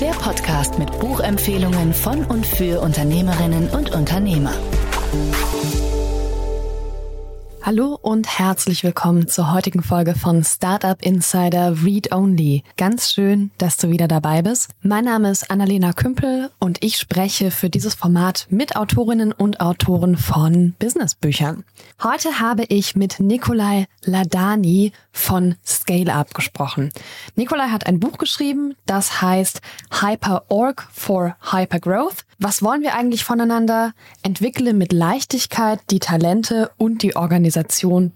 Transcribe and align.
Der 0.00 0.12
Podcast 0.12 0.78
mit 0.78 0.96
Buchempfehlungen 1.00 1.92
von 1.92 2.24
und 2.24 2.46
für 2.46 2.80
Unternehmerinnen 2.80 3.68
und 3.70 3.92
Unternehmer. 3.94 4.52
Hallo 7.68 7.98
und 8.00 8.38
herzlich 8.38 8.82
willkommen 8.82 9.28
zur 9.28 9.52
heutigen 9.52 9.82
Folge 9.82 10.14
von 10.14 10.42
Startup 10.42 10.96
Insider 11.02 11.84
Read 11.84 12.14
Only. 12.14 12.64
Ganz 12.78 13.12
schön, 13.12 13.50
dass 13.58 13.76
du 13.76 13.90
wieder 13.90 14.08
dabei 14.08 14.40
bist. 14.40 14.70
Mein 14.80 15.04
Name 15.04 15.30
ist 15.30 15.50
Annalena 15.50 15.92
Kümpel 15.92 16.50
und 16.60 16.82
ich 16.82 16.96
spreche 16.96 17.50
für 17.50 17.68
dieses 17.68 17.94
Format 17.94 18.46
mit 18.48 18.76
Autorinnen 18.76 19.32
und 19.32 19.60
Autoren 19.60 20.16
von 20.16 20.76
Businessbüchern. 20.78 21.64
Heute 22.02 22.40
habe 22.40 22.64
ich 22.70 22.96
mit 22.96 23.20
Nikolai 23.20 23.84
Ladani 24.02 24.92
von 25.12 25.56
Scale 25.66 26.14
Up 26.14 26.32
gesprochen. 26.32 26.90
Nikolai 27.36 27.68
hat 27.68 27.86
ein 27.86 28.00
Buch 28.00 28.16
geschrieben, 28.16 28.76
das 28.86 29.20
heißt 29.20 29.60
Hyper 30.00 30.44
Org 30.48 30.88
for 30.90 31.36
Hypergrowth. 31.52 32.24
Was 32.38 32.62
wollen 32.62 32.82
wir 32.82 32.94
eigentlich 32.94 33.24
voneinander? 33.24 33.92
Entwickle 34.22 34.72
mit 34.72 34.92
Leichtigkeit 34.92 35.80
die 35.90 35.98
Talente 35.98 36.70
und 36.78 37.02
die 37.02 37.16
Organisation 37.16 37.57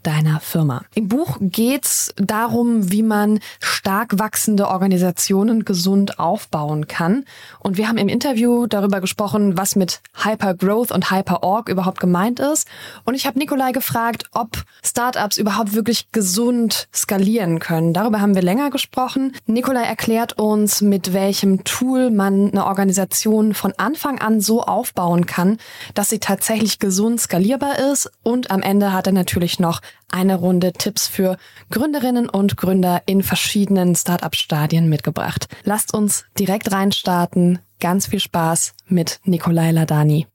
deiner 0.03 0.41
Firma. 0.41 0.83
Im 0.95 1.09
Buch 1.09 1.39
geht's 1.41 2.13
darum, 2.17 2.91
wie 2.91 3.03
man 3.03 3.41
stark 3.61 4.19
wachsende 4.19 4.69
Organisationen 4.69 5.65
gesund 5.65 6.19
aufbauen 6.19 6.89
kann. 6.89 7.25
Und 7.61 7.77
wir 7.77 7.89
haben 7.89 7.99
im 7.99 8.09
Interview 8.09 8.67
darüber 8.67 9.01
gesprochen, 9.01 9.57
was 9.57 9.77
mit 9.77 10.01
Hypergrowth 10.23 10.93
und 10.93 11.11
Hyperorg 11.11 11.69
überhaupt 11.69 12.01
gemeint 12.01 12.41
ist. 12.41 12.69
Und 13.05 13.15
ich 13.15 13.27
habe 13.27 13.39
Nikolai 13.39 13.73
gefragt, 13.73 14.25
ob 14.33 14.65
Startups 14.83 15.37
überhaupt 15.37 15.75
wirklich 15.75 16.13
gesund 16.13 16.89
skalieren 16.95 17.59
können. 17.59 17.93
Darüber 17.93 18.21
haben 18.21 18.35
wir 18.35 18.43
länger 18.43 18.71
gesprochen. 18.71 19.35
Nikolai 19.47 19.83
erklärt 19.83 20.39
uns, 20.39 20.81
mit 20.81 21.13
welchem 21.13 21.65
Tool 21.65 22.11
man 22.11 22.51
eine 22.51 22.67
Organisation 22.67 23.55
von 23.55 23.73
Anfang 23.77 24.21
an 24.21 24.41
so 24.41 24.63
aufbauen 24.63 25.27
kann, 25.27 25.59
dass 25.95 26.09
sie 26.09 26.19
tatsächlich 26.19 26.79
gesund 26.79 27.21
skalierbar 27.21 27.79
ist. 27.93 28.11
Und 28.23 28.51
am 28.51 28.63
Ende 28.63 28.93
hat 28.93 29.07
er 29.07 29.13
natürlich 29.23 29.61
noch 29.61 29.81
eine 30.11 30.35
Runde 30.35 30.73
Tipps 30.73 31.07
für 31.07 31.37
Gründerinnen 31.71 32.29
und 32.29 32.57
Gründer 32.57 33.03
in 33.07 33.23
verschiedenen 33.23 33.95
Startup-Stadien 33.95 34.89
mitgebracht. 34.89 35.47
Lasst 35.63 35.95
uns 35.95 36.25
direkt 36.37 36.73
reinstarten. 36.73 37.61
Ganz 37.79 38.07
viel 38.07 38.19
Spaß 38.19 38.75
mit 38.87 39.21
Nikolai 39.25 39.71
Ladani. 39.71 40.27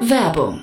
Werbung. 0.00 0.62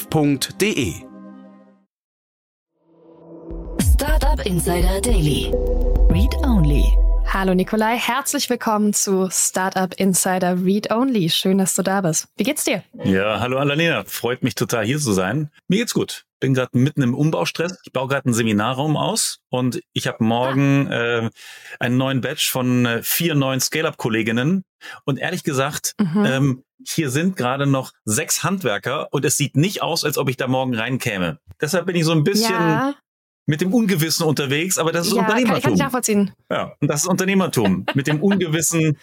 www.startup.de. 0.01 0.93
Startup 3.81 4.45
Insider 4.45 5.01
Daily. 5.01 5.51
Read 6.09 6.33
Only. 6.43 6.97
Hallo 7.25 7.53
Nikolai, 7.53 7.95
herzlich 7.97 8.49
willkommen 8.49 8.93
zu 8.93 9.29
Startup 9.31 9.93
Insider 9.97 10.63
Read 10.63 10.91
Only. 10.91 11.29
Schön, 11.29 11.59
dass 11.59 11.75
du 11.75 11.83
da 11.83 12.01
bist. 12.01 12.27
Wie 12.35 12.43
geht's 12.43 12.63
dir? 12.63 12.83
Ja, 13.03 13.39
hallo 13.39 13.57
Annalena. 13.57 14.03
Freut 14.05 14.43
mich 14.43 14.55
total 14.55 14.85
hier 14.85 14.99
zu 14.99 15.13
sein. 15.13 15.49
Mir 15.67 15.79
geht's 15.79 15.93
gut. 15.93 16.25
Bin 16.41 16.55
gerade 16.55 16.75
mitten 16.77 17.03
im 17.03 17.13
Umbaustress. 17.13 17.79
Ich 17.85 17.93
baue 17.93 18.07
gerade 18.07 18.25
einen 18.25 18.33
Seminarraum 18.33 18.97
aus 18.97 19.39
und 19.49 19.79
ich 19.93 20.07
habe 20.07 20.23
morgen 20.23 20.87
äh, 20.87 21.29
einen 21.79 21.97
neuen 21.97 22.21
Batch 22.21 22.51
von 22.51 22.85
äh, 22.87 23.03
vier 23.03 23.35
neuen 23.35 23.59
Scale-Up-Kolleginnen. 23.59 24.63
Und 25.05 25.19
ehrlich 25.19 25.43
gesagt, 25.43 25.93
mhm. 25.99 26.25
ähm, 26.25 26.63
hier 26.83 27.11
sind 27.11 27.37
gerade 27.37 27.67
noch 27.67 27.91
sechs 28.05 28.43
Handwerker 28.43 29.07
und 29.11 29.23
es 29.23 29.37
sieht 29.37 29.55
nicht 29.55 29.83
aus, 29.83 30.03
als 30.03 30.17
ob 30.17 30.29
ich 30.29 30.37
da 30.37 30.47
morgen 30.47 30.73
reinkäme. 30.73 31.37
Deshalb 31.61 31.85
bin 31.85 31.95
ich 31.95 32.05
so 32.05 32.11
ein 32.11 32.23
bisschen 32.23 32.49
ja. 32.49 32.95
mit 33.45 33.61
dem 33.61 33.71
Ungewissen 33.71 34.25
unterwegs, 34.25 34.79
aber 34.79 34.91
das 34.91 35.05
ist 35.05 35.13
ja, 35.13 35.21
Unternehmertum. 35.21 35.53
Kann, 35.53 35.61
kann 35.61 35.73
ich 35.73 35.79
nachvollziehen. 35.79 36.31
Ja, 36.49 36.73
und 36.79 36.87
das 36.87 37.03
ist 37.03 37.07
Unternehmertum. 37.07 37.85
mit 37.93 38.07
dem 38.07 38.19
Ungewissen 38.23 38.97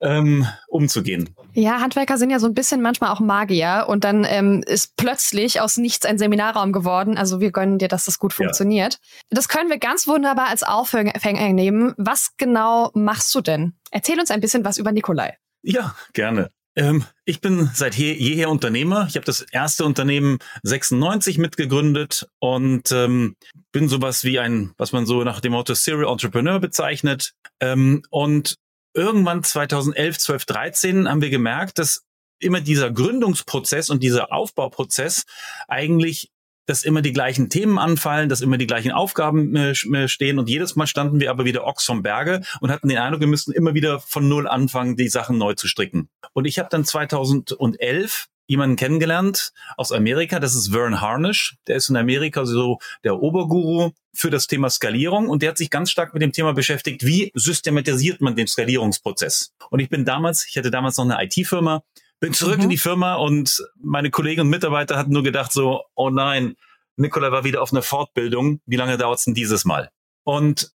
ähm, 0.00 0.46
umzugehen. 0.68 1.30
Ja, 1.54 1.80
Handwerker 1.80 2.18
sind 2.18 2.30
ja 2.30 2.38
so 2.38 2.46
ein 2.46 2.54
bisschen 2.54 2.82
manchmal 2.82 3.10
auch 3.10 3.20
Magier 3.20 3.86
und 3.88 4.04
dann 4.04 4.24
ähm, 4.28 4.62
ist 4.66 4.96
plötzlich 4.96 5.60
aus 5.60 5.76
nichts 5.76 6.06
ein 6.06 6.18
Seminarraum 6.18 6.72
geworden. 6.72 7.18
Also 7.18 7.40
wir 7.40 7.50
gönnen 7.50 7.78
dir, 7.78 7.88
dass 7.88 8.04
das 8.04 8.18
gut 8.18 8.32
funktioniert. 8.32 8.94
Ja. 8.94 8.98
Das 9.30 9.48
können 9.48 9.70
wir 9.70 9.78
ganz 9.78 10.06
wunderbar 10.06 10.48
als 10.48 10.62
Aufhänger 10.62 11.52
nehmen. 11.52 11.94
Was 11.96 12.30
genau 12.36 12.90
machst 12.94 13.34
du 13.34 13.40
denn? 13.40 13.74
Erzähl 13.90 14.20
uns 14.20 14.30
ein 14.30 14.40
bisschen 14.40 14.64
was 14.64 14.78
über 14.78 14.92
Nikolai. 14.92 15.36
Ja, 15.62 15.94
gerne. 16.12 16.50
Ähm, 16.76 17.04
ich 17.24 17.40
bin 17.40 17.68
seit 17.74 17.96
je, 17.96 18.12
jeher 18.12 18.50
Unternehmer. 18.50 19.06
Ich 19.08 19.16
habe 19.16 19.26
das 19.26 19.40
erste 19.40 19.84
Unternehmen 19.84 20.38
96 20.62 21.38
mitgegründet 21.38 22.28
und 22.38 22.92
ähm, 22.92 23.34
bin 23.72 23.88
sowas 23.88 24.22
wie 24.22 24.38
ein, 24.38 24.72
was 24.78 24.92
man 24.92 25.04
so 25.04 25.24
nach 25.24 25.40
dem 25.40 25.52
Motto 25.52 25.74
Serial 25.74 26.10
Entrepreneur 26.10 26.60
bezeichnet. 26.60 27.34
Ähm, 27.58 28.02
und 28.10 28.58
irgendwann 28.98 29.42
2011, 29.42 30.18
12, 30.18 30.44
13 30.44 31.08
haben 31.08 31.22
wir 31.22 31.30
gemerkt, 31.30 31.78
dass 31.78 32.04
immer 32.40 32.60
dieser 32.60 32.90
Gründungsprozess 32.90 33.90
und 33.90 34.02
dieser 34.02 34.32
Aufbauprozess 34.32 35.24
eigentlich 35.68 36.30
dass 36.66 36.84
immer 36.84 37.00
die 37.00 37.14
gleichen 37.14 37.48
Themen 37.48 37.78
anfallen, 37.78 38.28
dass 38.28 38.42
immer 38.42 38.58
die 38.58 38.66
gleichen 38.66 38.92
Aufgaben 38.92 39.56
äh, 39.56 39.70
äh, 39.70 40.06
stehen 40.06 40.38
und 40.38 40.50
jedes 40.50 40.76
Mal 40.76 40.86
standen 40.86 41.18
wir 41.18 41.30
aber 41.30 41.46
wieder 41.46 41.64
Ochs 41.64 41.86
vom 41.86 42.02
Berge 42.02 42.42
und 42.60 42.70
hatten 42.70 42.90
den 42.90 42.98
Eindruck, 42.98 43.20
wir 43.20 43.26
müssten 43.26 43.52
immer 43.52 43.72
wieder 43.72 44.00
von 44.00 44.28
Null 44.28 44.46
anfangen, 44.46 44.94
die 44.94 45.08
Sachen 45.08 45.38
neu 45.38 45.54
zu 45.54 45.66
stricken. 45.66 46.10
Und 46.34 46.44
ich 46.44 46.58
habe 46.58 46.68
dann 46.68 46.84
2011 46.84 48.28
jemanden 48.48 48.76
kennengelernt 48.76 49.52
aus 49.76 49.92
Amerika, 49.92 50.40
das 50.40 50.54
ist 50.54 50.72
Vern 50.72 51.00
Harnish, 51.00 51.56
der 51.68 51.76
ist 51.76 51.90
in 51.90 51.96
Amerika 51.96 52.44
so 52.46 52.78
der 53.04 53.20
Oberguru 53.22 53.92
für 54.14 54.30
das 54.30 54.46
Thema 54.48 54.70
Skalierung 54.70 55.28
und 55.28 55.42
der 55.42 55.50
hat 55.50 55.58
sich 55.58 55.70
ganz 55.70 55.90
stark 55.90 56.14
mit 56.14 56.22
dem 56.22 56.32
Thema 56.32 56.54
beschäftigt, 56.54 57.04
wie 57.04 57.30
systematisiert 57.34 58.20
man 58.20 58.34
den 58.34 58.48
Skalierungsprozess. 58.48 59.52
Und 59.70 59.80
ich 59.80 59.90
bin 59.90 60.04
damals, 60.04 60.46
ich 60.48 60.56
hatte 60.56 60.70
damals 60.70 60.96
noch 60.96 61.04
eine 61.04 61.22
IT-Firma, 61.22 61.84
bin 62.20 62.32
zurück 62.32 62.56
mhm. 62.56 62.64
in 62.64 62.70
die 62.70 62.78
Firma 62.78 63.14
und 63.14 63.62
meine 63.76 64.10
Kollegen 64.10 64.40
und 64.40 64.48
Mitarbeiter 64.48 64.96
hatten 64.96 65.12
nur 65.12 65.22
gedacht 65.22 65.52
so, 65.52 65.84
oh 65.94 66.10
nein, 66.10 66.56
Nikola 66.96 67.30
war 67.30 67.44
wieder 67.44 67.62
auf 67.62 67.72
einer 67.72 67.82
Fortbildung. 67.82 68.60
Wie 68.66 68.76
lange 68.76 68.96
dauert 68.96 69.18
es 69.18 69.24
denn 69.26 69.34
dieses 69.34 69.64
Mal? 69.64 69.90
Und 70.24 70.72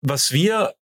was 0.00 0.32
wir 0.32 0.74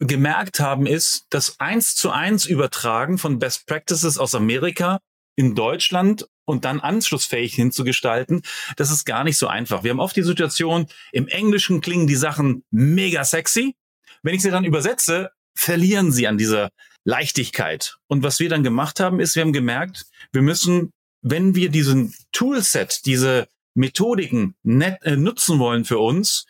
gemerkt 0.00 0.60
haben, 0.60 0.86
ist, 0.86 1.26
dass 1.30 1.60
eins 1.60 1.94
zu 1.94 2.10
eins 2.10 2.46
Übertragen 2.46 3.18
von 3.18 3.38
Best 3.38 3.66
Practices 3.66 4.18
aus 4.18 4.34
Amerika 4.34 5.00
in 5.38 5.54
Deutschland 5.54 6.28
und 6.44 6.64
dann 6.64 6.80
anschlussfähig 6.80 7.54
hinzugestalten, 7.54 8.42
das 8.74 8.90
ist 8.90 9.04
gar 9.04 9.22
nicht 9.22 9.38
so 9.38 9.46
einfach. 9.46 9.84
Wir 9.84 9.92
haben 9.92 10.00
oft 10.00 10.16
die 10.16 10.24
Situation, 10.24 10.88
im 11.12 11.28
Englischen 11.28 11.80
klingen 11.80 12.08
die 12.08 12.16
Sachen 12.16 12.64
mega 12.72 13.24
sexy. 13.24 13.76
Wenn 14.24 14.34
ich 14.34 14.42
sie 14.42 14.50
dann 14.50 14.64
übersetze, 14.64 15.30
verlieren 15.54 16.10
sie 16.10 16.26
an 16.26 16.38
dieser 16.38 16.70
Leichtigkeit. 17.04 17.98
Und 18.08 18.24
was 18.24 18.40
wir 18.40 18.48
dann 18.48 18.64
gemacht 18.64 18.98
haben, 18.98 19.20
ist, 19.20 19.36
wir 19.36 19.42
haben 19.42 19.52
gemerkt, 19.52 20.06
wir 20.32 20.42
müssen, 20.42 20.90
wenn 21.22 21.54
wir 21.54 21.68
diesen 21.68 22.12
Toolset, 22.32 23.06
diese 23.06 23.46
Methodiken 23.74 24.56
net, 24.64 25.00
äh, 25.02 25.14
nutzen 25.16 25.60
wollen 25.60 25.84
für 25.84 26.00
uns, 26.00 26.46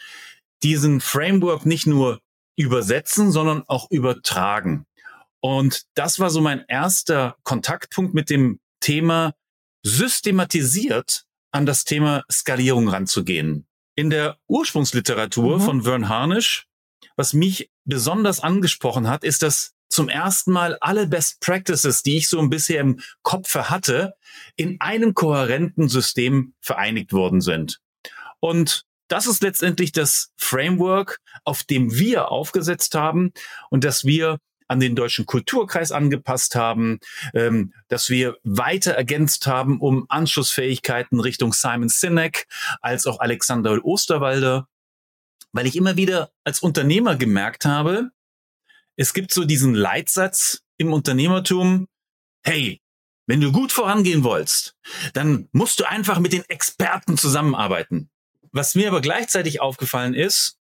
diesen 0.63 1.03
Framework 1.03 1.67
nicht 1.67 1.87
nur 1.87 2.21
übersetzen, 2.57 3.33
sondern 3.33 3.65
auch 3.67 3.91
übertragen. 3.91 4.87
Und 5.41 5.83
das 5.95 6.19
war 6.21 6.31
so 6.31 6.41
mein 6.41 6.65
erster 6.69 7.37
Kontaktpunkt 7.43 8.15
mit 8.15 8.31
dem 8.31 8.61
Thema 8.81 9.35
systematisiert 9.83 11.25
an 11.51 11.67
das 11.67 11.85
Thema 11.85 12.25
Skalierung 12.31 12.89
ranzugehen. 12.89 13.67
In 13.95 14.11
der 14.11 14.39
Ursprungsliteratur 14.47 15.59
mhm. 15.59 15.63
von 15.63 15.83
Vern 15.83 16.09
Harnish, 16.09 16.67
was 17.17 17.33
mich 17.33 17.71
besonders 17.85 18.41
angesprochen 18.41 19.09
hat, 19.09 19.25
ist 19.25 19.43
das 19.43 19.75
zum 19.89 20.09
ersten 20.09 20.53
Mal 20.53 20.77
alle 20.81 21.07
Best 21.07 21.41
Practices, 21.41 22.03
die 22.03 22.19
ich 22.19 22.29
so 22.29 22.39
ein 22.39 22.51
bisher 22.51 22.81
im 22.81 23.01
Kopf 23.23 23.55
hatte, 23.55 24.15
in 24.57 24.81
einem 24.81 25.15
kohärenten 25.15 25.89
System 25.89 26.55
vereinigt 26.61 27.13
worden 27.13 27.41
sind. 27.41 27.81
Und 28.41 28.85
das 29.09 29.27
ist 29.27 29.43
letztendlich 29.43 29.93
das 29.93 30.33
Framework, 30.37 31.21
auf 31.45 31.65
dem 31.65 31.95
wir 31.95 32.31
aufgesetzt 32.31 32.95
haben 32.95 33.33
und 33.71 33.85
das 33.85 34.05
wir 34.05 34.39
an 34.69 34.81
den 34.81 34.95
deutschen 34.95 35.27
Kulturkreis 35.27 35.93
angepasst 35.93 36.55
haben, 36.55 37.01
ähm, 37.35 37.73
dass 37.89 38.11
wir 38.11 38.37
weiter 38.45 38.93
ergänzt 38.93 39.47
haben 39.47 39.81
um 39.81 40.07
Anschlussfähigkeiten 40.09 41.21
Richtung 41.21 41.53
Simon 41.53 41.89
Sinek 41.89 42.47
als 42.81 43.07
auch 43.07 43.21
Alexander 43.21 43.85
Osterwalder, 43.85 44.69
weil 45.53 45.67
ich 45.67 45.77
immer 45.77 45.97
wieder 45.97 46.31
als 46.45 46.61
Unternehmer 46.61 47.17
gemerkt 47.17 47.65
habe, 47.65 48.11
es 48.97 49.15
gibt 49.15 49.33
so 49.33 49.45
diesen 49.45 49.75
Leitsatz 49.75 50.63
im 50.77 50.93
Unternehmertum, 50.93 51.89
hey, 52.45 52.81
wenn 53.27 53.41
du 53.41 53.53
gut 53.53 53.73
vorangehen 53.73 54.25
willst, 54.25 54.75
dann 55.13 55.49
musst 55.53 55.81
du 55.81 55.89
einfach 55.89 56.19
mit 56.19 56.33
den 56.33 56.45
Experten 56.49 57.17
zusammenarbeiten. 57.17 58.11
Was 58.53 58.75
mir 58.75 58.89
aber 58.89 59.01
gleichzeitig 59.01 59.61
aufgefallen 59.61 60.15
ist, 60.15 60.59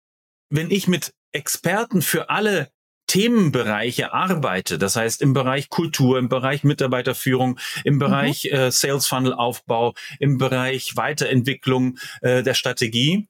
wenn 0.51 0.71
ich 0.71 0.89
mit 0.89 1.15
Experten 1.33 2.03
für 2.03 2.29
alle 2.29 2.71
Themenbereiche 3.07 4.13
arbeite, 4.13 4.79
das 4.79 4.97
heißt 4.97 5.23
im 5.23 5.33
Bereich 5.33 5.69
Kultur, 5.69 6.19
im 6.19 6.29
Bereich 6.29 6.65
Mitarbeiterführung, 6.65 7.59
im 7.85 7.95
mhm. 7.95 7.99
Bereich 7.99 8.45
mhm. 8.45 8.57
äh, 8.57 8.71
Sales 8.71 9.07
Funnel 9.07 9.35
Aufbau, 9.35 9.95
im 10.19 10.39
Bereich 10.39 10.97
Weiterentwicklung 10.97 11.99
äh, 12.21 12.43
der 12.43 12.55
Strategie, 12.55 13.29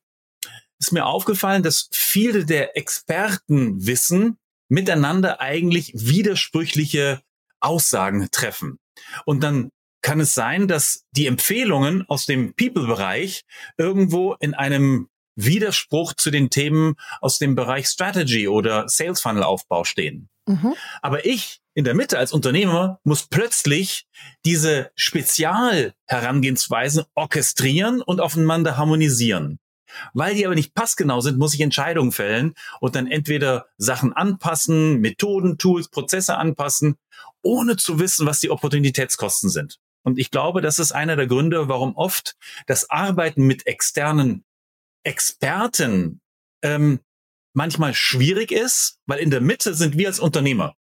ist 0.79 0.93
mir 0.93 1.07
aufgefallen, 1.07 1.63
dass 1.63 1.89
viele 1.93 2.45
der 2.45 2.77
Experten 2.77 3.87
wissen, 3.87 4.39
miteinander 4.69 5.41
eigentlich 5.41 5.93
widersprüchliche 5.95 7.21
Aussagen 7.61 8.29
treffen. 8.31 8.79
Und 9.25 9.43
dann 9.43 9.71
kann 10.03 10.21
es 10.21 10.35
sein, 10.35 10.69
dass 10.69 11.05
die 11.13 11.27
Empfehlungen 11.27 12.05
aus 12.09 12.27
dem 12.27 12.55
People-Bereich 12.55 13.43
irgendwo 13.77 14.35
in 14.35 14.55
einem 14.55 15.09
Widerspruch 15.37 16.15
zu 16.15 16.31
den 16.31 16.51
Themen 16.51 16.97
aus 17.21 17.39
dem 17.39 17.55
Bereich 17.55 17.87
Strategy 17.87 18.49
oder 18.49 18.89
Sales 18.89 19.21
Funnel 19.21 19.43
Aufbau 19.43 19.85
stehen. 19.85 20.31
Mhm. 20.47 20.75
Aber 21.03 21.25
ich 21.25 21.61
in 21.75 21.85
der 21.85 21.95
Mitte 21.95 22.19
als 22.19 22.33
Unternehmer 22.33 23.01
muss 23.05 23.27
plötzlich 23.27 24.07
diese 24.47 24.91
Spezialherangehensweisen 24.97 27.05
orchestrieren 27.15 28.01
und 28.01 28.21
aufeinander 28.21 28.79
harmonisieren. 28.79 29.59
Weil 30.15 30.35
die 30.35 30.47
aber 30.47 30.55
nicht 30.55 30.73
passgenau 30.75 31.21
sind, 31.21 31.39
muss 31.39 31.53
ich 31.55 31.61
Entscheidungen 31.61 32.13
fällen 32.13 32.55
und 32.81 32.97
dann 32.97 33.07
entweder 33.07 33.67
Sachen 33.77 34.15
anpassen, 34.15 35.01
Methoden, 35.01 35.59
Tools, 35.59 35.89
Prozesse 35.89 36.39
anpassen, 36.39 36.97
ohne 37.43 37.77
zu 37.77 37.99
wissen, 37.99 38.27
was 38.27 38.41
die 38.41 38.49
Opportunitätskosten 38.51 39.51
sind. 39.51 39.79
Und 40.03 40.19
ich 40.19 40.31
glaube, 40.31 40.63
das 40.63 40.79
ist 40.79 40.93
einer 40.93 41.17
der 41.17 41.27
Gründe, 41.27 41.69
warum 41.69 41.95
oft 41.95 42.37
das 42.67 42.89
Arbeiten 42.89 43.43
mit 43.43 43.67
externen 43.67 44.46
Experten 45.07 46.21
ähm, 46.63 47.01
manchmal 47.55 47.95
schwierig 47.95 48.51
ist, 48.51 48.99
weil 49.07 49.21
in 49.21 49.31
der 49.31 49.41
Mitte 49.41 49.75
sind 49.75 49.97
wir 49.97 50.09
als 50.09 50.19
Unternehmer. 50.19 50.75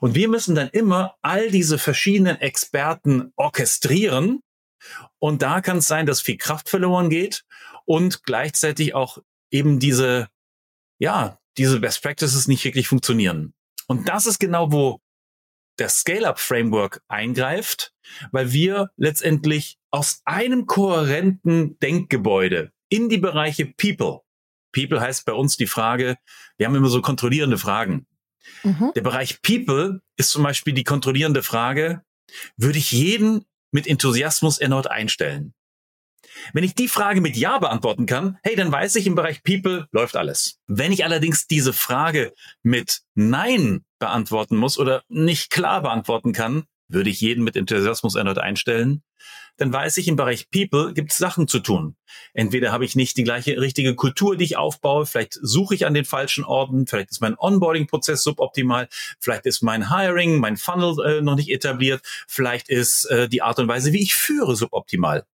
Und 0.00 0.14
wir 0.16 0.28
müssen 0.28 0.54
dann 0.54 0.68
immer 0.68 1.16
all 1.22 1.50
diese 1.50 1.78
verschiedenen 1.78 2.36
Experten 2.40 3.32
orchestrieren. 3.36 4.40
Und 5.18 5.42
da 5.42 5.60
kann 5.60 5.78
es 5.78 5.86
sein, 5.86 6.06
dass 6.06 6.20
viel 6.20 6.36
Kraft 6.36 6.68
verloren 6.68 7.10
geht 7.10 7.44
und 7.84 8.24
gleichzeitig 8.24 8.94
auch 8.94 9.18
eben 9.52 9.78
diese, 9.78 10.28
ja, 10.98 11.38
diese 11.56 11.78
Best 11.78 12.02
Practices 12.02 12.48
nicht 12.48 12.64
wirklich 12.64 12.88
funktionieren. 12.88 13.54
Und 13.86 14.08
das 14.08 14.26
ist 14.26 14.40
genau, 14.40 14.72
wo 14.72 15.00
der 15.78 15.88
Scale-Up-Framework 15.88 17.02
eingreift, 17.08 17.92
weil 18.32 18.52
wir 18.52 18.90
letztendlich 18.96 19.78
aus 19.90 20.22
einem 20.24 20.66
kohärenten 20.66 21.78
Denkgebäude 21.78 22.72
in 22.90 23.08
die 23.08 23.18
Bereiche 23.18 23.64
People. 23.66 24.20
People 24.72 25.00
heißt 25.00 25.24
bei 25.24 25.32
uns 25.32 25.56
die 25.56 25.66
Frage, 25.66 26.18
wir 26.58 26.66
haben 26.66 26.74
immer 26.74 26.88
so 26.88 27.00
kontrollierende 27.00 27.58
Fragen. 27.58 28.06
Mhm. 28.62 28.92
Der 28.94 29.00
Bereich 29.00 29.42
People 29.42 30.02
ist 30.16 30.30
zum 30.30 30.42
Beispiel 30.42 30.74
die 30.74 30.84
kontrollierende 30.84 31.42
Frage, 31.42 32.02
würde 32.56 32.78
ich 32.78 32.92
jeden 32.92 33.46
mit 33.72 33.86
Enthusiasmus 33.86 34.58
erneut 34.58 34.86
einstellen? 34.86 35.54
Wenn 36.52 36.64
ich 36.64 36.74
die 36.74 36.88
Frage 36.88 37.20
mit 37.20 37.36
Ja 37.36 37.58
beantworten 37.58 38.06
kann, 38.06 38.38
hey, 38.42 38.56
dann 38.56 38.70
weiß 38.70 38.96
ich, 38.96 39.06
im 39.06 39.14
Bereich 39.14 39.42
People 39.42 39.88
läuft 39.90 40.16
alles. 40.16 40.58
Wenn 40.66 40.92
ich 40.92 41.04
allerdings 41.04 41.46
diese 41.46 41.72
Frage 41.72 42.32
mit 42.62 43.02
Nein 43.14 43.84
beantworten 43.98 44.56
muss 44.56 44.78
oder 44.78 45.02
nicht 45.08 45.50
klar 45.50 45.82
beantworten 45.82 46.32
kann, 46.32 46.64
würde 46.92 47.10
ich 47.10 47.20
jeden 47.20 47.44
mit 47.44 47.56
Enthusiasmus 47.56 48.14
erneut 48.14 48.38
einstellen, 48.38 49.02
dann 49.56 49.72
weiß 49.72 49.98
ich, 49.98 50.08
im 50.08 50.16
Bereich 50.16 50.50
People 50.50 50.94
gibt 50.94 51.12
es 51.12 51.18
Sachen 51.18 51.46
zu 51.46 51.60
tun. 51.60 51.96
Entweder 52.32 52.72
habe 52.72 52.84
ich 52.84 52.96
nicht 52.96 53.16
die 53.16 53.24
gleiche 53.24 53.60
richtige 53.60 53.94
Kultur, 53.94 54.36
die 54.36 54.44
ich 54.44 54.56
aufbaue, 54.56 55.06
vielleicht 55.06 55.38
suche 55.42 55.74
ich 55.74 55.86
an 55.86 55.94
den 55.94 56.04
falschen 56.04 56.44
Orten, 56.44 56.86
vielleicht 56.86 57.10
ist 57.10 57.20
mein 57.20 57.36
Onboarding-Prozess 57.38 58.22
suboptimal, 58.22 58.88
vielleicht 59.20 59.46
ist 59.46 59.62
mein 59.62 59.94
Hiring, 59.94 60.38
mein 60.38 60.56
Funnel 60.56 60.96
äh, 61.04 61.20
noch 61.20 61.36
nicht 61.36 61.50
etabliert, 61.50 62.00
vielleicht 62.26 62.68
ist 62.68 63.04
äh, 63.06 63.28
die 63.28 63.42
Art 63.42 63.58
und 63.58 63.68
Weise, 63.68 63.92
wie 63.92 64.02
ich 64.02 64.14
führe, 64.14 64.56
suboptimal. 64.56 65.26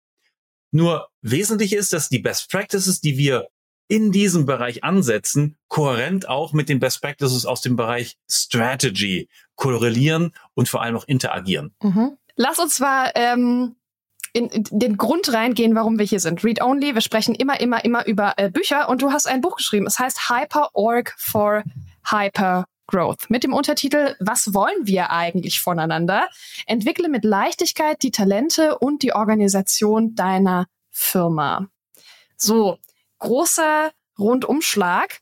Nur 0.70 1.08
wesentlich 1.20 1.72
ist, 1.72 1.92
dass 1.92 2.08
die 2.08 2.18
Best 2.18 2.50
Practices, 2.50 3.00
die 3.00 3.16
wir 3.16 3.48
in 3.88 4.12
diesem 4.12 4.46
Bereich 4.46 4.82
ansetzen, 4.82 5.56
kohärent 5.68 6.28
auch 6.28 6.52
mit 6.52 6.68
den 6.68 6.80
Best 6.80 7.02
Practices 7.02 7.46
aus 7.46 7.60
dem 7.60 7.76
Bereich 7.76 8.16
Strategy 8.30 9.28
korrelieren 9.56 10.32
und 10.54 10.68
vor 10.68 10.82
allem 10.82 10.96
auch 10.96 11.06
interagieren. 11.06 11.74
Mhm. 11.82 12.16
Lass 12.36 12.58
uns 12.58 12.80
mal 12.80 13.12
ähm, 13.14 13.76
in, 14.32 14.48
in 14.48 14.64
den 14.70 14.96
Grund 14.96 15.32
reingehen, 15.32 15.74
warum 15.74 15.98
wir 15.98 16.06
hier 16.06 16.20
sind. 16.20 16.44
Read 16.44 16.60
Only, 16.60 16.94
wir 16.94 17.00
sprechen 17.00 17.34
immer, 17.34 17.60
immer, 17.60 17.84
immer 17.84 18.06
über 18.06 18.34
äh, 18.36 18.50
Bücher 18.50 18.88
und 18.88 19.02
du 19.02 19.12
hast 19.12 19.26
ein 19.26 19.40
Buch 19.40 19.56
geschrieben. 19.56 19.86
Es 19.86 19.98
heißt 19.98 20.28
Hyper 20.28 20.70
Org 20.72 21.14
for 21.16 21.62
Hyper 22.10 22.66
Growth 22.86 23.30
mit 23.30 23.44
dem 23.44 23.52
Untertitel 23.52 24.14
Was 24.20 24.52
wollen 24.52 24.86
wir 24.86 25.10
eigentlich 25.10 25.60
voneinander? 25.60 26.28
Entwickle 26.66 27.08
mit 27.08 27.24
Leichtigkeit 27.24 28.02
die 28.02 28.10
Talente 28.10 28.78
und 28.78 29.02
die 29.02 29.12
Organisation 29.12 30.14
deiner 30.14 30.66
Firma. 30.90 31.68
So, 32.36 32.78
großer 33.24 33.92
Rundumschlag. 34.18 35.20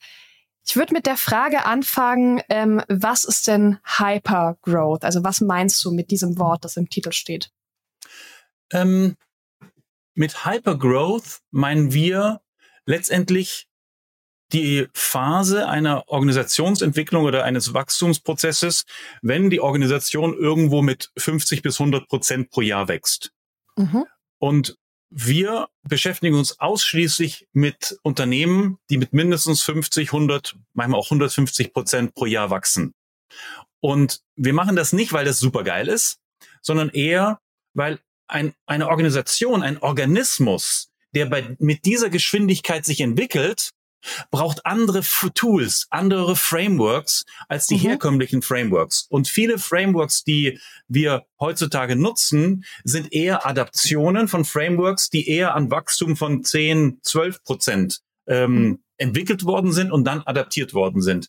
Ich 0.64 0.76
würde 0.76 0.92
mit 0.92 1.06
der 1.06 1.16
Frage 1.16 1.64
anfangen, 1.64 2.42
ähm, 2.48 2.82
was 2.88 3.24
ist 3.24 3.46
denn 3.46 3.78
Hypergrowth? 3.84 5.04
Also 5.04 5.24
was 5.24 5.40
meinst 5.40 5.84
du 5.84 5.92
mit 5.92 6.10
diesem 6.10 6.38
Wort, 6.38 6.64
das 6.64 6.76
im 6.76 6.88
Titel 6.88 7.12
steht? 7.12 7.50
Ähm, 8.72 9.16
mit 10.14 10.44
Hypergrowth 10.44 11.40
meinen 11.50 11.92
wir 11.92 12.40
letztendlich 12.86 13.68
die 14.52 14.86
Phase 14.92 15.68
einer 15.68 16.08
Organisationsentwicklung 16.08 17.24
oder 17.24 17.44
eines 17.44 17.72
Wachstumsprozesses, 17.72 18.84
wenn 19.22 19.48
die 19.48 19.60
Organisation 19.60 20.34
irgendwo 20.34 20.82
mit 20.82 21.10
50 21.16 21.62
bis 21.62 21.80
100 21.80 22.06
Prozent 22.08 22.50
pro 22.50 22.60
Jahr 22.60 22.88
wächst. 22.88 23.32
Mhm. 23.76 24.04
Und 24.38 24.76
wir 25.14 25.68
beschäftigen 25.82 26.36
uns 26.36 26.58
ausschließlich 26.58 27.46
mit 27.52 27.98
Unternehmen, 28.02 28.78
die 28.88 28.96
mit 28.96 29.12
mindestens 29.12 29.62
50, 29.62 30.08
100, 30.08 30.56
manchmal 30.72 30.98
auch 31.00 31.06
150 31.06 31.72
Prozent 31.72 32.14
pro 32.14 32.26
Jahr 32.26 32.50
wachsen. 32.50 32.94
Und 33.80 34.22
wir 34.36 34.54
machen 34.54 34.74
das 34.74 34.92
nicht, 34.92 35.12
weil 35.12 35.24
das 35.24 35.38
super 35.38 35.64
geil 35.64 35.88
ist, 35.88 36.18
sondern 36.62 36.88
eher, 36.88 37.40
weil 37.74 37.98
ein, 38.26 38.54
eine 38.66 38.88
Organisation, 38.88 39.62
ein 39.62 39.78
Organismus, 39.78 40.90
der 41.14 41.26
bei, 41.26 41.56
mit 41.58 41.84
dieser 41.84 42.08
Geschwindigkeit 42.08 42.86
sich 42.86 43.00
entwickelt, 43.00 43.72
braucht 44.30 44.66
andere 44.66 45.02
Tools, 45.34 45.86
andere 45.90 46.36
Frameworks 46.36 47.24
als 47.48 47.66
die 47.66 47.76
mhm. 47.76 47.80
herkömmlichen 47.80 48.42
Frameworks. 48.42 49.06
Und 49.08 49.28
viele 49.28 49.58
Frameworks, 49.58 50.24
die 50.24 50.58
wir 50.88 51.26
heutzutage 51.40 51.96
nutzen, 51.96 52.64
sind 52.84 53.12
eher 53.12 53.46
Adaptionen 53.46 54.28
von 54.28 54.44
Frameworks, 54.44 55.10
die 55.10 55.28
eher 55.28 55.54
an 55.54 55.70
Wachstum 55.70 56.16
von 56.16 56.44
10, 56.44 57.00
12 57.02 57.44
Prozent 57.44 58.00
ähm, 58.26 58.54
mhm. 58.54 58.78
entwickelt 58.98 59.44
worden 59.44 59.72
sind 59.72 59.92
und 59.92 60.04
dann 60.04 60.22
adaptiert 60.22 60.74
worden 60.74 61.02
sind. 61.02 61.28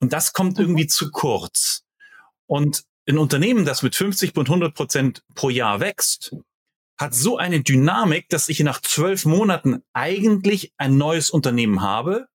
Und 0.00 0.12
das 0.12 0.32
kommt 0.32 0.58
mhm. 0.58 0.64
irgendwie 0.64 0.86
zu 0.86 1.10
kurz. 1.10 1.84
Und 2.46 2.84
ein 3.08 3.18
Unternehmen, 3.18 3.64
das 3.64 3.82
mit 3.82 3.96
50 3.96 4.36
und 4.36 4.48
100 4.48 4.74
Prozent 4.74 5.24
pro 5.34 5.50
Jahr 5.50 5.80
wächst, 5.80 6.36
hat 6.98 7.14
so 7.14 7.36
eine 7.36 7.62
Dynamik, 7.62 8.28
dass 8.28 8.48
ich 8.48 8.60
nach 8.60 8.80
zwölf 8.80 9.24
Monaten 9.24 9.82
eigentlich 9.92 10.72
ein 10.76 10.96
neues 10.96 11.30
Unternehmen 11.30 11.82
habe. 11.82 12.28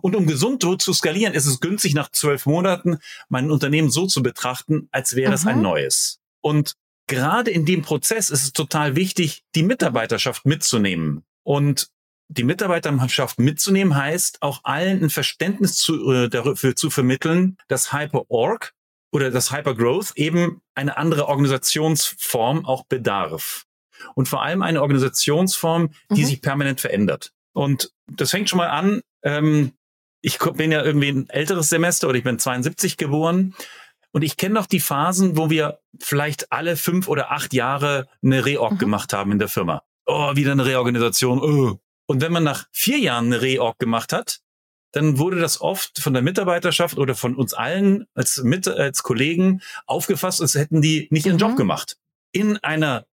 Und 0.00 0.16
um 0.16 0.26
gesund 0.26 0.62
zu 0.62 0.92
skalieren, 0.92 1.34
ist 1.34 1.46
es 1.46 1.60
günstig, 1.60 1.94
nach 1.94 2.10
zwölf 2.10 2.46
Monaten 2.46 2.98
mein 3.28 3.50
Unternehmen 3.50 3.90
so 3.90 4.06
zu 4.06 4.22
betrachten, 4.22 4.88
als 4.92 5.14
wäre 5.14 5.28
Aha. 5.28 5.34
es 5.34 5.46
ein 5.46 5.60
neues. 5.60 6.20
Und 6.40 6.74
gerade 7.06 7.50
in 7.50 7.66
dem 7.66 7.82
Prozess 7.82 8.30
ist 8.30 8.44
es 8.44 8.52
total 8.52 8.96
wichtig, 8.96 9.42
die 9.54 9.62
Mitarbeiterschaft 9.62 10.46
mitzunehmen. 10.46 11.24
Und 11.42 11.88
die 12.28 12.44
Mitarbeiterschaft 12.44 13.38
mitzunehmen 13.38 13.94
heißt, 13.94 14.42
auch 14.42 14.60
allen 14.64 15.02
ein 15.02 15.10
Verständnis 15.10 15.76
zu, 15.76 16.10
äh, 16.10 16.28
dafür 16.28 16.74
zu 16.74 16.88
vermitteln, 16.88 17.58
dass 17.68 17.92
Hyper-Org 17.92 18.72
oder 19.12 19.30
das 19.30 19.52
Hypergrowth 19.52 20.12
eben 20.16 20.62
eine 20.74 20.96
andere 20.96 21.28
Organisationsform 21.28 22.64
auch 22.64 22.84
bedarf. 22.84 23.66
Und 24.14 24.28
vor 24.28 24.42
allem 24.42 24.62
eine 24.62 24.82
Organisationsform, 24.82 25.90
die 26.10 26.22
mhm. 26.22 26.26
sich 26.26 26.42
permanent 26.42 26.80
verändert. 26.80 27.32
Und 27.52 27.92
das 28.06 28.30
fängt 28.30 28.48
schon 28.48 28.58
mal 28.58 28.68
an. 28.68 29.00
Ähm, 29.22 29.72
ich 30.20 30.38
bin 30.38 30.72
ja 30.72 30.82
irgendwie 30.82 31.10
ein 31.10 31.28
älteres 31.28 31.68
Semester 31.68 32.08
oder 32.08 32.18
ich 32.18 32.24
bin 32.24 32.38
72 32.38 32.96
geboren. 32.96 33.54
Und 34.12 34.22
ich 34.22 34.36
kenne 34.36 34.54
noch 34.54 34.66
die 34.66 34.80
Phasen, 34.80 35.36
wo 35.36 35.50
wir 35.50 35.80
vielleicht 36.00 36.52
alle 36.52 36.76
fünf 36.76 37.08
oder 37.08 37.32
acht 37.32 37.52
Jahre 37.52 38.06
eine 38.22 38.44
Reorg 38.44 38.72
mhm. 38.72 38.78
gemacht 38.78 39.12
haben 39.12 39.32
in 39.32 39.38
der 39.38 39.48
Firma. 39.48 39.82
Oh, 40.06 40.36
wieder 40.36 40.52
eine 40.52 40.64
Reorganisation. 40.64 41.40
Oh. 41.40 41.80
Und 42.06 42.20
wenn 42.20 42.32
man 42.32 42.44
nach 42.44 42.66
vier 42.70 42.98
Jahren 42.98 43.26
eine 43.26 43.42
Reorg 43.42 43.78
gemacht 43.78 44.12
hat, 44.12 44.40
dann 44.92 45.18
wurde 45.18 45.40
das 45.40 45.60
oft 45.60 46.00
von 46.00 46.12
der 46.12 46.22
Mitarbeiterschaft 46.22 46.98
oder 46.98 47.14
von 47.14 47.34
uns 47.34 47.52
allen 47.52 48.06
als, 48.14 48.40
mit, 48.44 48.68
als 48.68 49.02
Kollegen 49.02 49.60
aufgefasst, 49.86 50.40
als 50.40 50.54
hätten 50.54 50.80
die 50.80 51.08
nicht 51.10 51.26
ihren 51.26 51.34
mhm. 51.34 51.40
Job 51.40 51.56
gemacht. 51.56 51.96
In 52.30 52.58
einer 52.58 53.06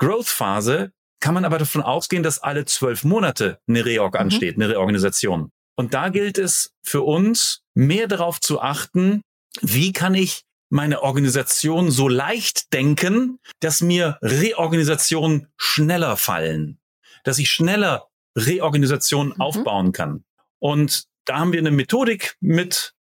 Hyper-Growth-Phase 0.00 0.92
kann 1.20 1.34
man 1.34 1.44
aber 1.44 1.58
davon 1.58 1.82
ausgehen, 1.82 2.22
dass 2.22 2.38
alle 2.38 2.64
zwölf 2.64 3.04
Monate 3.04 3.58
eine 3.68 3.84
Reorg 3.84 4.14
mhm. 4.14 4.20
ansteht, 4.20 4.56
eine 4.56 4.68
Reorganisation. 4.68 5.50
Und 5.76 5.94
da 5.94 6.08
gilt 6.08 6.38
es 6.38 6.72
für 6.82 7.02
uns, 7.02 7.62
mehr 7.74 8.06
darauf 8.06 8.40
zu 8.40 8.60
achten, 8.60 9.22
wie 9.60 9.92
kann 9.92 10.14
ich 10.14 10.42
meine 10.68 11.02
Organisation 11.02 11.90
so 11.90 12.08
leicht 12.08 12.72
denken, 12.72 13.38
dass 13.60 13.80
mir 13.80 14.18
Reorganisationen 14.22 15.48
schneller 15.56 16.16
fallen, 16.16 16.78
dass 17.24 17.38
ich 17.38 17.50
schneller 17.50 18.08
Reorganisationen 18.36 19.34
mhm. 19.34 19.40
aufbauen 19.40 19.92
kann. 19.92 20.24
Und 20.58 21.04
da 21.24 21.38
haben 21.38 21.52
wir 21.52 21.60
eine 21.60 21.70
Methodik 21.70 22.36
mit 22.40 22.94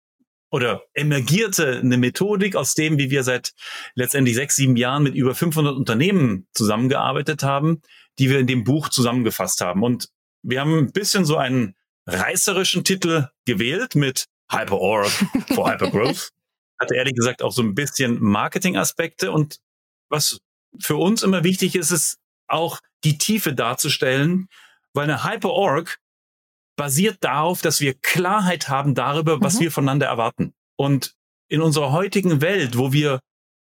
oder 0.55 0.85
emergierte 0.93 1.81
eine 1.81 1.97
Methodik 1.97 2.55
aus 2.55 2.75
dem, 2.75 2.97
wie 2.97 3.11
wir 3.11 3.25
seit 3.25 3.55
letztendlich 3.97 4.37
sechs, 4.37 4.55
sieben 4.55 4.77
Jahren 4.77 5.03
mit 5.03 5.17
über 5.17 5.35
500 5.35 5.75
Unternehmen 5.75 6.47
zusammengearbeitet 6.53 7.43
haben, 7.43 7.83
die 8.21 8.31
wir 8.31 8.39
in 8.39 8.47
dem 8.47 8.63
Buch 8.63 8.89
zusammengefasst 8.89 9.61
haben. 9.63 9.83
Und 9.83 10.11
wir 10.43 10.61
haben 10.61 10.79
ein 10.79 10.93
bisschen 10.93 11.25
so 11.25 11.39
einen 11.39 11.75
reißerischen 12.07 12.85
Titel 12.85 13.27
gewählt 13.45 13.97
mit 13.97 14.27
Hyper-Org 14.49 15.11
for 15.53 15.73
Hyper-Growth. 15.73 16.29
Hatte 16.81 16.95
ehrlich 16.95 17.15
gesagt 17.15 17.43
auch 17.43 17.51
so 17.51 17.63
ein 17.63 17.75
bisschen 17.75 18.23
Marketing-Aspekte. 18.23 19.33
Und 19.33 19.57
was 20.09 20.39
für 20.79 20.95
uns 20.95 21.25
immer 21.25 21.43
wichtig 21.43 21.75
ist, 21.75 21.91
ist 21.91 22.19
auch 22.47 22.79
die 23.03 23.19
Tiefe 23.19 23.55
darzustellen, 23.55 24.47
weil 24.93 25.11
eine 25.11 25.25
Hyper-Org 25.25 25.99
basiert 26.77 27.19
darauf, 27.21 27.63
dass 27.63 27.81
wir 27.81 27.95
Klarheit 27.95 28.69
haben 28.69 28.95
darüber, 28.95 29.41
was 29.41 29.55
mhm. 29.55 29.61
wir 29.61 29.71
voneinander 29.71 30.07
erwarten. 30.07 30.55
Und 30.77 31.15
in 31.49 31.61
unserer 31.61 31.93
heutigen 31.93 32.41
Welt, 32.41 32.77
wo 32.77 32.93
wir 32.93 33.21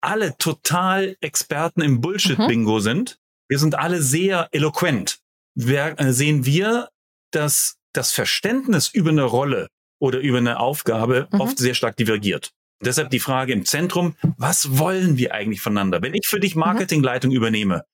alle 0.02 0.36
total 0.38 1.16
Experten 1.20 1.82
im 1.82 2.00
Bullshit-Bingo 2.00 2.76
mhm. 2.76 2.80
sind, 2.80 3.18
wir 3.48 3.58
sind 3.58 3.74
alle 3.74 4.02
sehr 4.02 4.48
eloquent, 4.52 5.18
wir, 5.54 5.98
äh, 5.98 6.12
sehen 6.12 6.46
wir, 6.46 6.88
dass 7.32 7.76
das 7.92 8.12
Verständnis 8.12 8.88
über 8.88 9.10
eine 9.10 9.24
Rolle 9.24 9.68
oder 10.00 10.20
über 10.20 10.38
eine 10.38 10.60
Aufgabe 10.60 11.28
mhm. 11.30 11.40
oft 11.40 11.58
sehr 11.58 11.74
stark 11.74 11.96
divergiert. 11.96 12.52
Deshalb 12.82 13.10
die 13.10 13.20
Frage 13.20 13.52
im 13.52 13.66
Zentrum, 13.66 14.16
was 14.38 14.78
wollen 14.78 15.18
wir 15.18 15.34
eigentlich 15.34 15.60
voneinander? 15.60 16.00
Wenn 16.00 16.14
ich 16.14 16.26
für 16.26 16.40
dich 16.40 16.54
mhm. 16.54 16.60
Marketingleitung 16.60 17.30
übernehme, 17.30 17.84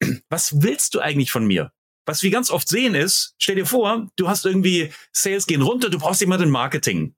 was 0.28 0.62
willst 0.62 0.94
du 0.94 1.00
eigentlich 1.00 1.30
von 1.30 1.46
mir? 1.46 1.70
Was 2.06 2.22
wir 2.22 2.30
ganz 2.30 2.50
oft 2.50 2.68
sehen 2.68 2.94
ist, 2.94 3.34
stell 3.38 3.56
dir 3.56 3.66
vor, 3.66 4.08
du 4.16 4.28
hast 4.28 4.44
irgendwie 4.44 4.92
Sales 5.12 5.46
gehen 5.46 5.62
runter, 5.62 5.90
du 5.90 5.98
brauchst 5.98 6.20
jemanden 6.20 6.44
im 6.44 6.50
Marketing. 6.50 7.14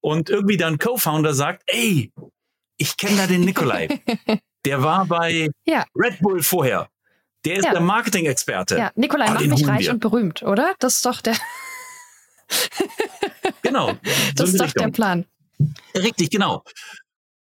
Und 0.00 0.30
irgendwie 0.30 0.56
dein 0.56 0.78
Co-Founder 0.78 1.34
sagt, 1.34 1.62
ey, 1.66 2.12
ich 2.78 2.96
kenne 2.96 3.18
da 3.18 3.26
den 3.26 3.42
Nikolai. 3.42 4.00
Der 4.64 4.82
war 4.82 5.06
bei 5.06 5.48
ja. 5.64 5.86
Red 5.94 6.20
Bull 6.20 6.42
vorher. 6.42 6.88
Der 7.46 7.56
ist 7.56 7.64
ja. 7.64 7.72
der 7.72 7.80
Marketing-Experte. 7.80 8.76
Ja, 8.76 8.90
Nikolai 8.94 9.30
macht 9.30 9.46
mich 9.46 9.66
reich 9.66 9.86
wir. 9.86 9.92
und 9.92 10.00
berühmt, 10.00 10.42
oder? 10.42 10.74
Das 10.78 10.96
ist 10.96 11.06
doch 11.06 11.22
der. 11.22 11.36
genau. 13.62 13.94
Das 14.34 14.50
ist 14.50 14.60
doch 14.60 14.66
Richtung. 14.66 14.84
der 14.84 14.92
Plan. 14.92 15.24
Richtig, 15.94 16.30
genau. 16.30 16.62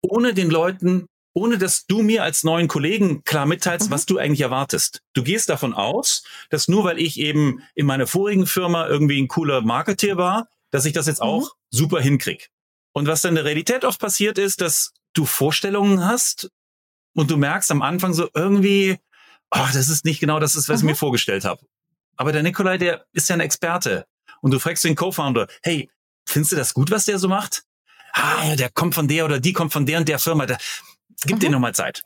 Ohne 0.02 0.36
den 0.36 0.52
Leuten 0.52 1.08
ohne 1.38 1.60
dass 1.60 1.86
du 1.86 2.02
mir 2.02 2.24
als 2.24 2.44
neuen 2.44 2.68
Kollegen 2.68 3.24
klar 3.24 3.46
mitteilst, 3.46 3.90
mhm. 3.90 3.94
was 3.94 4.08
du 4.08 4.18
eigentlich 4.18 4.42
erwartest. 4.42 5.04
Du 5.14 5.22
gehst 5.22 5.50
davon 5.50 5.76
aus, 5.76 6.24
dass 6.50 6.68
nur 6.68 6.84
weil 6.84 6.98
ich 6.98 7.20
eben 7.20 7.62
in 7.76 7.86
meiner 7.86 8.08
vorigen 8.08 8.48
Firma 8.48 8.88
irgendwie 8.88 9.22
ein 9.22 9.28
cooler 9.28 9.62
Marketeer 9.62 10.18
war, 10.18 10.48
dass 10.72 10.86
ich 10.86 10.94
das 10.94 11.06
jetzt 11.06 11.22
mhm. 11.22 11.28
auch 11.28 11.52
super 11.70 12.02
hinkrieg. 12.02 12.50
Und 12.92 13.08
was 13.08 13.22
dann 13.22 13.34
in 13.34 13.36
der 13.36 13.46
Realität 13.46 13.86
oft 13.86 14.00
passiert 14.00 14.40
ist, 14.40 14.62
dass 14.62 14.94
du 15.14 15.26
Vorstellungen 15.26 16.04
hast 16.04 16.50
und 17.14 17.30
du 17.30 17.38
merkst 17.38 17.70
am 17.70 17.84
Anfang 17.84 18.16
so 18.16 18.28
irgendwie, 18.34 18.98
oh, 19.52 19.68
das 19.74 19.90
ist 19.90 20.06
nicht 20.06 20.20
genau 20.20 20.40
das, 20.40 20.56
ist, 20.56 20.70
was 20.70 20.82
mhm. 20.82 20.90
ich 20.90 20.94
mir 20.94 20.98
vorgestellt 20.98 21.46
habe. 21.46 21.62
Aber 22.16 22.32
der 22.32 22.42
Nikolai, 22.42 22.80
der 22.80 23.06
ist 23.14 23.30
ja 23.30 23.36
ein 23.36 23.42
Experte. 23.42 24.08
Und 24.42 24.56
du 24.56 24.60
fragst 24.60 24.84
den 24.84 24.96
Co-Founder, 24.96 25.46
hey, 25.62 25.92
findest 26.26 26.54
du 26.54 26.56
das 26.56 26.74
gut, 26.74 26.90
was 26.90 27.06
der 27.06 27.20
so 27.20 27.28
macht? 27.28 27.62
Ah, 28.14 28.56
der 28.56 28.72
kommt 28.72 28.96
von 28.96 29.08
der 29.08 29.26
oder 29.26 29.40
die 29.40 29.54
kommt 29.54 29.72
von 29.72 29.86
der 29.86 30.00
und 30.00 30.10
der 30.10 30.18
Firma. 30.18 30.48
Der, 30.48 30.58
Gib 31.26 31.38
mhm. 31.38 31.40
dir 31.40 31.50
nochmal 31.50 31.76
Zeit. 31.76 32.04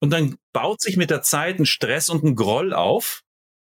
Und 0.00 0.10
dann 0.10 0.36
baut 0.52 0.80
sich 0.80 0.96
mit 0.96 1.10
der 1.10 1.22
Zeit 1.22 1.58
ein 1.58 1.66
Stress 1.66 2.08
und 2.08 2.24
ein 2.24 2.34
Groll 2.34 2.72
auf. 2.72 3.22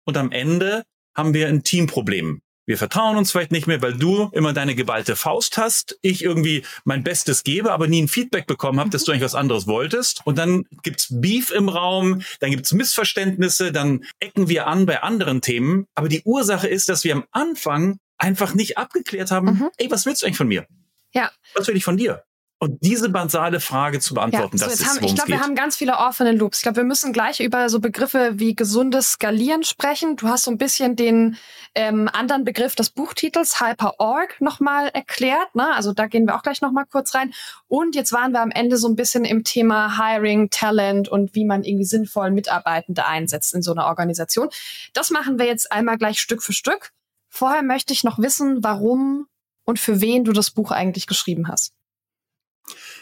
Und 0.05 0.17
am 0.17 0.31
Ende 0.33 0.85
haben 1.17 1.35
wir 1.35 1.49
ein 1.49 1.65
Teamproblem. 1.65 2.41
Wir 2.67 2.79
vertrauen 2.79 3.17
uns 3.17 3.33
vielleicht 3.33 3.51
nicht 3.51 3.67
mehr, 3.67 3.83
weil 3.83 3.95
du 3.95 4.31
immer 4.33 4.53
deine 4.53 4.77
geballte 4.77 5.17
Faust 5.17 5.59
hast, 5.59 5.99
ich 6.03 6.23
irgendwie 6.23 6.65
mein 6.85 7.03
Bestes 7.03 7.43
gebe, 7.43 7.73
aber 7.73 7.89
nie 7.89 8.03
ein 8.03 8.07
Feedback 8.07 8.47
bekommen 8.47 8.79
habe, 8.79 8.87
mhm. 8.87 8.91
dass 8.93 9.03
du 9.03 9.11
eigentlich 9.11 9.25
was 9.25 9.35
anderes 9.35 9.67
wolltest. 9.67 10.21
Und 10.25 10.39
dann 10.39 10.67
gibt's 10.85 11.09
Beef 11.11 11.51
im 11.51 11.69
Raum, 11.69 12.23
dann 12.39 12.53
gibt's 12.53 12.73
Missverständnisse, 12.73 13.73
dann 13.73 14.05
ecken 14.21 14.49
wir 14.49 14.69
an 14.69 14.87
bei 14.87 15.03
anderen 15.03 15.41
Themen. 15.41 15.87
Aber 15.97 16.09
die 16.09 16.23
Ursache 16.23 16.69
ist, 16.69 16.89
dass 16.89 17.03
wir 17.03 17.17
am 17.17 17.25
Anfang 17.33 17.99
einfach 18.19 18.55
nicht 18.55 18.79
abgeklärt 18.79 19.33
haben, 19.33 19.47
mhm. 19.47 19.71
ey, 19.79 19.91
was 19.91 20.07
willst 20.07 20.23
du 20.23 20.27
eigentlich 20.27 20.37
von 20.37 20.47
mir? 20.47 20.65
Ja. 21.13 21.33
Was 21.57 21.67
will 21.67 21.77
ich 21.77 21.85
von 21.85 21.97
dir? 21.97 22.23
Und 22.63 22.77
diese 22.83 23.09
basale 23.09 23.59
Frage 23.59 24.01
zu 24.01 24.13
beantworten, 24.13 24.59
ja, 24.59 24.65
so 24.65 24.71
das 24.71 24.81
ist, 24.81 24.87
haben, 24.87 25.03
Ich 25.03 25.15
glaube, 25.15 25.31
wir 25.31 25.41
haben 25.41 25.55
ganz 25.55 25.77
viele 25.77 25.97
offene 25.97 26.33
Loops. 26.33 26.59
Ich 26.59 26.63
glaube, 26.63 26.77
wir 26.77 26.85
müssen 26.85 27.15
gleich 27.15 27.41
über 27.41 27.71
so 27.71 27.81
Begriffe 27.81 28.33
wie 28.35 28.55
gesundes 28.55 29.13
Skalieren 29.13 29.65
sprechen. 29.65 30.17
Du 30.17 30.29
hast 30.29 30.45
so 30.45 30.51
ein 30.51 30.59
bisschen 30.59 30.95
den 30.95 31.39
ähm, 31.75 32.11
anderen 32.13 32.45
Begriff 32.45 32.75
des 32.75 32.91
Buchtitels 32.91 33.63
Hyper-Org 33.63 34.43
nochmal 34.43 34.89
erklärt. 34.89 35.55
Ne? 35.55 35.75
Also 35.75 35.95
da 35.95 36.07
gehen 36.07 36.27
wir 36.27 36.37
auch 36.37 36.43
gleich 36.43 36.61
nochmal 36.61 36.85
kurz 36.85 37.15
rein. 37.15 37.33
Und 37.67 37.95
jetzt 37.95 38.13
waren 38.13 38.33
wir 38.33 38.43
am 38.43 38.51
Ende 38.51 38.77
so 38.77 38.89
ein 38.89 38.95
bisschen 38.95 39.25
im 39.25 39.43
Thema 39.43 39.97
Hiring, 39.97 40.51
Talent 40.51 41.09
und 41.09 41.35
wie 41.35 41.47
man 41.47 41.65
irgendwie 41.65 41.87
sinnvoll 41.87 42.31
Mitarbeitende 42.31 43.07
einsetzt 43.07 43.55
in 43.55 43.63
so 43.63 43.73
einer 43.73 43.87
Organisation. 43.87 44.51
Das 44.93 45.09
machen 45.09 45.39
wir 45.39 45.47
jetzt 45.47 45.73
einmal 45.73 45.97
gleich 45.97 46.21
Stück 46.21 46.43
für 46.43 46.53
Stück. 46.53 46.93
Vorher 47.31 47.63
möchte 47.63 47.95
ich 47.95 48.05
noch 48.05 48.19
wissen, 48.19 48.63
warum 48.63 49.29
und 49.65 49.79
für 49.79 50.03
wen 50.03 50.25
du 50.25 50.33
das 50.33 50.51
Buch 50.51 50.73
eigentlich 50.73 51.07
geschrieben 51.07 51.49
hast. 51.49 51.73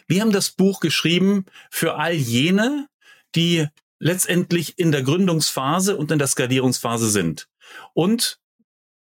Wir 0.08 0.22
haben 0.22 0.32
das 0.32 0.50
Buch 0.50 0.80
geschrieben 0.80 1.44
für 1.70 1.96
all 1.96 2.14
jene, 2.14 2.88
die 3.34 3.68
letztendlich 3.98 4.78
in 4.78 4.90
der 4.90 5.02
Gründungsphase 5.02 5.96
und 5.96 6.10
in 6.10 6.18
der 6.18 6.28
Skalierungsphase 6.28 7.10
sind. 7.10 7.48
Und 7.94 8.40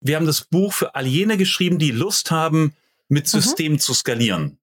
wir 0.01 0.17
haben 0.17 0.27
das 0.27 0.45
Buch 0.45 0.73
für 0.73 0.95
all 0.95 1.07
jene 1.07 1.37
geschrieben, 1.37 1.79
die 1.79 1.93
Lust 1.93 2.31
haben, 2.31 2.77
mit 3.09 3.25
mhm. 3.25 3.41
System 3.41 3.73
mhm. 3.73 3.79
zu 3.79 3.95
skalieren. 3.95 4.59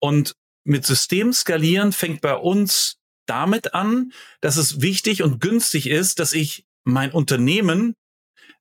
Und 0.00 0.36
mit 0.64 0.84
System 0.84 1.32
skalieren 1.32 1.92
fängt 1.92 2.20
bei 2.20 2.34
uns 2.34 2.98
damit 3.26 3.74
an, 3.74 4.12
dass 4.40 4.56
es 4.56 4.80
wichtig 4.80 5.22
und 5.22 5.40
günstig 5.40 5.88
ist, 5.88 6.18
dass 6.18 6.32
ich 6.32 6.64
mein 6.84 7.12
Unternehmen 7.12 7.94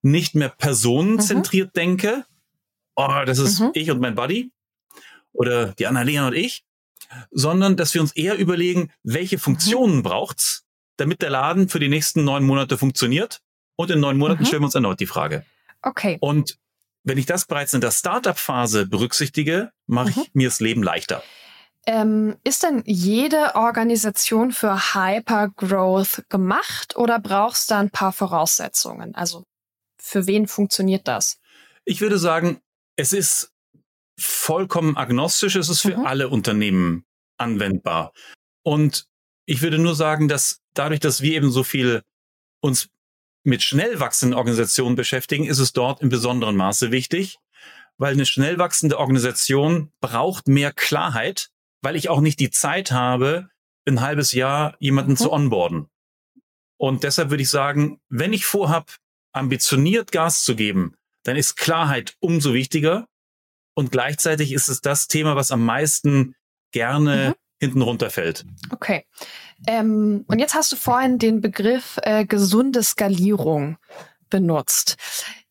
nicht 0.01 0.35
mehr 0.35 0.49
personenzentriert 0.49 1.69
mhm. 1.69 1.79
denke. 1.79 2.25
Oh, 2.95 3.23
das 3.25 3.39
ist 3.39 3.59
mhm. 3.59 3.71
ich 3.73 3.89
und 3.89 3.99
mein 3.99 4.15
Buddy 4.15 4.51
oder 5.33 5.73
die 5.73 5.87
Annalena 5.87 6.27
und 6.27 6.33
ich, 6.33 6.63
sondern 7.31 7.77
dass 7.77 7.93
wir 7.93 8.01
uns 8.01 8.11
eher 8.13 8.37
überlegen, 8.37 8.91
welche 9.03 9.39
Funktionen 9.39 9.97
mhm. 9.97 10.03
braucht's, 10.03 10.63
damit 10.97 11.21
der 11.21 11.29
Laden 11.29 11.69
für 11.69 11.79
die 11.79 11.89
nächsten 11.89 12.23
neun 12.23 12.43
Monate 12.43 12.77
funktioniert. 12.77 13.41
Und 13.75 13.91
in 13.91 13.99
neun 13.99 14.17
Monaten 14.17 14.43
mhm. 14.43 14.45
stellen 14.45 14.61
wir 14.61 14.67
uns 14.67 14.75
erneut 14.75 14.99
die 14.99 15.05
Frage. 15.05 15.45
Okay. 15.81 16.17
Und 16.21 16.57
wenn 17.03 17.17
ich 17.17 17.25
das 17.25 17.45
bereits 17.45 17.73
in 17.73 17.81
der 17.81 17.91
Startup-Phase 17.91 18.87
berücksichtige, 18.87 19.71
mache 19.85 20.09
ich 20.11 20.17
mhm. 20.17 20.23
mir 20.33 20.47
das 20.47 20.59
Leben 20.59 20.81
leichter. 20.81 21.23
Ähm, 21.87 22.35
ist 22.43 22.63
denn 22.63 22.81
jede 22.85 23.53
Organisation 23.55 24.51
für 24.51 24.95
Hypergrowth 24.95 26.23
gemacht 26.29 26.95
oder 26.95 27.19
brauchst 27.19 27.69
du 27.69 27.75
da 27.75 27.79
ein 27.79 27.91
paar 27.91 28.11
Voraussetzungen? 28.11 29.13
Also 29.13 29.43
für 29.97 30.25
wen 30.25 30.47
funktioniert 30.47 31.07
das? 31.07 31.37
Ich 31.83 32.01
würde 32.01 32.17
sagen, 32.17 32.59
es 32.95 33.13
ist 33.13 33.51
vollkommen 34.17 34.97
agnostisch. 34.97 35.55
Es 35.55 35.69
ist 35.69 35.81
für 35.81 35.97
mhm. 35.97 36.05
alle 36.05 36.29
Unternehmen 36.29 37.05
anwendbar. 37.37 38.13
Und 38.63 39.07
ich 39.45 39.61
würde 39.61 39.77
nur 39.77 39.95
sagen, 39.95 40.27
dass 40.27 40.61
dadurch, 40.73 40.99
dass 40.99 41.21
wir 41.21 41.33
eben 41.33 41.51
so 41.51 41.63
viel 41.63 42.01
uns 42.61 42.89
mit 43.43 43.61
schnell 43.61 43.99
wachsenden 43.99 44.37
Organisationen 44.37 44.95
beschäftigen, 44.95 45.45
ist 45.45 45.59
es 45.59 45.73
dort 45.73 46.01
in 46.01 46.09
besonderem 46.09 46.55
Maße 46.55 46.91
wichtig, 46.91 47.37
weil 47.97 48.13
eine 48.13 48.25
schnell 48.25 48.57
wachsende 48.57 48.97
Organisation 48.97 49.91
braucht 50.01 50.47
mehr 50.47 50.73
Klarheit, 50.73 51.49
weil 51.81 51.95
ich 51.95 52.09
auch 52.09 52.21
nicht 52.21 52.39
die 52.39 52.49
Zeit 52.49 52.91
habe, 52.91 53.49
ein 53.87 54.01
halbes 54.01 54.31
Jahr 54.31 54.75
jemanden 54.79 55.11
mhm. 55.11 55.17
zu 55.17 55.31
onboarden. 55.31 55.87
Und 56.77 57.03
deshalb 57.03 57.29
würde 57.29 57.43
ich 57.43 57.49
sagen, 57.49 57.99
wenn 58.09 58.33
ich 58.33 58.45
vorhab, 58.45 58.95
ambitioniert 59.31 60.11
Gas 60.11 60.43
zu 60.43 60.55
geben, 60.55 60.95
dann 61.23 61.35
ist 61.35 61.55
Klarheit 61.55 62.15
umso 62.19 62.53
wichtiger. 62.53 63.07
Und 63.75 63.91
gleichzeitig 63.91 64.51
ist 64.51 64.69
es 64.69 64.81
das 64.81 65.07
Thema, 65.07 65.35
was 65.35 65.51
am 65.51 65.63
meisten 65.63 66.35
gerne 66.71 67.29
mhm. 67.29 67.33
hinten 67.59 67.81
runterfällt. 67.81 68.45
Okay. 68.71 69.05
Ähm, 69.67 70.25
und 70.27 70.39
jetzt 70.39 70.55
hast 70.55 70.71
du 70.71 70.75
vorhin 70.75 71.19
den 71.19 71.41
Begriff 71.41 71.99
äh, 72.01 72.25
gesunde 72.25 72.81
Skalierung 72.81 73.77
benutzt. 74.29 74.97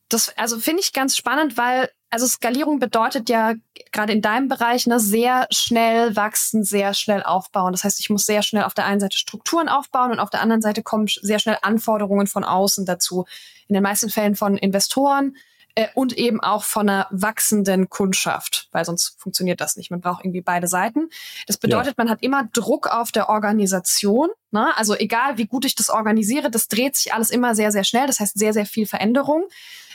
Das 0.08 0.36
also 0.36 0.58
finde 0.58 0.80
ich 0.80 0.92
ganz 0.92 1.16
spannend, 1.16 1.56
weil 1.56 1.90
also 2.14 2.28
Skalierung 2.28 2.78
bedeutet 2.78 3.28
ja 3.28 3.54
gerade 3.90 4.12
in 4.12 4.22
deinem 4.22 4.46
Bereich 4.46 4.86
ne, 4.86 5.00
sehr 5.00 5.48
schnell 5.50 6.14
wachsen, 6.14 6.62
sehr 6.62 6.94
schnell 6.94 7.24
aufbauen. 7.24 7.72
Das 7.72 7.82
heißt, 7.82 7.98
ich 7.98 8.08
muss 8.08 8.24
sehr 8.24 8.42
schnell 8.42 8.62
auf 8.62 8.74
der 8.74 8.86
einen 8.86 9.00
Seite 9.00 9.18
Strukturen 9.18 9.68
aufbauen 9.68 10.12
und 10.12 10.20
auf 10.20 10.30
der 10.30 10.40
anderen 10.40 10.62
Seite 10.62 10.84
kommen 10.84 11.08
sehr 11.08 11.40
schnell 11.40 11.58
Anforderungen 11.62 12.28
von 12.28 12.44
außen 12.44 12.86
dazu. 12.86 13.24
In 13.66 13.74
den 13.74 13.82
meisten 13.82 14.10
Fällen 14.10 14.36
von 14.36 14.56
Investoren 14.56 15.36
äh, 15.74 15.88
und 15.94 16.16
eben 16.16 16.40
auch 16.40 16.64
von 16.64 16.88
einer 16.88 17.08
wachsenden 17.10 17.90
Kundschaft, 17.90 18.68
weil 18.72 18.84
sonst 18.84 19.16
funktioniert 19.18 19.60
das 19.60 19.76
nicht. 19.76 19.90
Man 19.90 20.00
braucht 20.00 20.24
irgendwie 20.24 20.40
beide 20.40 20.68
Seiten. 20.68 21.08
Das 21.46 21.56
bedeutet, 21.56 21.94
ja. 21.98 22.04
man 22.04 22.10
hat 22.10 22.22
immer 22.22 22.48
Druck 22.52 22.86
auf 22.86 23.12
der 23.12 23.28
Organisation. 23.28 24.28
Ne? 24.50 24.76
Also 24.76 24.94
egal, 24.94 25.36
wie 25.36 25.46
gut 25.46 25.64
ich 25.64 25.74
das 25.74 25.90
organisiere, 25.90 26.50
das 26.50 26.68
dreht 26.68 26.96
sich 26.96 27.12
alles 27.12 27.30
immer 27.30 27.54
sehr, 27.54 27.72
sehr 27.72 27.84
schnell. 27.84 28.06
Das 28.06 28.20
heißt, 28.20 28.38
sehr, 28.38 28.52
sehr 28.52 28.66
viel 28.66 28.86
Veränderung. 28.86 29.48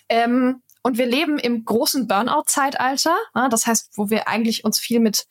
Ähm, 0.10 0.62
und 0.82 0.98
wir 0.98 1.06
leben 1.06 1.38
im 1.40 1.66
großen 1.66 2.08
Burnout-Zeitalter. 2.08 3.16
Das 3.50 3.68
heißt, 3.68 3.92
wo 3.98 4.10
wir 4.10 4.28
eigentlich 4.28 4.64
uns 4.64 4.80
viel 4.80 5.00
mit 5.00 5.28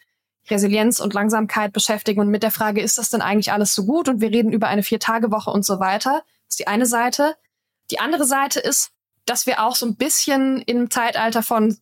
Resilienz 0.50 1.00
und 1.00 1.14
Langsamkeit 1.14 1.72
beschäftigen 1.72 2.20
und 2.20 2.28
mit 2.28 2.42
der 2.42 2.50
Frage, 2.50 2.80
ist 2.80 2.98
das 2.98 3.10
denn 3.10 3.22
eigentlich 3.22 3.52
alles 3.52 3.74
so 3.74 3.84
gut? 3.84 4.08
Und 4.08 4.20
wir 4.20 4.30
reden 4.30 4.52
über 4.52 4.68
eine 4.68 4.82
Vier-Tage-Woche 4.82 5.50
und 5.50 5.64
so 5.64 5.80
weiter. 5.80 6.22
Das 6.46 6.54
ist 6.54 6.58
die 6.60 6.66
eine 6.66 6.86
Seite. 6.86 7.36
Die 7.90 8.00
andere 8.00 8.24
Seite 8.24 8.60
ist, 8.60 8.90
dass 9.28 9.46
wir 9.46 9.62
auch 9.62 9.76
so 9.76 9.86
ein 9.86 9.96
bisschen 9.96 10.62
im 10.62 10.90
Zeitalter 10.90 11.42
von 11.42 11.76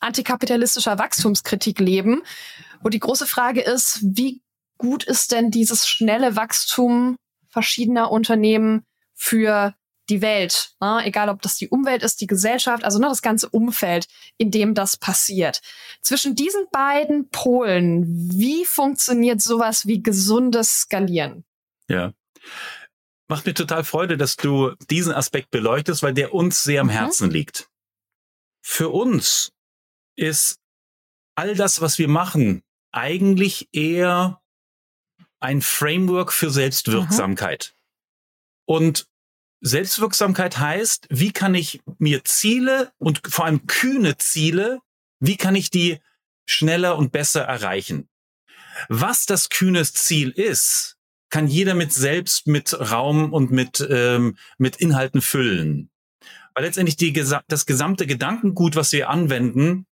antikapitalistischer 0.00 0.98
Wachstumskritik 0.98 1.78
leben, 1.78 2.22
wo 2.82 2.88
die 2.88 3.00
große 3.00 3.26
Frage 3.26 3.60
ist, 3.60 4.00
wie 4.02 4.42
gut 4.78 5.04
ist 5.04 5.32
denn 5.32 5.50
dieses 5.50 5.86
schnelle 5.86 6.34
Wachstum 6.34 7.16
verschiedener 7.48 8.10
Unternehmen 8.10 8.84
für 9.14 9.74
die 10.08 10.20
Welt, 10.20 10.74
ne? 10.80 11.00
egal 11.04 11.28
ob 11.28 11.42
das 11.42 11.56
die 11.56 11.68
Umwelt 11.68 12.02
ist, 12.02 12.20
die 12.20 12.26
Gesellschaft, 12.26 12.84
also 12.84 12.98
ne, 12.98 13.06
das 13.06 13.22
ganze 13.22 13.48
Umfeld, 13.48 14.06
in 14.36 14.50
dem 14.50 14.74
das 14.74 14.96
passiert. 14.96 15.60
Zwischen 16.00 16.34
diesen 16.34 16.66
beiden 16.72 17.28
Polen, 17.28 18.04
wie 18.32 18.64
funktioniert 18.64 19.40
sowas 19.40 19.86
wie 19.86 20.02
gesundes 20.02 20.80
Skalieren? 20.80 21.44
Ja. 21.88 22.12
Macht 23.32 23.46
mir 23.46 23.54
total 23.54 23.82
Freude, 23.82 24.18
dass 24.18 24.36
du 24.36 24.74
diesen 24.90 25.14
Aspekt 25.14 25.50
beleuchtest, 25.50 26.02
weil 26.02 26.12
der 26.12 26.34
uns 26.34 26.64
sehr 26.64 26.82
am 26.82 26.88
mhm. 26.88 26.90
Herzen 26.90 27.30
liegt. 27.30 27.70
Für 28.62 28.90
uns 28.90 29.52
ist 30.16 30.58
all 31.34 31.54
das, 31.54 31.80
was 31.80 31.98
wir 31.98 32.08
machen, 32.08 32.62
eigentlich 32.90 33.70
eher 33.72 34.42
ein 35.40 35.62
Framework 35.62 36.30
für 36.30 36.50
Selbstwirksamkeit. 36.50 37.74
Mhm. 37.74 38.74
Und 38.74 39.06
Selbstwirksamkeit 39.62 40.58
heißt, 40.58 41.06
wie 41.08 41.32
kann 41.32 41.54
ich 41.54 41.80
mir 41.96 42.24
Ziele 42.24 42.92
und 42.98 43.22
vor 43.26 43.46
allem 43.46 43.66
kühne 43.66 44.18
Ziele, 44.18 44.82
wie 45.20 45.38
kann 45.38 45.54
ich 45.54 45.70
die 45.70 46.00
schneller 46.44 46.98
und 46.98 47.12
besser 47.12 47.44
erreichen? 47.44 48.10
Was 48.90 49.24
das 49.24 49.48
kühne 49.48 49.84
Ziel 49.84 50.28
ist, 50.28 50.98
kann 51.32 51.48
jeder 51.48 51.74
mit 51.74 51.92
selbst, 51.92 52.46
mit 52.46 52.78
Raum 52.78 53.32
und 53.32 53.50
mit, 53.50 53.84
ähm, 53.90 54.36
mit 54.58 54.76
Inhalten 54.76 55.22
füllen. 55.22 55.90
Weil 56.54 56.64
letztendlich 56.64 56.96
die, 56.96 57.12
das 57.12 57.66
gesamte 57.66 58.06
Gedankengut, 58.06 58.76
was 58.76 58.92
wir 58.92 59.08
anwenden, 59.08 59.86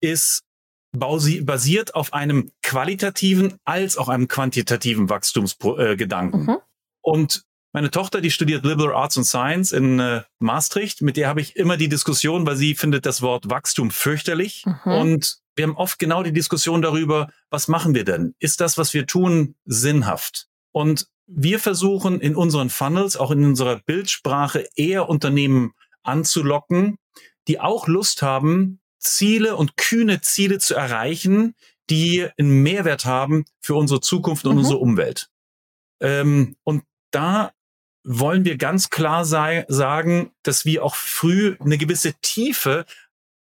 ist 0.00 0.42
basiert 0.90 1.94
auf 1.94 2.14
einem 2.14 2.50
qualitativen 2.62 3.58
als 3.66 3.98
auch 3.98 4.08
einem 4.08 4.26
quantitativen 4.26 5.10
Wachstumsgedanken. 5.10 6.48
Äh, 6.48 6.52
mhm. 6.52 6.58
Und 7.02 7.42
meine 7.74 7.90
Tochter, 7.90 8.22
die 8.22 8.30
studiert 8.30 8.64
Liberal 8.64 8.94
Arts 8.94 9.18
and 9.18 9.26
Science 9.26 9.72
in 9.72 10.00
äh, 10.00 10.22
Maastricht. 10.38 11.02
Mit 11.02 11.18
der 11.18 11.28
habe 11.28 11.42
ich 11.42 11.56
immer 11.56 11.76
die 11.76 11.90
Diskussion, 11.90 12.46
weil 12.46 12.56
sie 12.56 12.74
findet 12.74 13.04
das 13.04 13.20
Wort 13.20 13.50
Wachstum 13.50 13.90
fürchterlich. 13.90 14.64
Mhm. 14.64 14.92
Und 14.92 15.38
wir 15.54 15.66
haben 15.66 15.76
oft 15.76 15.98
genau 15.98 16.22
die 16.22 16.32
Diskussion 16.32 16.80
darüber, 16.80 17.28
was 17.50 17.68
machen 17.68 17.94
wir 17.94 18.04
denn? 18.04 18.34
Ist 18.38 18.62
das, 18.62 18.78
was 18.78 18.94
wir 18.94 19.06
tun, 19.06 19.54
sinnhaft? 19.66 20.48
Und 20.72 21.08
wir 21.26 21.58
versuchen 21.58 22.20
in 22.20 22.36
unseren 22.36 22.70
Funnels, 22.70 23.16
auch 23.16 23.30
in 23.30 23.44
unserer 23.44 23.80
Bildsprache, 23.80 24.68
eher 24.76 25.08
Unternehmen 25.08 25.72
anzulocken, 26.02 26.98
die 27.48 27.60
auch 27.60 27.86
Lust 27.86 28.22
haben, 28.22 28.80
Ziele 28.98 29.56
und 29.56 29.76
kühne 29.76 30.20
Ziele 30.20 30.58
zu 30.58 30.74
erreichen, 30.74 31.54
die 31.90 32.26
einen 32.38 32.62
Mehrwert 32.62 33.04
haben 33.04 33.44
für 33.60 33.74
unsere 33.74 34.00
Zukunft 34.00 34.44
und 34.46 34.52
mhm. 34.52 34.58
unsere 34.58 34.78
Umwelt. 34.78 35.30
Ähm, 36.00 36.56
und 36.64 36.84
da 37.10 37.52
wollen 38.04 38.44
wir 38.44 38.56
ganz 38.56 38.90
klar 38.90 39.24
sei, 39.24 39.64
sagen, 39.68 40.32
dass 40.42 40.64
wir 40.64 40.84
auch 40.84 40.94
früh 40.94 41.56
eine 41.60 41.78
gewisse 41.78 42.14
Tiefe 42.22 42.86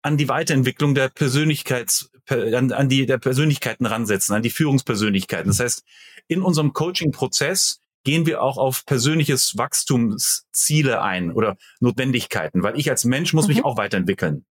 an 0.02 0.16
die 0.16 0.28
Weiterentwicklung 0.28 0.94
der 0.94 1.08
Persönlichkeits, 1.08 2.10
an, 2.28 2.72
an 2.72 2.88
die 2.88 3.06
der 3.06 3.18
Persönlichkeiten 3.18 3.87
ransetzen, 3.87 4.34
an 4.34 4.42
die 4.42 4.50
Führungspersönlichkeiten. 4.50 5.48
Das 5.48 5.60
heißt, 5.60 5.84
in 6.28 6.42
unserem 6.42 6.72
Coaching-Prozess 6.72 7.80
gehen 8.04 8.26
wir 8.26 8.42
auch 8.42 8.58
auf 8.58 8.84
persönliches 8.87 9.56
Wachstumsziele 9.56 11.00
ein 11.02 11.32
oder 11.32 11.56
Notwendigkeiten, 11.80 12.62
weil 12.62 12.78
ich 12.78 12.90
als 12.90 13.04
Mensch 13.04 13.32
muss 13.32 13.48
mhm. 13.48 13.54
mich 13.54 13.64
auch 13.64 13.76
weiterentwickeln. 13.76 14.44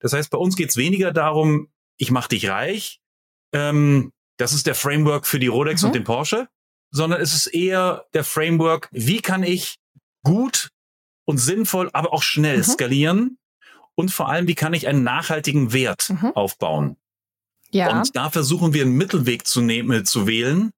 Das 0.00 0.12
heißt, 0.12 0.30
bei 0.30 0.38
uns 0.38 0.56
geht 0.56 0.70
es 0.70 0.76
weniger 0.76 1.12
darum, 1.12 1.68
ich 1.96 2.10
mache 2.10 2.30
dich 2.30 2.48
reich. 2.48 3.00
Ähm, 3.52 4.12
das 4.36 4.52
ist 4.52 4.66
der 4.66 4.74
Framework 4.74 5.26
für 5.26 5.38
die 5.38 5.46
Rolex 5.46 5.82
mhm. 5.82 5.86
und 5.88 5.94
den 5.94 6.04
Porsche 6.04 6.48
sondern 6.94 7.20
es 7.20 7.34
ist 7.34 7.48
eher 7.48 8.06
der 8.14 8.22
Framework, 8.22 8.88
wie 8.92 9.20
kann 9.20 9.42
ich 9.42 9.78
gut 10.22 10.70
und 11.24 11.38
sinnvoll, 11.38 11.90
aber 11.92 12.12
auch 12.12 12.22
schnell 12.22 12.58
mhm. 12.58 12.62
skalieren 12.62 13.38
und 13.96 14.12
vor 14.12 14.28
allem, 14.28 14.46
wie 14.46 14.54
kann 14.54 14.74
ich 14.74 14.86
einen 14.86 15.02
nachhaltigen 15.02 15.72
Wert 15.72 16.10
mhm. 16.10 16.30
aufbauen. 16.36 16.96
Ja. 17.74 17.98
Und 17.98 18.14
da 18.14 18.30
versuchen 18.30 18.72
wir 18.72 18.82
einen 18.82 18.96
Mittelweg 18.96 19.46
zu 19.46 19.60
nehmen, 19.60 20.04
zu 20.06 20.26
wählen. 20.26 20.70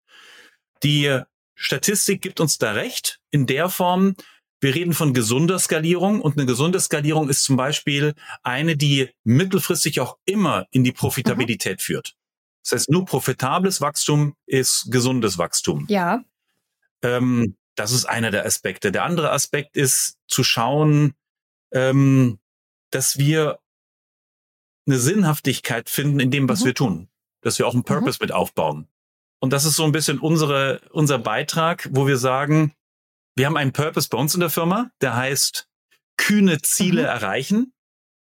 Die 0.82 1.20
Statistik 1.54 2.22
gibt 2.22 2.40
uns 2.40 2.58
da 2.58 2.72
recht 2.72 3.20
in 3.30 3.46
der 3.46 3.68
Form, 3.68 4.14
wir 4.60 4.74
reden 4.74 4.94
von 4.94 5.12
gesunder 5.12 5.58
Skalierung 5.58 6.20
und 6.20 6.38
eine 6.38 6.46
gesunde 6.46 6.80
Skalierung 6.80 7.28
ist 7.28 7.44
zum 7.44 7.56
Beispiel 7.56 8.14
eine, 8.42 8.76
die 8.76 9.10
mittelfristig 9.22 10.00
auch 10.00 10.16
immer 10.24 10.66
in 10.70 10.82
die 10.82 10.92
Profitabilität 10.92 11.78
mhm. 11.78 11.82
führt. 11.82 12.14
Das 12.62 12.72
heißt, 12.72 12.90
nur 12.90 13.04
profitables 13.04 13.80
Wachstum 13.80 14.34
ist 14.46 14.90
gesundes 14.90 15.38
Wachstum. 15.38 15.86
Ja. 15.88 16.24
Ähm, 17.02 17.56
das 17.74 17.92
ist 17.92 18.06
einer 18.06 18.30
der 18.30 18.46
Aspekte. 18.46 18.90
Der 18.90 19.04
andere 19.04 19.30
Aspekt 19.30 19.76
ist 19.76 20.16
zu 20.26 20.42
schauen, 20.42 21.12
ähm, 21.72 22.38
dass 22.90 23.18
wir 23.18 23.58
eine 24.86 24.98
Sinnhaftigkeit 24.98 25.90
finden 25.90 26.20
in 26.20 26.30
dem, 26.30 26.48
was 26.48 26.60
mhm. 26.60 26.66
wir 26.66 26.74
tun. 26.74 27.08
Dass 27.42 27.58
wir 27.58 27.66
auch 27.66 27.72
einen 27.72 27.80
mhm. 27.80 27.84
Purpose 27.84 28.18
mhm. 28.20 28.24
mit 28.24 28.32
aufbauen. 28.32 28.88
Und 29.40 29.52
das 29.52 29.64
ist 29.64 29.76
so 29.76 29.84
ein 29.84 29.92
bisschen 29.92 30.18
unsere, 30.18 30.80
unser 30.90 31.18
Beitrag, 31.18 31.88
wo 31.92 32.06
wir 32.06 32.16
sagen, 32.16 32.72
wir 33.36 33.46
haben 33.46 33.56
einen 33.56 33.72
Purpose 33.72 34.08
bei 34.08 34.18
uns 34.18 34.34
in 34.34 34.40
der 34.40 34.50
Firma, 34.50 34.90
der 35.00 35.14
heißt 35.14 35.68
kühne 36.16 36.62
Ziele 36.62 37.02
mhm. 37.02 37.08
erreichen. 37.08 37.72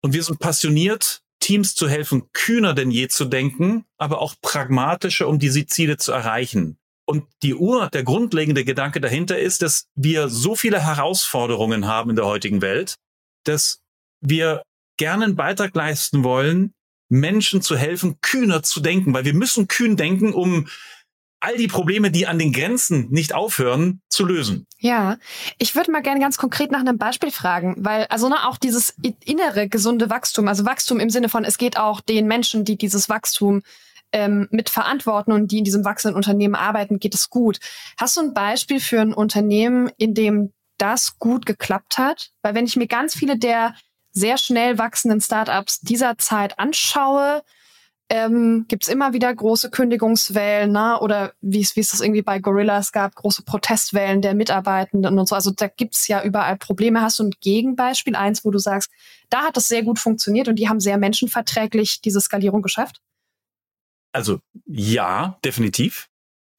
Und 0.01 0.13
wir 0.13 0.23
sind 0.23 0.39
passioniert 0.39 1.21
Teams 1.41 1.75
zu 1.75 1.89
helfen, 1.89 2.31
kühner 2.33 2.73
denn 2.73 2.91
je 2.91 3.07
zu 3.07 3.25
denken, 3.25 3.85
aber 3.97 4.21
auch 4.21 4.35
pragmatischer, 4.41 5.27
um 5.27 5.39
diese 5.39 5.65
Ziele 5.65 5.97
zu 5.97 6.11
erreichen. 6.11 6.77
Und 7.05 7.25
die 7.43 7.55
Ur, 7.55 7.89
der 7.89 8.03
grundlegende 8.03 8.63
Gedanke 8.63 9.01
dahinter 9.01 9.37
ist, 9.37 9.61
dass 9.63 9.87
wir 9.95 10.29
so 10.29 10.55
viele 10.55 10.79
Herausforderungen 10.79 11.87
haben 11.87 12.11
in 12.11 12.15
der 12.15 12.25
heutigen 12.25 12.61
Welt, 12.61 12.95
dass 13.43 13.81
wir 14.21 14.63
gerne 15.01 15.25
einen 15.25 15.35
Beitrag 15.35 15.73
leisten 15.73 16.23
wollen, 16.23 16.75
Menschen 17.09 17.63
zu 17.63 17.75
helfen, 17.75 18.19
kühner 18.21 18.61
zu 18.61 18.81
denken, 18.81 19.15
weil 19.15 19.25
wir 19.25 19.33
müssen 19.33 19.67
kühn 19.67 19.97
denken, 19.97 20.31
um 20.31 20.67
all 21.39 21.57
die 21.57 21.67
Probleme, 21.67 22.11
die 22.11 22.27
an 22.27 22.37
den 22.37 22.53
Grenzen 22.53 23.07
nicht 23.09 23.33
aufhören, 23.33 24.01
zu 24.09 24.25
lösen. 24.25 24.67
Ja, 24.77 25.17
ich 25.57 25.75
würde 25.75 25.91
mal 25.91 26.03
gerne 26.03 26.19
ganz 26.19 26.37
konkret 26.37 26.69
nach 26.69 26.81
einem 26.81 26.99
Beispiel 26.99 27.31
fragen, 27.31 27.77
weil 27.79 28.05
also 28.05 28.29
ne, 28.29 28.47
auch 28.47 28.57
dieses 28.57 28.93
innere 29.25 29.67
gesunde 29.67 30.11
Wachstum, 30.11 30.47
also 30.47 30.65
Wachstum 30.65 30.99
im 30.99 31.09
Sinne 31.09 31.29
von, 31.29 31.45
es 31.45 31.57
geht 31.57 31.77
auch 31.77 31.99
den 31.99 32.27
Menschen, 32.27 32.63
die 32.63 32.77
dieses 32.77 33.09
Wachstum 33.09 33.63
ähm, 34.11 34.49
mit 34.51 34.69
verantworten 34.69 35.31
und 35.31 35.51
die 35.51 35.57
in 35.57 35.63
diesem 35.63 35.83
wachsenden 35.83 36.15
Unternehmen 36.15 36.53
arbeiten, 36.53 36.99
geht 36.99 37.15
es 37.15 37.31
gut. 37.31 37.59
Hast 37.97 38.17
du 38.17 38.21
ein 38.21 38.35
Beispiel 38.35 38.79
für 38.79 39.01
ein 39.01 39.15
Unternehmen, 39.15 39.89
in 39.97 40.13
dem 40.13 40.53
das 40.77 41.17
gut 41.17 41.47
geklappt 41.47 41.97
hat? 41.97 42.29
Weil 42.43 42.53
wenn 42.53 42.65
ich 42.65 42.75
mir 42.75 42.87
ganz 42.87 43.15
viele 43.15 43.35
der 43.35 43.73
sehr 44.11 44.37
schnell 44.37 44.77
wachsenden 44.77 45.21
Startups 45.21 45.79
dieser 45.81 46.17
Zeit 46.17 46.59
anschaue, 46.59 47.43
ähm, 48.11 48.65
gibt 48.67 48.83
es 48.83 48.89
immer 48.89 49.13
wieder 49.13 49.33
große 49.33 49.69
Kündigungswellen, 49.69 50.73
ne? 50.73 50.99
oder 50.99 51.33
wie 51.39 51.61
es 51.61 51.73
das 51.73 52.01
irgendwie 52.01 52.21
bei 52.21 52.39
Gorillas 52.39 52.91
gab, 52.91 53.15
große 53.15 53.43
Protestwellen 53.43 54.21
der 54.21 54.33
Mitarbeitenden 54.33 55.17
und 55.17 55.29
so. 55.29 55.35
Also 55.35 55.51
da 55.51 55.69
gibt 55.69 55.95
es 55.95 56.09
ja 56.09 56.21
überall 56.21 56.57
Probleme. 56.57 57.01
Hast 57.01 57.19
du 57.19 57.23
ein 57.23 57.33
Gegenbeispiel, 57.39 58.17
eins, 58.17 58.43
wo 58.43 58.51
du 58.51 58.59
sagst, 58.59 58.91
da 59.29 59.43
hat 59.43 59.55
das 59.55 59.69
sehr 59.69 59.83
gut 59.83 59.97
funktioniert 59.97 60.49
und 60.49 60.57
die 60.57 60.67
haben 60.67 60.81
sehr 60.81 60.97
menschenverträglich 60.97 62.01
diese 62.01 62.19
Skalierung 62.19 62.61
geschafft? 62.61 63.01
Also 64.11 64.39
ja, 64.65 65.39
definitiv. 65.45 66.09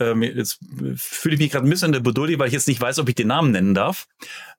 Ähm, 0.01 0.23
jetzt 0.23 0.59
fühle 0.97 1.35
ich 1.35 1.41
mich 1.41 1.51
gerade 1.51 1.67
ein 1.67 1.71
bisschen 1.71 1.89
in 1.89 1.93
der 1.93 2.01
Beduldi, 2.01 2.39
weil 2.39 2.47
ich 2.47 2.55
jetzt 2.55 2.67
nicht 2.67 2.81
weiß, 2.81 2.99
ob 2.99 3.11
ich 3.11 3.15
den 3.15 3.29
Namen 3.29 3.51
nennen 3.51 3.75
darf. 3.75 4.09